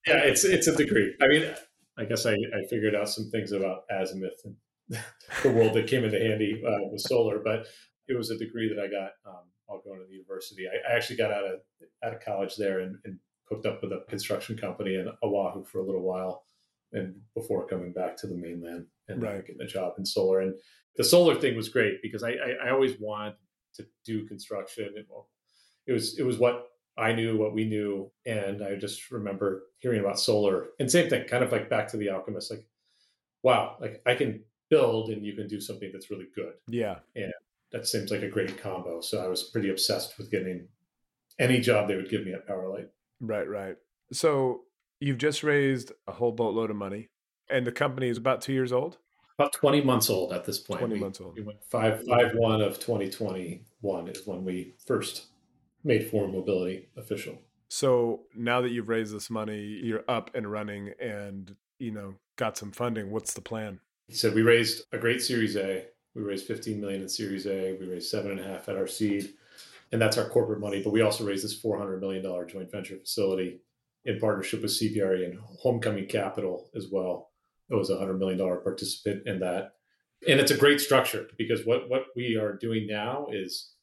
yeah, 0.08 0.20
it's 0.24 0.46
it's 0.46 0.68
a 0.68 0.76
degree. 0.76 1.14
I 1.22 1.28
mean, 1.28 1.54
I 1.98 2.06
guess 2.06 2.26
I, 2.26 2.34
I 2.34 2.66
figured 2.70 2.96
out 2.96 3.10
some 3.10 3.30
things 3.32 3.52
about 3.52 3.84
azimuth 3.92 4.40
and 4.46 4.56
the 5.44 5.52
world 5.52 5.74
that 5.74 5.88
came 5.88 6.04
into 6.04 6.20
handy 6.20 6.64
uh, 6.66 6.88
with 6.92 7.02
solar, 7.02 7.40
but 7.44 7.66
it 8.08 8.18
was 8.18 8.32
a 8.32 8.38
degree 8.38 8.74
that 8.74 8.82
I 8.82 8.88
got 8.88 9.12
um, 9.26 9.44
while 9.66 9.82
going 9.86 10.00
to 10.00 10.06
the 10.06 10.14
university. 10.14 10.66
I, 10.68 10.92
I, 10.92 10.96
actually 10.96 11.18
got 11.18 11.32
out 11.32 11.46
of 11.46 11.60
out 12.04 12.14
of 12.14 12.22
college 12.22 12.56
there 12.56 12.80
and, 12.80 12.96
and 13.06 13.20
hooked 13.50 13.66
up 13.66 13.82
with 13.84 13.92
a 13.92 14.04
construction 14.10 14.58
company 14.58 14.96
in 14.96 15.08
Oahu 15.24 15.64
for 15.66 15.80
a 15.80 15.86
little 15.86 16.02
while, 16.02 16.44
and 16.94 17.16
before 17.36 17.68
coming 17.68 17.94
back 17.94 18.16
to 18.18 18.28
the 18.28 18.36
mainland 18.36 18.86
and 19.08 19.22
Right. 19.22 19.46
getting 19.46 19.62
a 19.62 19.68
job 19.68 19.94
in 19.98 20.06
solar. 20.06 20.42
And 20.42 20.56
the 21.00 21.06
solar 21.06 21.34
thing 21.34 21.56
was 21.56 21.70
great 21.70 22.02
because 22.02 22.24
I, 22.24 22.32
I, 22.32 22.68
I 22.68 22.70
always 22.72 23.00
wanted 23.00 23.36
to 23.76 23.88
do 24.06 24.28
construction. 24.28 24.94
It, 24.98 25.08
it 25.88 25.94
was 25.94 26.20
it 26.20 26.24
was 26.24 26.38
what 26.38 26.68
I 26.98 27.14
knew, 27.14 27.38
what 27.38 27.54
we 27.54 27.64
knew, 27.64 28.12
and 28.26 28.62
I 28.62 28.76
just 28.76 29.10
remember 29.10 29.64
hearing 29.78 30.02
about 30.02 30.20
solar. 30.20 30.68
And 30.78 30.92
same 30.92 31.10
thing, 31.10 31.26
kind 31.26 31.42
of 31.42 31.54
like 31.54 31.70
back 31.70 31.88
to 31.92 31.98
the 31.98 32.10
alchemist, 32.10 32.52
like, 32.52 32.68
wow, 33.44 33.78
like 33.80 34.02
I 34.06 34.14
can 34.14 34.44
build 34.70 35.10
and 35.10 35.26
you 35.26 35.34
can 35.34 35.48
do 35.48 35.62
something 35.62 35.90
that's 35.94 36.12
really 36.12 36.28
good. 36.36 36.54
yeah. 36.68 36.98
And 37.16 37.32
that 37.72 37.88
seems 37.88 38.12
like 38.12 38.24
a 38.24 38.28
great 38.28 38.62
combo. 38.62 39.00
So 39.00 39.24
I 39.24 39.28
was 39.28 39.44
pretty 39.44 39.70
obsessed 39.70 40.18
with 40.18 40.30
getting 40.30 40.68
any 41.40 41.62
job 41.62 41.88
they 41.88 41.96
would 41.96 42.10
give 42.10 42.26
me 42.26 42.34
at 42.34 42.46
Powerlight. 42.46 42.88
Right, 43.22 43.48
right. 43.48 43.78
So 44.12 44.64
you've 45.00 45.18
just 45.18 45.44
raised 45.44 45.94
a 46.08 46.12
whole 46.12 46.34
boatload 46.34 46.72
of 46.72 46.76
money, 46.76 47.08
and 47.50 47.66
the 47.66 47.72
company 47.72 48.10
is 48.10 48.18
about 48.18 48.42
two 48.42 48.54
years 48.54 48.74
old. 48.74 48.98
About 49.40 49.54
20 49.54 49.82
months 49.84 50.10
old 50.10 50.34
at 50.34 50.44
this 50.44 50.60
point. 50.60 50.80
20 50.80 50.96
we, 50.96 51.00
months 51.00 51.22
old. 51.22 51.38
We 51.38 51.44
went 51.44 51.64
five 51.64 52.04
five 52.06 52.34
one 52.34 52.62
of 52.62 52.78
2021 52.78 54.08
is 54.10 54.28
when 54.28 54.44
we 54.44 54.74
first 54.86 55.28
made 55.86 56.10
Forum 56.10 56.34
Mobility 56.34 56.90
official. 56.98 57.40
So 57.70 58.24
now 58.36 58.60
that 58.60 58.72
you've 58.72 58.90
raised 58.90 59.16
this 59.16 59.30
money, 59.30 59.62
you're 59.82 60.04
up 60.10 60.30
and 60.36 60.52
running, 60.52 60.92
and 61.00 61.56
you 61.78 61.92
know 61.92 62.16
got 62.36 62.58
some 62.58 62.74
funding. 62.74 63.12
What's 63.12 63.34
the 63.34 63.40
plan? 63.40 63.80
He 64.08 64.14
so 64.14 64.28
said 64.28 64.36
we 64.36 64.42
raised 64.42 64.84
a 64.92 64.98
great 64.98 65.22
Series 65.22 65.56
A. 65.56 65.86
We 66.16 66.22
raised 66.22 66.46
15 66.46 66.82
million 66.82 67.02
in 67.02 67.08
Series 67.08 67.48
A. 67.48 67.78
We 67.80 67.88
raised 67.88 68.10
seven 68.10 68.32
and 68.32 68.42
a 68.42 68.44
half 68.44 68.68
at 68.68 68.76
our 68.76 68.88
seed, 68.88 69.36
and 69.94 70.02
that's 70.02 70.18
our 70.18 70.28
corporate 70.28 70.60
money. 70.60 70.84
But 70.84 70.92
we 70.92 71.02
also 71.02 71.26
raised 71.26 71.46
this 71.46 71.54
400 71.54 72.02
million 72.02 72.24
dollar 72.24 72.46
joint 72.46 72.70
venture 72.70 72.98
facility 72.98 73.62
in 74.04 74.20
partnership 74.20 74.64
with 74.64 74.72
CBRE 74.72 75.24
and 75.24 75.40
Homecoming 75.62 76.08
Capital 76.08 76.70
as 76.76 76.88
well. 76.92 77.29
It 77.70 77.76
was 77.76 77.90
a 77.90 77.94
100 77.94 78.18
million 78.18 78.38
dollar 78.38 78.58
participant 78.58 79.28
in 79.28 79.40
that, 79.40 79.74
and 80.28 80.40
it's 80.40 80.52
a 80.52 80.58
great 80.58 80.82
structure 80.82 81.28
because 81.38 81.66
what 81.66 81.90
what 81.90 82.06
we 82.16 82.36
are 82.36 82.54
doing 82.58 82.88
now 82.88 83.28
is 83.32 83.74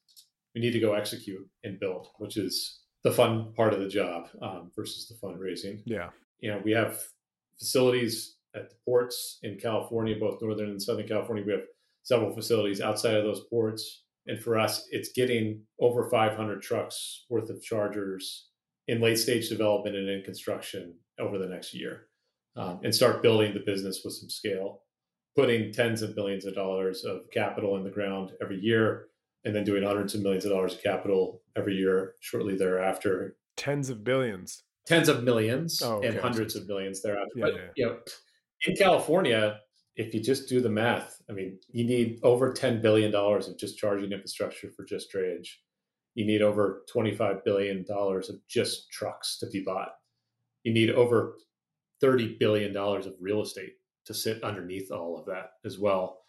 we 0.54 0.60
need 0.60 0.72
to 0.72 0.80
go 0.80 0.94
execute 0.94 1.46
and 1.64 1.78
build, 1.78 2.08
which 2.18 2.36
is 2.36 2.80
the 3.04 3.12
fun 3.12 3.52
part 3.54 3.72
of 3.74 3.80
the 3.80 3.88
job 3.88 4.28
um, 4.42 4.70
versus 4.74 5.06
the 5.06 5.14
fundraising 5.24 5.82
Yeah. 5.84 6.10
you 6.40 6.50
know, 6.50 6.60
we 6.64 6.72
have 6.72 7.00
facilities 7.58 8.36
at 8.54 8.70
the 8.70 8.76
ports 8.84 9.38
in 9.42 9.58
California, 9.58 10.16
both 10.18 10.40
Northern 10.42 10.70
and 10.70 10.82
Southern 10.82 11.06
California. 11.06 11.44
We 11.46 11.52
have 11.52 11.66
several 12.02 12.34
facilities 12.34 12.80
outside 12.80 13.14
of 13.14 13.24
those 13.24 13.44
ports. 13.50 14.04
And 14.26 14.40
for 14.40 14.58
us, 14.58 14.88
it's 14.90 15.12
getting 15.12 15.62
over 15.78 16.08
500 16.08 16.62
trucks 16.62 17.26
worth 17.28 17.48
of 17.50 17.62
chargers 17.62 18.48
in 18.88 19.00
late 19.00 19.18
stage 19.18 19.48
development 19.48 19.94
and 19.94 20.08
in 20.08 20.22
construction 20.22 20.94
over 21.20 21.38
the 21.38 21.46
next 21.46 21.74
year 21.74 22.08
um, 22.56 22.80
and 22.82 22.94
start 22.94 23.22
building 23.22 23.54
the 23.54 23.60
business 23.60 24.02
with 24.04 24.14
some 24.14 24.28
scale, 24.30 24.82
putting 25.36 25.72
tens 25.72 26.02
of 26.02 26.14
billions 26.14 26.44
of 26.46 26.54
dollars 26.54 27.04
of 27.04 27.22
capital 27.32 27.76
in 27.76 27.84
the 27.84 27.90
ground 27.90 28.32
every 28.42 28.58
year, 28.58 29.08
and 29.44 29.54
then 29.54 29.64
doing 29.64 29.82
hundreds 29.82 30.14
of 30.14 30.22
millions 30.22 30.44
of 30.44 30.50
dollars 30.52 30.74
of 30.74 30.82
capital 30.82 31.42
every 31.56 31.74
year 31.76 32.14
shortly 32.20 32.56
thereafter 32.56 33.36
Tens 33.56 33.88
of 33.90 34.02
billions. 34.04 34.64
tens 34.86 35.08
of 35.08 35.22
millions 35.24 35.80
Oh, 35.82 35.96
okay. 35.96 36.08
and 36.08 36.18
hundreds 36.18 36.56
of 36.56 36.66
millions 36.66 37.00
thereafter. 37.02 37.32
Yeah, 37.36 37.44
but 37.46 37.54
yeah. 37.54 37.60
you 37.76 37.86
know, 37.86 37.98
in 38.66 38.76
California, 38.76 39.60
if 39.96 40.12
you 40.14 40.20
just 40.22 40.48
do 40.48 40.60
the 40.60 40.68
math, 40.68 41.22
I 41.30 41.32
mean, 41.32 41.58
you 41.70 41.84
need 41.84 42.18
over 42.22 42.52
ten 42.52 42.82
billion 42.82 43.10
dollars 43.10 43.48
of 43.48 43.56
just 43.58 43.78
charging 43.78 44.12
infrastructure 44.12 44.70
for 44.76 44.84
just 44.84 45.12
drayage. 45.12 45.48
You 46.14 46.26
need 46.26 46.42
over 46.42 46.82
twenty-five 46.90 47.44
billion 47.44 47.84
dollars 47.84 48.28
of 48.30 48.36
just 48.48 48.90
trucks 48.90 49.38
to 49.38 49.46
be 49.48 49.60
bought. 49.60 49.90
You 50.64 50.72
need 50.74 50.90
over 50.90 51.36
thirty 52.00 52.36
billion 52.38 52.72
dollars 52.72 53.06
of 53.06 53.14
real 53.20 53.42
estate 53.42 53.74
to 54.04 54.14
sit 54.14 54.42
underneath 54.42 54.90
all 54.90 55.18
of 55.18 55.26
that 55.26 55.52
as 55.64 55.78
well. 55.78 56.20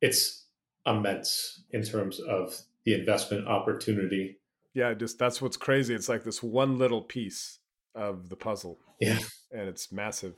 It's 0.00 0.46
immense 0.86 1.64
in 1.70 1.82
terms 1.82 2.20
of 2.20 2.56
the 2.84 2.94
investment 2.94 3.48
opportunity. 3.48 4.38
Yeah, 4.74 4.94
just 4.94 5.18
that's 5.18 5.42
what's 5.42 5.56
crazy. 5.56 5.94
It's 5.94 6.08
like 6.08 6.22
this 6.22 6.42
one 6.42 6.78
little 6.78 7.02
piece 7.02 7.58
of 7.94 8.28
the 8.28 8.36
puzzle. 8.36 8.78
Yeah. 9.00 9.18
And 9.50 9.68
it's 9.68 9.90
massive. 9.90 10.34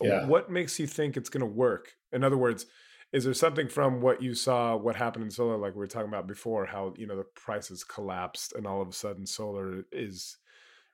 Yeah. 0.00 0.26
What 0.26 0.50
makes 0.50 0.78
you 0.78 0.86
think 0.86 1.16
it's 1.16 1.28
going 1.28 1.40
to 1.40 1.46
work? 1.46 1.92
In 2.12 2.22
other 2.22 2.36
words, 2.36 2.66
is 3.12 3.24
there 3.24 3.34
something 3.34 3.68
from 3.68 4.00
what 4.00 4.22
you 4.22 4.34
saw, 4.34 4.76
what 4.76 4.96
happened 4.96 5.24
in 5.24 5.30
solar, 5.30 5.56
like 5.56 5.74
we 5.74 5.80
were 5.80 5.86
talking 5.86 6.08
about 6.08 6.26
before, 6.26 6.64
how 6.66 6.94
you 6.96 7.06
know 7.06 7.16
the 7.16 7.24
prices 7.34 7.84
collapsed 7.84 8.54
and 8.54 8.66
all 8.66 8.80
of 8.80 8.88
a 8.88 8.92
sudden 8.92 9.26
solar 9.26 9.84
is 9.92 10.38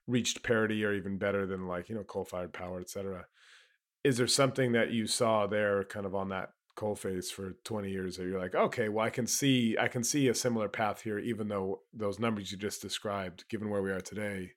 reached 0.09 0.43
parity 0.43 0.83
or 0.83 0.93
even 0.93 1.17
better 1.17 1.45
than 1.45 1.67
like 1.67 1.87
you 1.87 1.95
know 1.95 2.03
coal-fired 2.03 2.51
power, 2.51 2.79
et 2.79 2.89
cetera. 2.89 3.25
Is 4.03 4.17
there 4.17 4.27
something 4.27 4.71
that 4.71 4.91
you 4.91 5.07
saw 5.07 5.45
there, 5.45 5.83
kind 5.83 6.05
of 6.05 6.15
on 6.15 6.29
that 6.29 6.49
coal 6.75 6.95
face 6.95 7.29
for 7.29 7.57
20 7.65 7.91
years, 7.91 8.15
that 8.15 8.23
you're 8.23 8.39
like, 8.39 8.55
okay, 8.55 8.87
well, 8.87 9.05
I 9.05 9.09
can 9.09 9.27
see, 9.27 9.77
I 9.77 9.89
can 9.89 10.03
see 10.03 10.29
a 10.29 10.33
similar 10.33 10.69
path 10.69 11.01
here, 11.01 11.19
even 11.19 11.49
though 11.49 11.81
those 11.93 12.19
numbers 12.19 12.51
you 12.51 12.57
just 12.57 12.81
described, 12.81 13.43
given 13.49 13.69
where 13.69 13.81
we 13.81 13.91
are 13.91 13.99
today, 13.99 14.51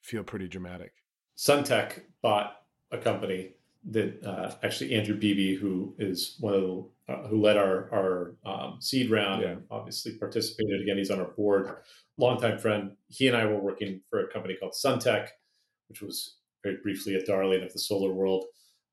feel 0.00 0.22
pretty 0.22 0.46
dramatic. 0.46 0.92
Suntech 1.36 2.02
bought 2.22 2.54
a 2.92 2.98
company 2.98 3.55
that 3.90 4.24
uh, 4.24 4.54
actually 4.62 4.94
Andrew 4.94 5.16
Beebe, 5.16 5.54
who 5.54 5.94
is 5.98 6.36
one 6.40 6.54
of 6.54 6.60
the 6.60 6.84
uh, 7.08 7.28
who 7.28 7.40
led 7.40 7.56
our 7.56 7.88
our 7.92 8.34
um, 8.44 8.78
seed 8.80 9.10
round 9.10 9.44
and 9.44 9.62
obviously 9.70 10.12
participated 10.18 10.80
again. 10.80 10.96
He's 10.96 11.10
on 11.10 11.20
our 11.20 11.30
board, 11.30 11.70
longtime 12.18 12.58
friend. 12.58 12.92
He 13.08 13.28
and 13.28 13.36
I 13.36 13.46
were 13.46 13.60
working 13.60 14.00
for 14.10 14.20
a 14.20 14.32
company 14.32 14.56
called 14.58 14.72
Suntech, 14.72 15.28
which 15.88 16.02
was 16.02 16.36
very 16.64 16.78
briefly 16.82 17.14
a 17.14 17.24
darling 17.24 17.62
of 17.62 17.72
the 17.72 17.78
solar 17.78 18.12
world. 18.12 18.44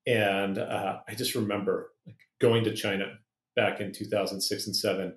And 0.06 0.58
uh, 0.60 1.00
I 1.08 1.16
just 1.16 1.34
remember 1.34 1.92
like, 2.06 2.18
going 2.40 2.64
to 2.66 2.76
China 2.76 3.06
back 3.56 3.80
in 3.80 3.92
2006 3.92 4.68
and 4.68 4.76
seven 4.76 5.16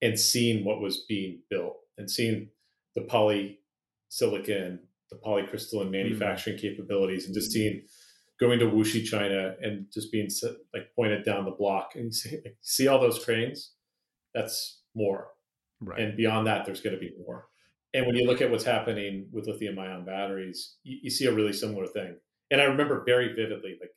and 0.00 0.18
seeing 0.18 0.64
what 0.64 0.80
was 0.80 1.04
being 1.08 1.40
built 1.48 1.76
and 1.96 2.10
seeing 2.10 2.48
the 2.96 3.02
polysilicon, 3.02 4.78
the 5.10 5.18
polycrystalline 5.24 5.90
manufacturing 5.90 6.58
capabilities, 6.58 7.26
and 7.26 7.34
just 7.34 7.52
seeing 7.52 7.82
going 8.42 8.58
to 8.58 8.66
Wuxi, 8.66 9.04
China, 9.04 9.54
and 9.62 9.86
just 9.96 10.10
being 10.12 10.28
like 10.74 10.86
pointed 10.96 11.24
down 11.24 11.44
the 11.44 11.52
block 11.62 11.92
and 11.94 12.12
see, 12.20 12.36
like, 12.44 12.56
see 12.60 12.88
all 12.88 13.00
those 13.00 13.24
cranes. 13.24 13.72
That's 14.34 14.82
more, 14.94 15.28
Right. 15.80 16.00
and 16.00 16.16
beyond 16.16 16.46
that, 16.46 16.64
there's 16.64 16.80
going 16.80 16.94
to 16.94 17.00
be 17.00 17.12
more. 17.24 17.46
And 17.94 18.06
when 18.06 18.16
you 18.16 18.26
look 18.26 18.40
at 18.40 18.50
what's 18.50 18.64
happening 18.64 19.28
with 19.32 19.46
lithium-ion 19.46 20.04
batteries, 20.04 20.76
you, 20.82 20.98
you 21.04 21.10
see 21.10 21.26
a 21.26 21.32
really 21.34 21.52
similar 21.52 21.86
thing. 21.86 22.16
And 22.50 22.60
I 22.60 22.64
remember 22.64 23.04
very 23.04 23.28
vividly, 23.34 23.76
like 23.80 23.90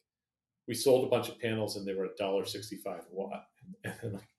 we 0.68 0.74
sold 0.74 1.06
a 1.06 1.10
bunch 1.10 1.30
of 1.30 1.40
panels 1.40 1.76
and 1.78 1.88
they 1.88 1.94
were 1.94 2.06
a 2.06 2.16
dollar 2.18 2.46
sixty-five 2.46 3.00
a 3.12 3.16
watt, 3.16 3.44
and 3.84 3.94
then 4.02 4.14
like 4.14 4.30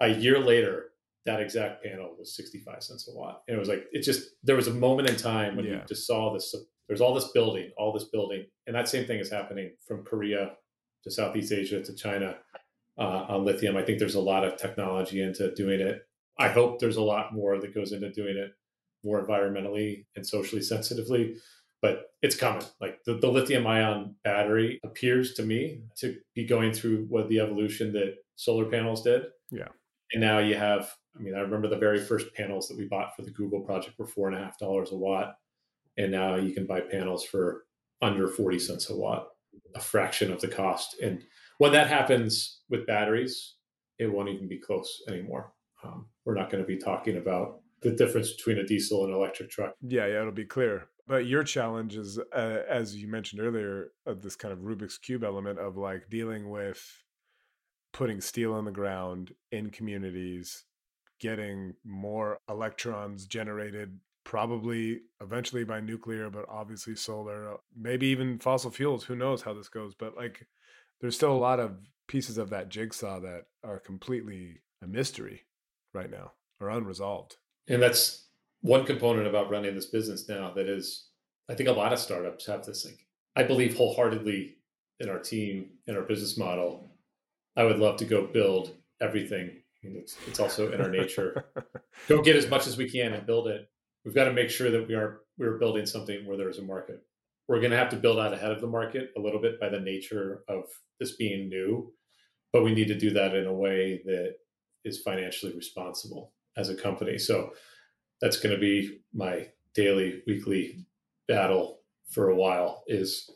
a 0.00 0.08
year 0.08 0.38
later, 0.38 0.90
that 1.26 1.40
exact 1.40 1.84
panel 1.84 2.16
was 2.18 2.34
sixty-five 2.36 2.82
cents 2.82 3.08
a 3.08 3.12
watt. 3.16 3.42
And 3.46 3.56
it 3.56 3.60
was 3.60 3.68
like 3.68 3.84
it 3.92 4.02
just 4.02 4.22
there 4.42 4.56
was 4.56 4.68
a 4.68 4.74
moment 4.74 5.08
in 5.10 5.16
time 5.16 5.56
when 5.56 5.64
you 5.66 5.80
just 5.88 6.06
saw 6.06 6.32
this. 6.34 6.54
There's 6.88 7.00
all 7.00 7.14
this 7.14 7.28
building, 7.28 7.70
all 7.76 7.92
this 7.92 8.04
building, 8.04 8.46
and 8.66 8.76
that 8.76 8.88
same 8.88 9.06
thing 9.06 9.18
is 9.18 9.30
happening 9.30 9.72
from 9.86 10.04
Korea 10.04 10.52
to 11.04 11.10
Southeast 11.10 11.52
Asia 11.52 11.82
to 11.82 11.94
China 11.94 12.36
uh, 12.98 13.26
on 13.28 13.44
lithium. 13.44 13.76
I 13.76 13.82
think 13.82 13.98
there's 13.98 14.14
a 14.14 14.20
lot 14.20 14.44
of 14.44 14.56
technology 14.56 15.22
into 15.22 15.54
doing 15.54 15.80
it. 15.80 16.02
I 16.38 16.48
hope 16.48 16.78
there's 16.78 16.96
a 16.96 17.02
lot 17.02 17.32
more 17.32 17.58
that 17.58 17.74
goes 17.74 17.92
into 17.92 18.10
doing 18.10 18.36
it 18.36 18.52
more 19.04 19.24
environmentally 19.24 20.06
and 20.16 20.26
socially 20.26 20.62
sensitively, 20.74 21.36
but 21.82 22.06
it's 22.22 22.36
coming. 22.36 22.64
Like 22.80 23.04
the, 23.04 23.14
the 23.14 23.30
lithium 23.30 23.66
ion 23.66 24.16
battery 24.24 24.80
appears 24.84 25.34
to 25.34 25.42
me 25.42 25.82
to 25.98 26.16
be 26.34 26.46
going 26.46 26.72
through 26.72 27.06
what 27.08 27.28
the 27.28 27.40
evolution 27.40 27.92
that 27.92 28.16
solar 28.36 28.64
panels 28.66 29.02
did. 29.02 29.24
Yeah. 29.50 29.68
And 30.12 30.20
now 30.20 30.38
you 30.38 30.54
have, 30.54 30.92
I 31.16 31.22
mean, 31.22 31.34
I 31.34 31.40
remember 31.40 31.68
the 31.68 31.76
very 31.76 32.00
first 32.00 32.32
panels 32.34 32.68
that 32.68 32.78
we 32.78 32.86
bought 32.86 33.14
for 33.14 33.22
the 33.22 33.30
Google 33.30 33.60
project 33.60 33.98
were 33.98 34.06
four 34.06 34.28
and 34.28 34.36
a 34.36 34.40
half 34.40 34.58
dollars 34.58 34.92
a 34.92 34.96
watt. 34.96 35.36
And 35.96 36.10
now 36.10 36.36
you 36.36 36.52
can 36.52 36.66
buy 36.66 36.80
panels 36.80 37.24
for 37.24 37.64
under 38.02 38.28
40 38.28 38.58
cents 38.58 38.90
a 38.90 38.96
watt, 38.96 39.28
a 39.74 39.80
fraction 39.80 40.32
of 40.32 40.40
the 40.40 40.48
cost. 40.48 40.96
And 41.00 41.22
when 41.58 41.72
that 41.72 41.88
happens 41.88 42.60
with 42.68 42.86
batteries, 42.86 43.54
it 43.98 44.12
won't 44.12 44.28
even 44.28 44.48
be 44.48 44.58
close 44.58 45.02
anymore. 45.08 45.52
Um, 45.84 46.06
we're 46.24 46.34
not 46.34 46.50
going 46.50 46.62
to 46.62 46.66
be 46.66 46.78
talking 46.78 47.16
about 47.16 47.60
the 47.82 47.92
difference 47.92 48.32
between 48.32 48.58
a 48.58 48.66
diesel 48.66 49.04
and 49.04 49.14
electric 49.14 49.50
truck. 49.50 49.74
Yeah, 49.82 50.06
yeah, 50.06 50.20
it'll 50.20 50.32
be 50.32 50.46
clear. 50.46 50.88
But 51.06 51.26
your 51.26 51.44
challenge 51.44 51.96
is, 51.96 52.18
uh, 52.18 52.58
as 52.68 52.96
you 52.96 53.08
mentioned 53.08 53.42
earlier, 53.42 53.88
of 54.06 54.22
this 54.22 54.36
kind 54.36 54.52
of 54.52 54.60
Rubik's 54.60 54.96
cube 54.96 55.22
element 55.22 55.58
of 55.58 55.76
like 55.76 56.08
dealing 56.08 56.48
with 56.48 56.82
putting 57.92 58.20
steel 58.20 58.54
on 58.54 58.64
the 58.64 58.70
ground 58.70 59.34
in 59.52 59.70
communities, 59.70 60.64
getting 61.20 61.74
more 61.84 62.38
electrons 62.48 63.26
generated, 63.26 63.98
probably 64.24 65.00
eventually 65.20 65.64
by 65.64 65.80
nuclear, 65.80 66.30
but 66.30 66.46
obviously 66.48 66.96
solar, 66.96 67.54
uh, 67.54 67.56
maybe 67.76 68.06
even 68.08 68.38
fossil 68.38 68.70
fuels. 68.70 69.04
Who 69.04 69.16
knows 69.16 69.42
how 69.42 69.54
this 69.54 69.68
goes? 69.68 69.94
But 69.94 70.16
like, 70.16 70.46
there's 71.00 71.16
still 71.16 71.32
a 71.32 71.38
lot 71.38 71.60
of 71.60 71.76
pieces 72.08 72.38
of 72.38 72.50
that 72.50 72.68
jigsaw 72.68 73.20
that 73.20 73.44
are 73.62 73.78
completely 73.78 74.60
a 74.82 74.86
mystery 74.86 75.42
right 75.92 76.10
now 76.10 76.32
or 76.60 76.70
unresolved. 76.70 77.36
And 77.68 77.82
that's 77.82 78.26
one 78.60 78.84
component 78.84 79.26
about 79.26 79.50
running 79.50 79.74
this 79.74 79.86
business 79.86 80.28
now 80.28 80.52
that 80.54 80.68
is, 80.68 81.08
I 81.48 81.54
think 81.54 81.68
a 81.68 81.72
lot 81.72 81.92
of 81.92 81.98
startups 81.98 82.46
have 82.46 82.64
this. 82.64 82.84
Like, 82.84 83.06
I 83.36 83.42
believe 83.42 83.76
wholeheartedly 83.76 84.56
in 85.00 85.08
our 85.08 85.18
team, 85.18 85.70
in 85.86 85.96
our 85.96 86.02
business 86.02 86.36
model. 86.36 86.90
I 87.56 87.64
would 87.64 87.78
love 87.78 87.98
to 87.98 88.04
go 88.04 88.26
build 88.26 88.74
everything. 89.00 89.50
I 89.50 89.86
mean, 89.86 89.96
it's, 89.96 90.16
it's 90.26 90.40
also 90.40 90.72
in 90.72 90.80
our 90.80 90.90
nature. 90.90 91.46
go 92.08 92.22
get 92.22 92.36
as 92.36 92.48
much 92.48 92.66
as 92.66 92.76
we 92.76 92.88
can 92.88 93.12
and 93.12 93.26
build 93.26 93.48
it. 93.48 93.68
We've 94.04 94.14
got 94.14 94.24
to 94.24 94.32
make 94.32 94.50
sure 94.50 94.70
that 94.70 94.86
we 94.86 94.94
are 94.94 95.20
we're 95.38 95.58
building 95.58 95.86
something 95.86 96.26
where 96.26 96.36
there 96.36 96.48
is 96.48 96.58
a 96.58 96.62
market. 96.62 97.02
We're 97.48 97.60
going 97.60 97.72
to 97.72 97.76
have 97.76 97.90
to 97.90 97.96
build 97.96 98.18
out 98.18 98.32
ahead 98.32 98.52
of 98.52 98.60
the 98.60 98.66
market 98.66 99.10
a 99.16 99.20
little 99.20 99.40
bit 99.40 99.60
by 99.60 99.68
the 99.68 99.80
nature 99.80 100.44
of 100.48 100.64
this 101.00 101.16
being 101.16 101.48
new, 101.48 101.92
but 102.52 102.64
we 102.64 102.74
need 102.74 102.88
to 102.88 102.98
do 102.98 103.10
that 103.10 103.34
in 103.34 103.46
a 103.46 103.52
way 103.52 104.02
that 104.06 104.36
is 104.84 105.02
financially 105.02 105.54
responsible 105.54 106.32
as 106.56 106.68
a 106.68 106.76
company. 106.76 107.18
So 107.18 107.50
that's 108.20 108.38
going 108.38 108.54
to 108.54 108.60
be 108.60 109.00
my 109.12 109.48
daily, 109.74 110.22
weekly 110.26 110.86
battle 111.26 111.80
for 112.10 112.30
a 112.30 112.36
while 112.36 112.84
is 112.86 113.30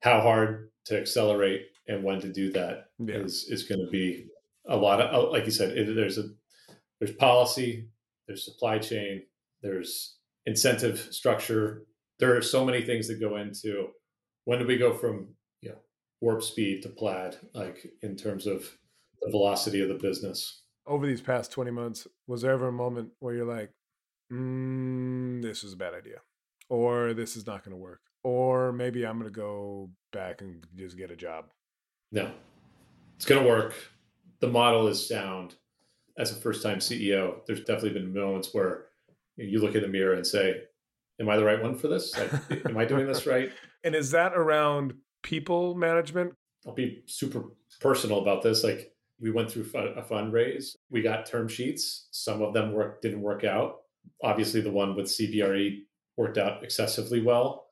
how 0.00 0.20
hard 0.20 0.70
to 0.86 0.98
accelerate 0.98 1.66
and 1.86 2.02
when 2.02 2.20
to 2.20 2.32
do 2.32 2.50
that 2.52 2.86
yeah. 2.98 3.16
is 3.16 3.46
is 3.48 3.64
going 3.64 3.80
to 3.80 3.90
be 3.90 4.26
a 4.68 4.76
lot 4.76 5.00
of 5.00 5.30
like 5.30 5.44
you 5.44 5.50
said 5.50 5.76
it, 5.76 5.94
there's 5.94 6.18
a 6.18 6.24
there's 7.00 7.14
policy 7.14 7.88
there's 8.26 8.44
supply 8.44 8.78
chain 8.78 9.22
there's 9.62 10.16
incentive 10.46 10.98
structure. 11.10 11.84
There 12.18 12.36
are 12.36 12.42
so 12.42 12.64
many 12.64 12.82
things 12.82 13.08
that 13.08 13.20
go 13.20 13.36
into 13.36 13.88
when 14.44 14.58
do 14.58 14.66
we 14.66 14.76
go 14.76 14.92
from 14.92 15.34
you 15.60 15.70
know 15.70 15.78
warp 16.20 16.42
speed 16.42 16.82
to 16.82 16.88
plaid 16.88 17.36
like 17.54 17.86
in 18.02 18.16
terms 18.16 18.46
of 18.46 18.68
the 19.20 19.30
velocity 19.30 19.80
of 19.80 19.88
the 19.88 19.94
business. 19.94 20.62
Over 20.86 21.06
these 21.06 21.20
past 21.20 21.52
20 21.52 21.70
months 21.70 22.06
was 22.26 22.42
there 22.42 22.52
ever 22.52 22.68
a 22.68 22.72
moment 22.72 23.10
where 23.18 23.34
you're 23.34 23.44
like 23.44 23.70
mm, 24.32 25.42
this 25.42 25.62
is 25.62 25.74
a 25.74 25.76
bad 25.76 25.92
idea 25.94 26.20
or 26.70 27.12
this 27.12 27.36
is 27.36 27.46
not 27.46 27.62
going 27.62 27.76
to 27.76 27.82
work 27.82 28.00
or 28.24 28.72
maybe 28.72 29.06
i'm 29.06 29.18
going 29.18 29.30
to 29.30 29.34
go 29.38 29.90
back 30.12 30.40
and 30.40 30.66
just 30.76 30.96
get 30.96 31.10
a 31.10 31.16
job 31.16 31.46
no. 32.10 32.30
It's 33.16 33.26
going 33.26 33.42
to 33.42 33.48
work. 33.48 33.74
The 34.40 34.48
model 34.48 34.86
is 34.86 35.06
sound. 35.06 35.56
As 36.16 36.32
a 36.32 36.34
first 36.34 36.64
time 36.64 36.78
ceo 36.78 37.46
there's 37.46 37.60
definitely 37.60 37.90
been 37.90 38.12
moments 38.12 38.52
where 38.52 38.86
you 39.46 39.60
look 39.60 39.74
in 39.74 39.82
the 39.82 39.88
mirror 39.88 40.14
and 40.14 40.26
say 40.26 40.54
am 41.20 41.28
i 41.28 41.36
the 41.36 41.44
right 41.44 41.62
one 41.62 41.74
for 41.74 41.88
this 41.88 42.16
like, 42.18 42.66
am 42.66 42.76
i 42.76 42.84
doing 42.84 43.06
this 43.06 43.26
right 43.26 43.50
and 43.84 43.94
is 43.94 44.10
that 44.10 44.34
around 44.34 44.94
people 45.22 45.74
management 45.74 46.32
i'll 46.66 46.74
be 46.74 47.02
super 47.06 47.44
personal 47.80 48.20
about 48.20 48.42
this 48.42 48.64
like 48.64 48.92
we 49.20 49.30
went 49.30 49.50
through 49.50 49.66
a 49.74 50.02
fundraise. 50.02 50.76
We 50.90 51.02
got 51.02 51.26
term 51.26 51.48
sheets. 51.48 52.08
Some 52.12 52.40
of 52.42 52.54
them 52.54 52.72
work 52.72 53.02
didn't 53.02 53.20
work 53.20 53.44
out. 53.44 53.78
Obviously, 54.22 54.60
the 54.60 54.70
one 54.70 54.94
with 54.94 55.06
CBRE 55.06 55.80
worked 56.16 56.38
out 56.38 56.62
excessively 56.62 57.20
well. 57.20 57.66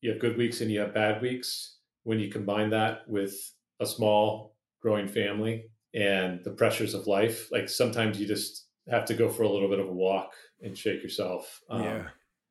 You 0.00 0.10
have 0.10 0.20
good 0.20 0.36
weeks 0.36 0.60
and 0.60 0.70
you 0.70 0.80
have 0.80 0.94
bad 0.94 1.20
weeks. 1.20 1.78
When 2.04 2.18
you 2.18 2.28
combine 2.28 2.70
that 2.70 3.08
with 3.08 3.34
a 3.80 3.86
small 3.86 4.54
growing 4.80 5.08
family 5.08 5.66
and 5.94 6.42
the 6.44 6.50
pressures 6.50 6.94
of 6.94 7.06
life, 7.06 7.50
like 7.50 7.68
sometimes 7.68 8.20
you 8.20 8.26
just 8.26 8.66
have 8.90 9.04
to 9.06 9.14
go 9.14 9.28
for 9.28 9.42
a 9.42 9.48
little 9.48 9.68
bit 9.68 9.78
of 9.78 9.88
a 9.88 9.92
walk 9.92 10.32
and 10.60 10.76
shake 10.76 11.02
yourself. 11.02 11.60
Um, 11.70 11.82
yeah. 11.82 12.02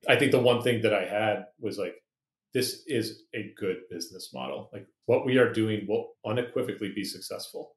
I 0.07 0.15
think 0.15 0.31
the 0.31 0.39
one 0.39 0.61
thing 0.61 0.81
that 0.81 0.93
I 0.93 1.05
had 1.05 1.45
was 1.59 1.77
like, 1.77 1.95
this 2.53 2.83
is 2.87 3.23
a 3.33 3.53
good 3.57 3.77
business 3.89 4.31
model. 4.33 4.69
Like 4.73 4.87
what 5.05 5.25
we 5.25 5.37
are 5.37 5.53
doing 5.53 5.85
will 5.87 6.13
unequivocally 6.25 6.91
be 6.93 7.03
successful 7.03 7.75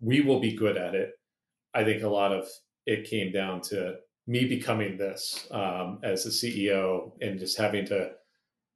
we 0.00 0.20
will 0.20 0.40
be 0.40 0.54
good 0.54 0.76
at 0.76 0.94
it. 0.94 1.12
I 1.74 1.84
think 1.84 2.02
a 2.02 2.08
lot 2.08 2.32
of 2.32 2.46
it 2.86 3.08
came 3.08 3.32
down 3.32 3.60
to 3.62 3.96
me 4.26 4.46
becoming 4.46 4.96
this 4.96 5.46
um, 5.50 5.98
as 6.02 6.26
a 6.26 6.30
CEO 6.30 7.12
and 7.20 7.38
just 7.38 7.58
having 7.58 7.86
to 7.86 8.10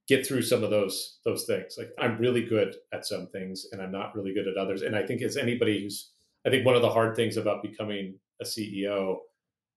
get 0.09 0.27
through 0.27 0.43
some 0.43 0.65
of 0.65 0.71
those 0.71 1.19
those 1.25 1.45
things. 1.45 1.77
Like 1.79 1.91
I'm 1.99 2.19
really 2.19 2.45
good 2.45 2.75
at 2.93 3.07
some 3.07 3.29
things 3.29 3.67
and 3.73 3.81
I'm 3.81 3.93
not 3.93 4.15
really 4.15 4.35
good 4.35 4.49
at 4.49 4.57
others. 4.57 4.83
And 4.83 4.97
I 4.97 5.07
think 5.07 5.23
as 5.23 5.37
anybody 5.37 5.83
who's 5.83 6.13
I 6.47 6.51
think 6.51 6.65
one 6.65 6.77
of 6.77 6.83
the 6.83 6.91
hard 6.91 7.17
things 7.17 7.37
about 7.37 7.63
becoming 7.63 8.19
a 8.41 8.45
CEO 8.45 9.19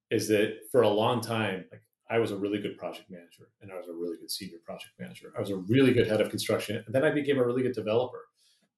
is 0.10 0.28
that 0.28 0.60
for 0.72 0.82
a 0.82 0.90
long 0.90 1.22
time, 1.22 1.66
like 1.72 1.82
I 2.10 2.20
was 2.20 2.32
a 2.32 2.38
really 2.38 2.60
good 2.60 2.78
project 2.78 3.10
manager 3.10 3.50
and 3.62 3.72
I 3.72 3.78
was 3.78 3.88
a 3.88 3.94
really 3.94 4.18
good 4.18 4.30
senior 4.30 4.58
project 4.66 4.94
manager. 5.00 5.32
I 5.36 5.40
was 5.40 5.50
a 5.50 5.56
really 5.56 5.94
good 5.94 6.08
head 6.08 6.22
of 6.22 6.30
construction. 6.30 6.84
And 6.86 6.94
then 6.94 7.06
I 7.06 7.12
became 7.12 7.40
a 7.40 7.46
really 7.46 7.64
good 7.64 7.74
developer. 7.74 8.26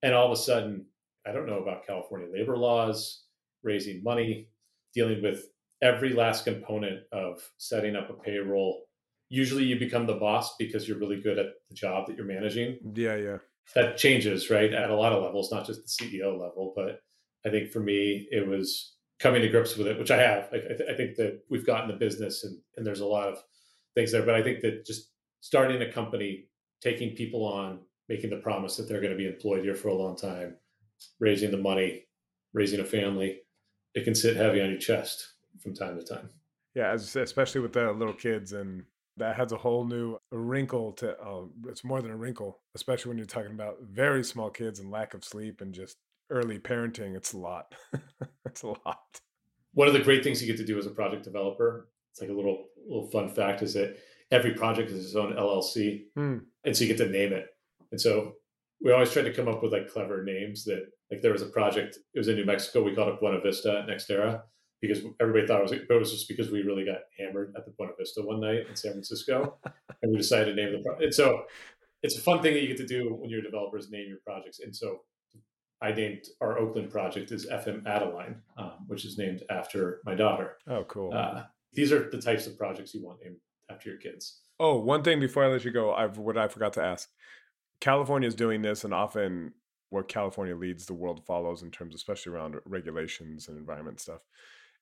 And 0.03 0.13
all 0.13 0.27
of 0.27 0.31
a 0.31 0.41
sudden, 0.41 0.85
I 1.25 1.31
don't 1.31 1.47
know 1.47 1.59
about 1.59 1.85
California 1.87 2.27
labor 2.31 2.57
laws, 2.57 3.23
raising 3.63 4.03
money, 4.03 4.49
dealing 4.93 5.23
with 5.23 5.47
every 5.81 6.13
last 6.13 6.45
component 6.45 7.01
of 7.11 7.41
setting 7.57 7.95
up 7.95 8.09
a 8.09 8.13
payroll. 8.13 8.83
Usually 9.29 9.63
you 9.63 9.79
become 9.79 10.05
the 10.05 10.13
boss 10.13 10.55
because 10.57 10.87
you're 10.87 10.99
really 10.99 11.21
good 11.21 11.39
at 11.39 11.47
the 11.67 11.75
job 11.75 12.07
that 12.07 12.15
you're 12.15 12.25
managing. 12.25 12.77
Yeah, 12.93 13.15
yeah. 13.15 13.37
That 13.73 13.97
changes, 13.97 14.49
right? 14.49 14.71
At 14.73 14.91
a 14.91 14.95
lot 14.95 15.13
of 15.13 15.23
levels, 15.23 15.51
not 15.51 15.65
just 15.65 15.81
the 15.81 16.05
CEO 16.05 16.39
level. 16.39 16.73
But 16.75 16.99
I 17.45 17.49
think 17.49 17.71
for 17.71 17.79
me, 17.79 18.27
it 18.31 18.47
was 18.47 18.95
coming 19.19 19.41
to 19.41 19.49
grips 19.49 19.77
with 19.77 19.87
it, 19.87 19.97
which 19.97 20.11
I 20.11 20.17
have. 20.17 20.49
I, 20.51 20.57
th- 20.57 20.89
I 20.89 20.95
think 20.95 21.15
that 21.15 21.41
we've 21.49 21.65
gotten 21.65 21.87
the 21.87 21.95
business 21.95 22.43
and, 22.43 22.57
and 22.77 22.85
there's 22.85 22.99
a 22.99 23.05
lot 23.05 23.29
of 23.29 23.43
things 23.95 24.11
there. 24.11 24.23
But 24.23 24.35
I 24.35 24.43
think 24.43 24.61
that 24.61 24.85
just 24.85 25.11
starting 25.41 25.81
a 25.81 25.91
company, 25.91 26.45
taking 26.81 27.15
people 27.15 27.45
on, 27.45 27.79
making 28.09 28.29
the 28.29 28.37
promise 28.37 28.75
that 28.77 28.87
they're 28.87 29.01
going 29.01 29.13
to 29.13 29.17
be 29.17 29.27
employed 29.27 29.63
here 29.63 29.75
for 29.75 29.89
a 29.89 29.95
long 29.95 30.15
time, 30.15 30.55
raising 31.19 31.51
the 31.51 31.57
money, 31.57 32.05
raising 32.53 32.79
a 32.79 32.85
family, 32.85 33.41
it 33.93 34.03
can 34.03 34.15
sit 34.15 34.35
heavy 34.35 34.61
on 34.61 34.69
your 34.69 34.79
chest 34.79 35.33
from 35.61 35.73
time 35.73 35.97
to 35.97 36.05
time. 36.05 36.29
Yeah, 36.75 36.93
especially 36.93 37.61
with 37.61 37.73
the 37.73 37.91
little 37.91 38.13
kids, 38.13 38.53
and 38.53 38.83
that 39.17 39.35
has 39.35 39.51
a 39.51 39.57
whole 39.57 39.85
new 39.85 40.17
wrinkle 40.31 40.91
to. 40.93 41.15
Oh, 41.19 41.51
it's 41.67 41.83
more 41.83 42.01
than 42.01 42.11
a 42.11 42.17
wrinkle, 42.17 42.59
especially 42.75 43.09
when 43.09 43.17
you're 43.17 43.27
talking 43.27 43.51
about 43.51 43.77
very 43.83 44.23
small 44.23 44.49
kids 44.49 44.79
and 44.79 44.89
lack 44.89 45.13
of 45.13 45.23
sleep 45.23 45.61
and 45.61 45.73
just 45.73 45.97
early 46.29 46.59
parenting. 46.59 47.15
It's 47.15 47.33
a 47.33 47.37
lot. 47.37 47.73
it's 48.45 48.63
a 48.63 48.67
lot. 48.67 49.21
One 49.73 49.87
of 49.87 49.93
the 49.93 50.01
great 50.01 50.23
things 50.23 50.41
you 50.41 50.47
get 50.47 50.57
to 50.57 50.65
do 50.65 50.77
as 50.77 50.85
a 50.85 50.91
project 50.91 51.23
developer, 51.23 51.89
it's 52.11 52.21
like 52.21 52.29
a 52.29 52.33
little 52.33 52.65
little 52.87 53.09
fun 53.11 53.29
fact, 53.29 53.61
is 53.61 53.73
that 53.73 53.97
every 54.31 54.53
project 54.53 54.91
is 54.91 55.05
its 55.05 55.15
own 55.15 55.33
LLC, 55.33 56.03
hmm. 56.15 56.37
and 56.63 56.75
so 56.75 56.83
you 56.83 56.93
get 56.93 57.03
to 57.03 57.09
name 57.09 57.33
it. 57.33 57.47
And 57.91 57.99
so 57.99 58.33
we 58.83 58.91
always 58.91 59.11
tried 59.11 59.23
to 59.23 59.33
come 59.33 59.47
up 59.47 59.63
with 59.63 59.71
like 59.71 59.89
clever 59.89 60.23
names 60.23 60.65
that 60.65 60.85
like 61.09 61.21
there 61.21 61.31
was 61.31 61.41
a 61.41 61.47
project 61.47 61.97
it 62.13 62.19
was 62.19 62.27
in 62.27 62.35
new 62.35 62.45
mexico 62.45 62.83
we 62.83 62.93
called 62.93 63.13
it 63.13 63.19
buena 63.19 63.39
vista 63.39 63.85
NextEra 63.89 64.41
because 64.81 64.99
everybody 65.21 65.47
thought 65.47 65.59
it 65.59 65.63
was 65.63 65.71
it 65.71 65.87
was 65.89 66.11
just 66.11 66.27
because 66.27 66.51
we 66.51 66.61
really 66.61 66.85
got 66.85 66.99
hammered 67.17 67.53
at 67.57 67.65
the 67.65 67.71
buena 67.77 67.93
vista 67.97 68.21
one 68.21 68.41
night 68.41 68.67
in 68.69 68.75
san 68.75 68.91
francisco 68.91 69.57
and 70.01 70.11
we 70.11 70.17
decided 70.17 70.55
to 70.55 70.61
name 70.61 70.73
the 70.73 70.83
project 70.83 71.03
and 71.03 71.13
so 71.13 71.43
it's 72.03 72.17
a 72.17 72.21
fun 72.21 72.41
thing 72.41 72.53
that 72.53 72.61
you 72.61 72.67
get 72.67 72.77
to 72.77 72.85
do 72.85 73.15
when 73.15 73.29
you're 73.29 73.41
developers 73.41 73.89
name 73.89 74.07
your 74.07 74.19
projects 74.25 74.59
and 74.59 74.75
so 74.75 74.99
i 75.83 75.91
named 75.91 76.23
our 76.41 76.57
oakland 76.57 76.89
project 76.89 77.31
is 77.31 77.45
fm 77.47 77.85
adeline 77.85 78.41
um, 78.57 78.73
which 78.87 79.05
is 79.05 79.17
named 79.17 79.43
after 79.49 80.01
my 80.05 80.15
daughter 80.15 80.57
oh 80.67 80.83
cool 80.85 81.13
uh, 81.13 81.43
these 81.73 81.91
are 81.91 82.09
the 82.09 82.21
types 82.21 82.47
of 82.47 82.57
projects 82.57 82.93
you 82.93 83.03
want 83.03 83.19
named 83.23 83.37
after 83.69 83.89
your 83.89 83.99
kids 83.99 84.41
oh 84.59 84.79
one 84.79 85.03
thing 85.03 85.19
before 85.19 85.43
i 85.43 85.47
let 85.47 85.63
you 85.63 85.71
go 85.71 85.93
i've 85.93 86.17
what 86.17 86.37
i 86.37 86.47
forgot 86.47 86.73
to 86.73 86.83
ask 86.83 87.09
California 87.83 88.29
is 88.29 88.35
doing 88.35 88.61
this, 88.61 88.85
and 88.85 88.93
often 88.93 89.51
what 89.89 90.07
California 90.07 90.55
leads, 90.55 90.85
the 90.85 90.93
world 90.93 91.25
follows 91.25 91.61
in 91.61 91.69
terms, 91.69 91.93
especially 91.93 92.31
around 92.31 92.55
regulations 92.65 93.49
and 93.49 93.57
environment 93.57 93.99
stuff. 93.99 94.21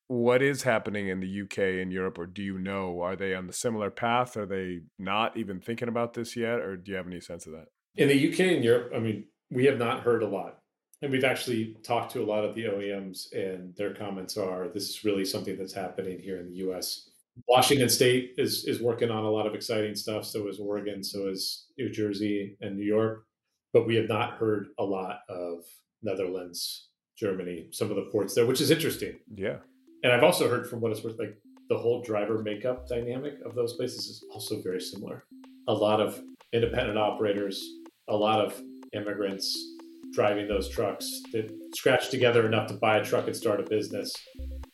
What 0.06 0.44
is 0.44 0.62
happening 0.62 1.08
in 1.08 1.20
the 1.20 1.42
UK 1.42 1.82
and 1.82 1.92
Europe, 1.92 2.20
or 2.20 2.28
do 2.28 2.44
you 2.44 2.60
know? 2.60 3.02
Are 3.02 3.16
they 3.16 3.34
on 3.34 3.48
the 3.48 3.54
similar 3.54 3.90
path? 3.90 4.38
Are 4.38 4.46
they 4.46 4.82
not 5.00 5.36
even 5.36 5.60
thinking 5.60 5.88
about 5.88 6.14
this 6.14 6.36
yet, 6.36 6.60
or 6.60 6.78
do 6.78 6.92
you 6.92 6.98
have 6.98 7.08
any 7.08 7.20
sense 7.20 7.48
of 7.48 7.54
that? 7.54 7.70
In 7.96 8.08
the 8.08 8.32
UK 8.32 8.56
and 8.56 8.64
Europe, 8.64 8.92
I 8.96 9.00
mean, 9.00 9.26
we 9.50 9.66
have 9.66 9.80
not 9.80 10.02
heard 10.02 10.22
a 10.22 10.28
lot. 10.28 10.60
And 11.02 11.12
we've 11.12 11.24
actually 11.24 11.76
talked 11.84 12.12
to 12.12 12.22
a 12.22 12.26
lot 12.26 12.46
of 12.46 12.54
the 12.54 12.66
OEMs, 12.66 13.34
and 13.34 13.76
their 13.76 13.94
comments 13.94 14.38
are 14.38 14.68
this 14.68 14.90
is 14.90 15.04
really 15.04 15.26
something 15.26 15.58
that's 15.58 15.74
happening 15.74 16.20
here 16.20 16.38
in 16.38 16.48
the 16.48 16.58
US. 16.70 17.10
Washington 17.48 17.90
State 17.90 18.36
is, 18.38 18.66
is 18.66 18.82
working 18.82 19.10
on 19.10 19.24
a 19.24 19.30
lot 19.30 19.48
of 19.48 19.56
exciting 19.56 19.96
stuff. 19.96 20.26
So 20.26 20.48
is 20.48 20.60
Oregon, 20.60 21.04
so 21.04 21.28
is 21.28 21.68
New 21.78 21.90
Jersey 21.90 22.58
and 22.62 22.76
New 22.76 22.86
York. 22.86 23.26
But 23.74 23.88
we 23.88 23.96
have 23.96 24.10
not 24.10 24.34
heard 24.34 24.68
a 24.78 24.84
lot 24.84 25.22
of 25.30 25.64
Netherlands, 26.04 26.90
Germany, 27.18 27.68
some 27.72 27.90
of 27.90 27.96
the 27.96 28.10
ports 28.12 28.36
there, 28.36 28.46
which 28.46 28.62
is 28.62 28.70
interesting. 28.70 29.20
Yeah. 29.34 29.58
And 30.04 30.12
I've 30.12 30.24
also 30.24 30.50
heard 30.50 30.70
from 30.70 30.82
what 30.82 30.92
it's 30.92 31.04
worth, 31.04 31.18
like 31.18 31.38
the 31.70 31.78
whole 31.78 32.04
driver 32.04 32.42
makeup 32.44 32.88
dynamic 32.88 33.36
of 33.46 33.56
those 33.56 33.74
places 33.74 34.08
is 34.08 34.26
also 34.32 34.62
very 34.62 34.82
similar. 34.82 35.24
A 35.68 35.74
lot 35.74 36.02
of 36.02 36.22
independent 36.52 36.98
operators, 36.98 37.64
a 38.10 38.16
lot 38.16 38.44
of 38.44 38.62
immigrants, 38.94 39.78
driving 40.14 40.48
those 40.48 40.70
trucks 40.70 41.06
that 41.32 41.52
scratch 41.76 42.10
together 42.10 42.46
enough 42.46 42.68
to 42.68 42.76
buy 42.76 42.98
a 42.98 43.04
truck 43.04 43.28
and 43.28 43.36
start 43.36 43.60
a 43.60 43.64
business. 43.64 44.14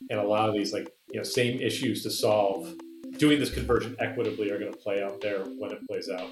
And 0.10 0.20
a 0.20 0.28
lot 0.28 0.50
of 0.50 0.56
these 0.56 0.74
like 0.74 0.90
you 1.12 1.20
know 1.20 1.24
same 1.24 1.60
issues 1.60 2.04
to 2.04 2.12
solve. 2.12 2.74
Doing 3.18 3.40
this 3.40 3.54
conversion 3.54 3.96
equitably 4.00 4.52
are 4.52 4.60
going 4.60 4.72
to 4.72 4.78
play 4.78 5.02
out 5.02 5.22
there 5.22 5.40
when 5.40 5.72
it 5.72 5.80
plays 5.88 6.10
out. 6.10 6.30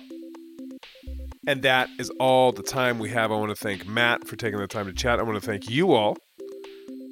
And 1.48 1.62
that 1.62 1.90
is 2.00 2.10
all 2.20 2.52
the 2.52 2.64
time 2.64 3.00
we 3.00 3.10
have. 3.10 3.32
I 3.32 3.36
want 3.36 3.50
to 3.50 3.56
thank 3.56 3.88
matt 3.88 4.28
for 4.28 4.36
taking 4.36 4.60
the 4.60 4.68
time 4.68 4.88
to 4.88 4.94
chat. 4.94 5.20
I 5.20 5.24
want 5.24 5.42
to 5.42 5.46
thank 5.46 5.70
you 5.70 5.94
all 5.94 6.18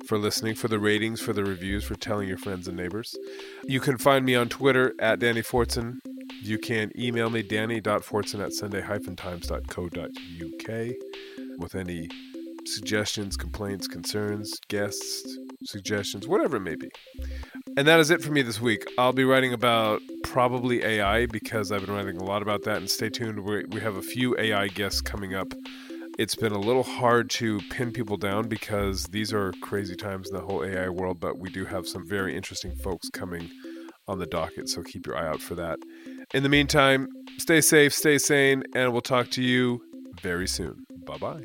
for 0.06 0.18
listening, 0.18 0.56
for 0.56 0.68
the 0.68 0.80
ratings, 0.80 1.22
for 1.22 1.34
the 1.34 1.44
reviews, 1.44 1.84
for 1.84 1.96
telling 1.96 2.28
your 2.28 2.38
friends 2.38 2.68
and 2.68 2.76
neighbors. 2.76 3.16
You 3.64 3.80
can 3.80 3.98
find 3.98 4.26
me 4.26 4.36
on 4.36 4.50
Twitter 4.50 4.94
at 5.00 5.20
Danny 5.20 5.41
Fortson. 5.41 6.00
You 6.41 6.58
can 6.58 6.91
email 7.00 7.30
me, 7.30 7.41
danny.fortson 7.41 8.44
at 8.44 8.54
sunday-times.co.uk 8.54 10.96
with 11.58 11.76
any 11.76 12.10
suggestions, 12.66 13.36
complaints, 13.38 13.88
concerns, 13.88 14.54
guests, 14.70 15.38
suggestions, 15.66 16.28
whatever 16.28 16.58
it 16.58 16.62
may 16.62 16.76
be. 16.76 16.89
And 17.78 17.88
that 17.88 17.99
is 17.99 18.10
it 18.10 18.22
for 18.22 18.32
me 18.32 18.41
this 18.41 18.62
week. 18.62 18.86
I'll 18.97 19.14
be 19.14 19.24
writing 19.24 19.54
about 19.54 20.01
probably 20.24 20.84
AI 20.84 21.26
because 21.26 21.72
I've 21.72 21.86
been 21.86 21.95
writing 21.95 22.18
a 22.18 22.24
lot 22.24 22.41
about 22.41 22.64
that. 22.64 22.78
And 22.78 22.89
stay 22.89 23.10
tuned. 23.10 23.39
we 23.39 23.66
we 23.66 23.80
have 23.80 23.95
a 23.95 24.01
few 24.01 24.38
AI 24.38 24.68
guests 24.68 25.01
coming 25.01 25.34
up. 25.34 25.54
It's 26.20 26.36
been 26.36 26.51
a 26.51 26.60
little 26.60 26.84
hard 26.84 27.32
to 27.32 27.60
pin 27.72 27.91
people 27.91 28.18
down 28.18 28.47
because 28.47 29.06
these 29.06 29.34
are 29.34 29.51
crazy 29.62 29.95
times 29.95 30.30
in 30.30 30.36
the 30.36 30.43
whole 30.43 30.64
AI 30.64 30.89
world, 30.89 31.20
but 31.20 31.39
we 31.39 31.49
do 31.49 31.66
have 31.66 31.88
some 31.88 32.08
very 32.08 32.36
interesting 32.36 32.76
folks 32.76 33.10
coming 33.10 33.49
on 34.08 34.20
the 34.20 34.28
docket. 34.28 34.70
So 34.70 34.84
keep 34.84 35.08
your 35.08 35.18
eye 35.18 35.28
out 35.28 35.41
for 35.41 35.56
that. 35.56 35.80
In 36.34 36.43
the 36.43 36.49
meantime, 36.49 37.08
stay 37.39 37.62
safe, 37.62 37.93
stay 37.93 38.20
sane, 38.20 38.64
and 38.76 38.91
we'll 38.91 39.01
talk 39.01 39.32
to 39.32 39.41
you 39.41 39.82
very 40.22 40.47
soon. 40.47 40.83
Bye 41.06 41.18
bye. 41.18 41.43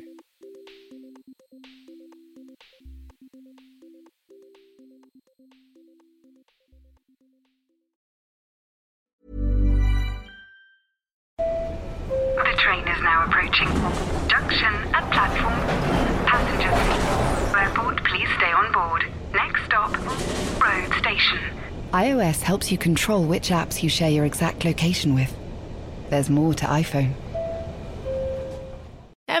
The 11.37 12.55
train 12.57 12.87
is 12.87 13.01
now 13.01 13.25
approaching. 13.25 13.67
Junction 14.29 14.73
at 14.93 15.11
platform. 15.11 15.59
Passengers, 16.25 17.55
airport, 17.55 18.03
please 18.05 18.29
stay 18.37 18.51
on 18.51 18.71
board. 18.71 19.05
Next 19.33 19.65
stop, 19.65 19.91
road 20.61 20.93
station. 20.99 21.39
iOS 21.91 22.41
helps 22.41 22.71
you 22.71 22.77
control 22.77 23.25
which 23.25 23.49
apps 23.49 23.83
you 23.83 23.89
share 23.89 24.09
your 24.09 24.25
exact 24.25 24.63
location 24.63 25.15
with. 25.15 25.35
There's 26.09 26.29
more 26.29 26.53
to 26.55 26.65
iPhone. 26.65 27.13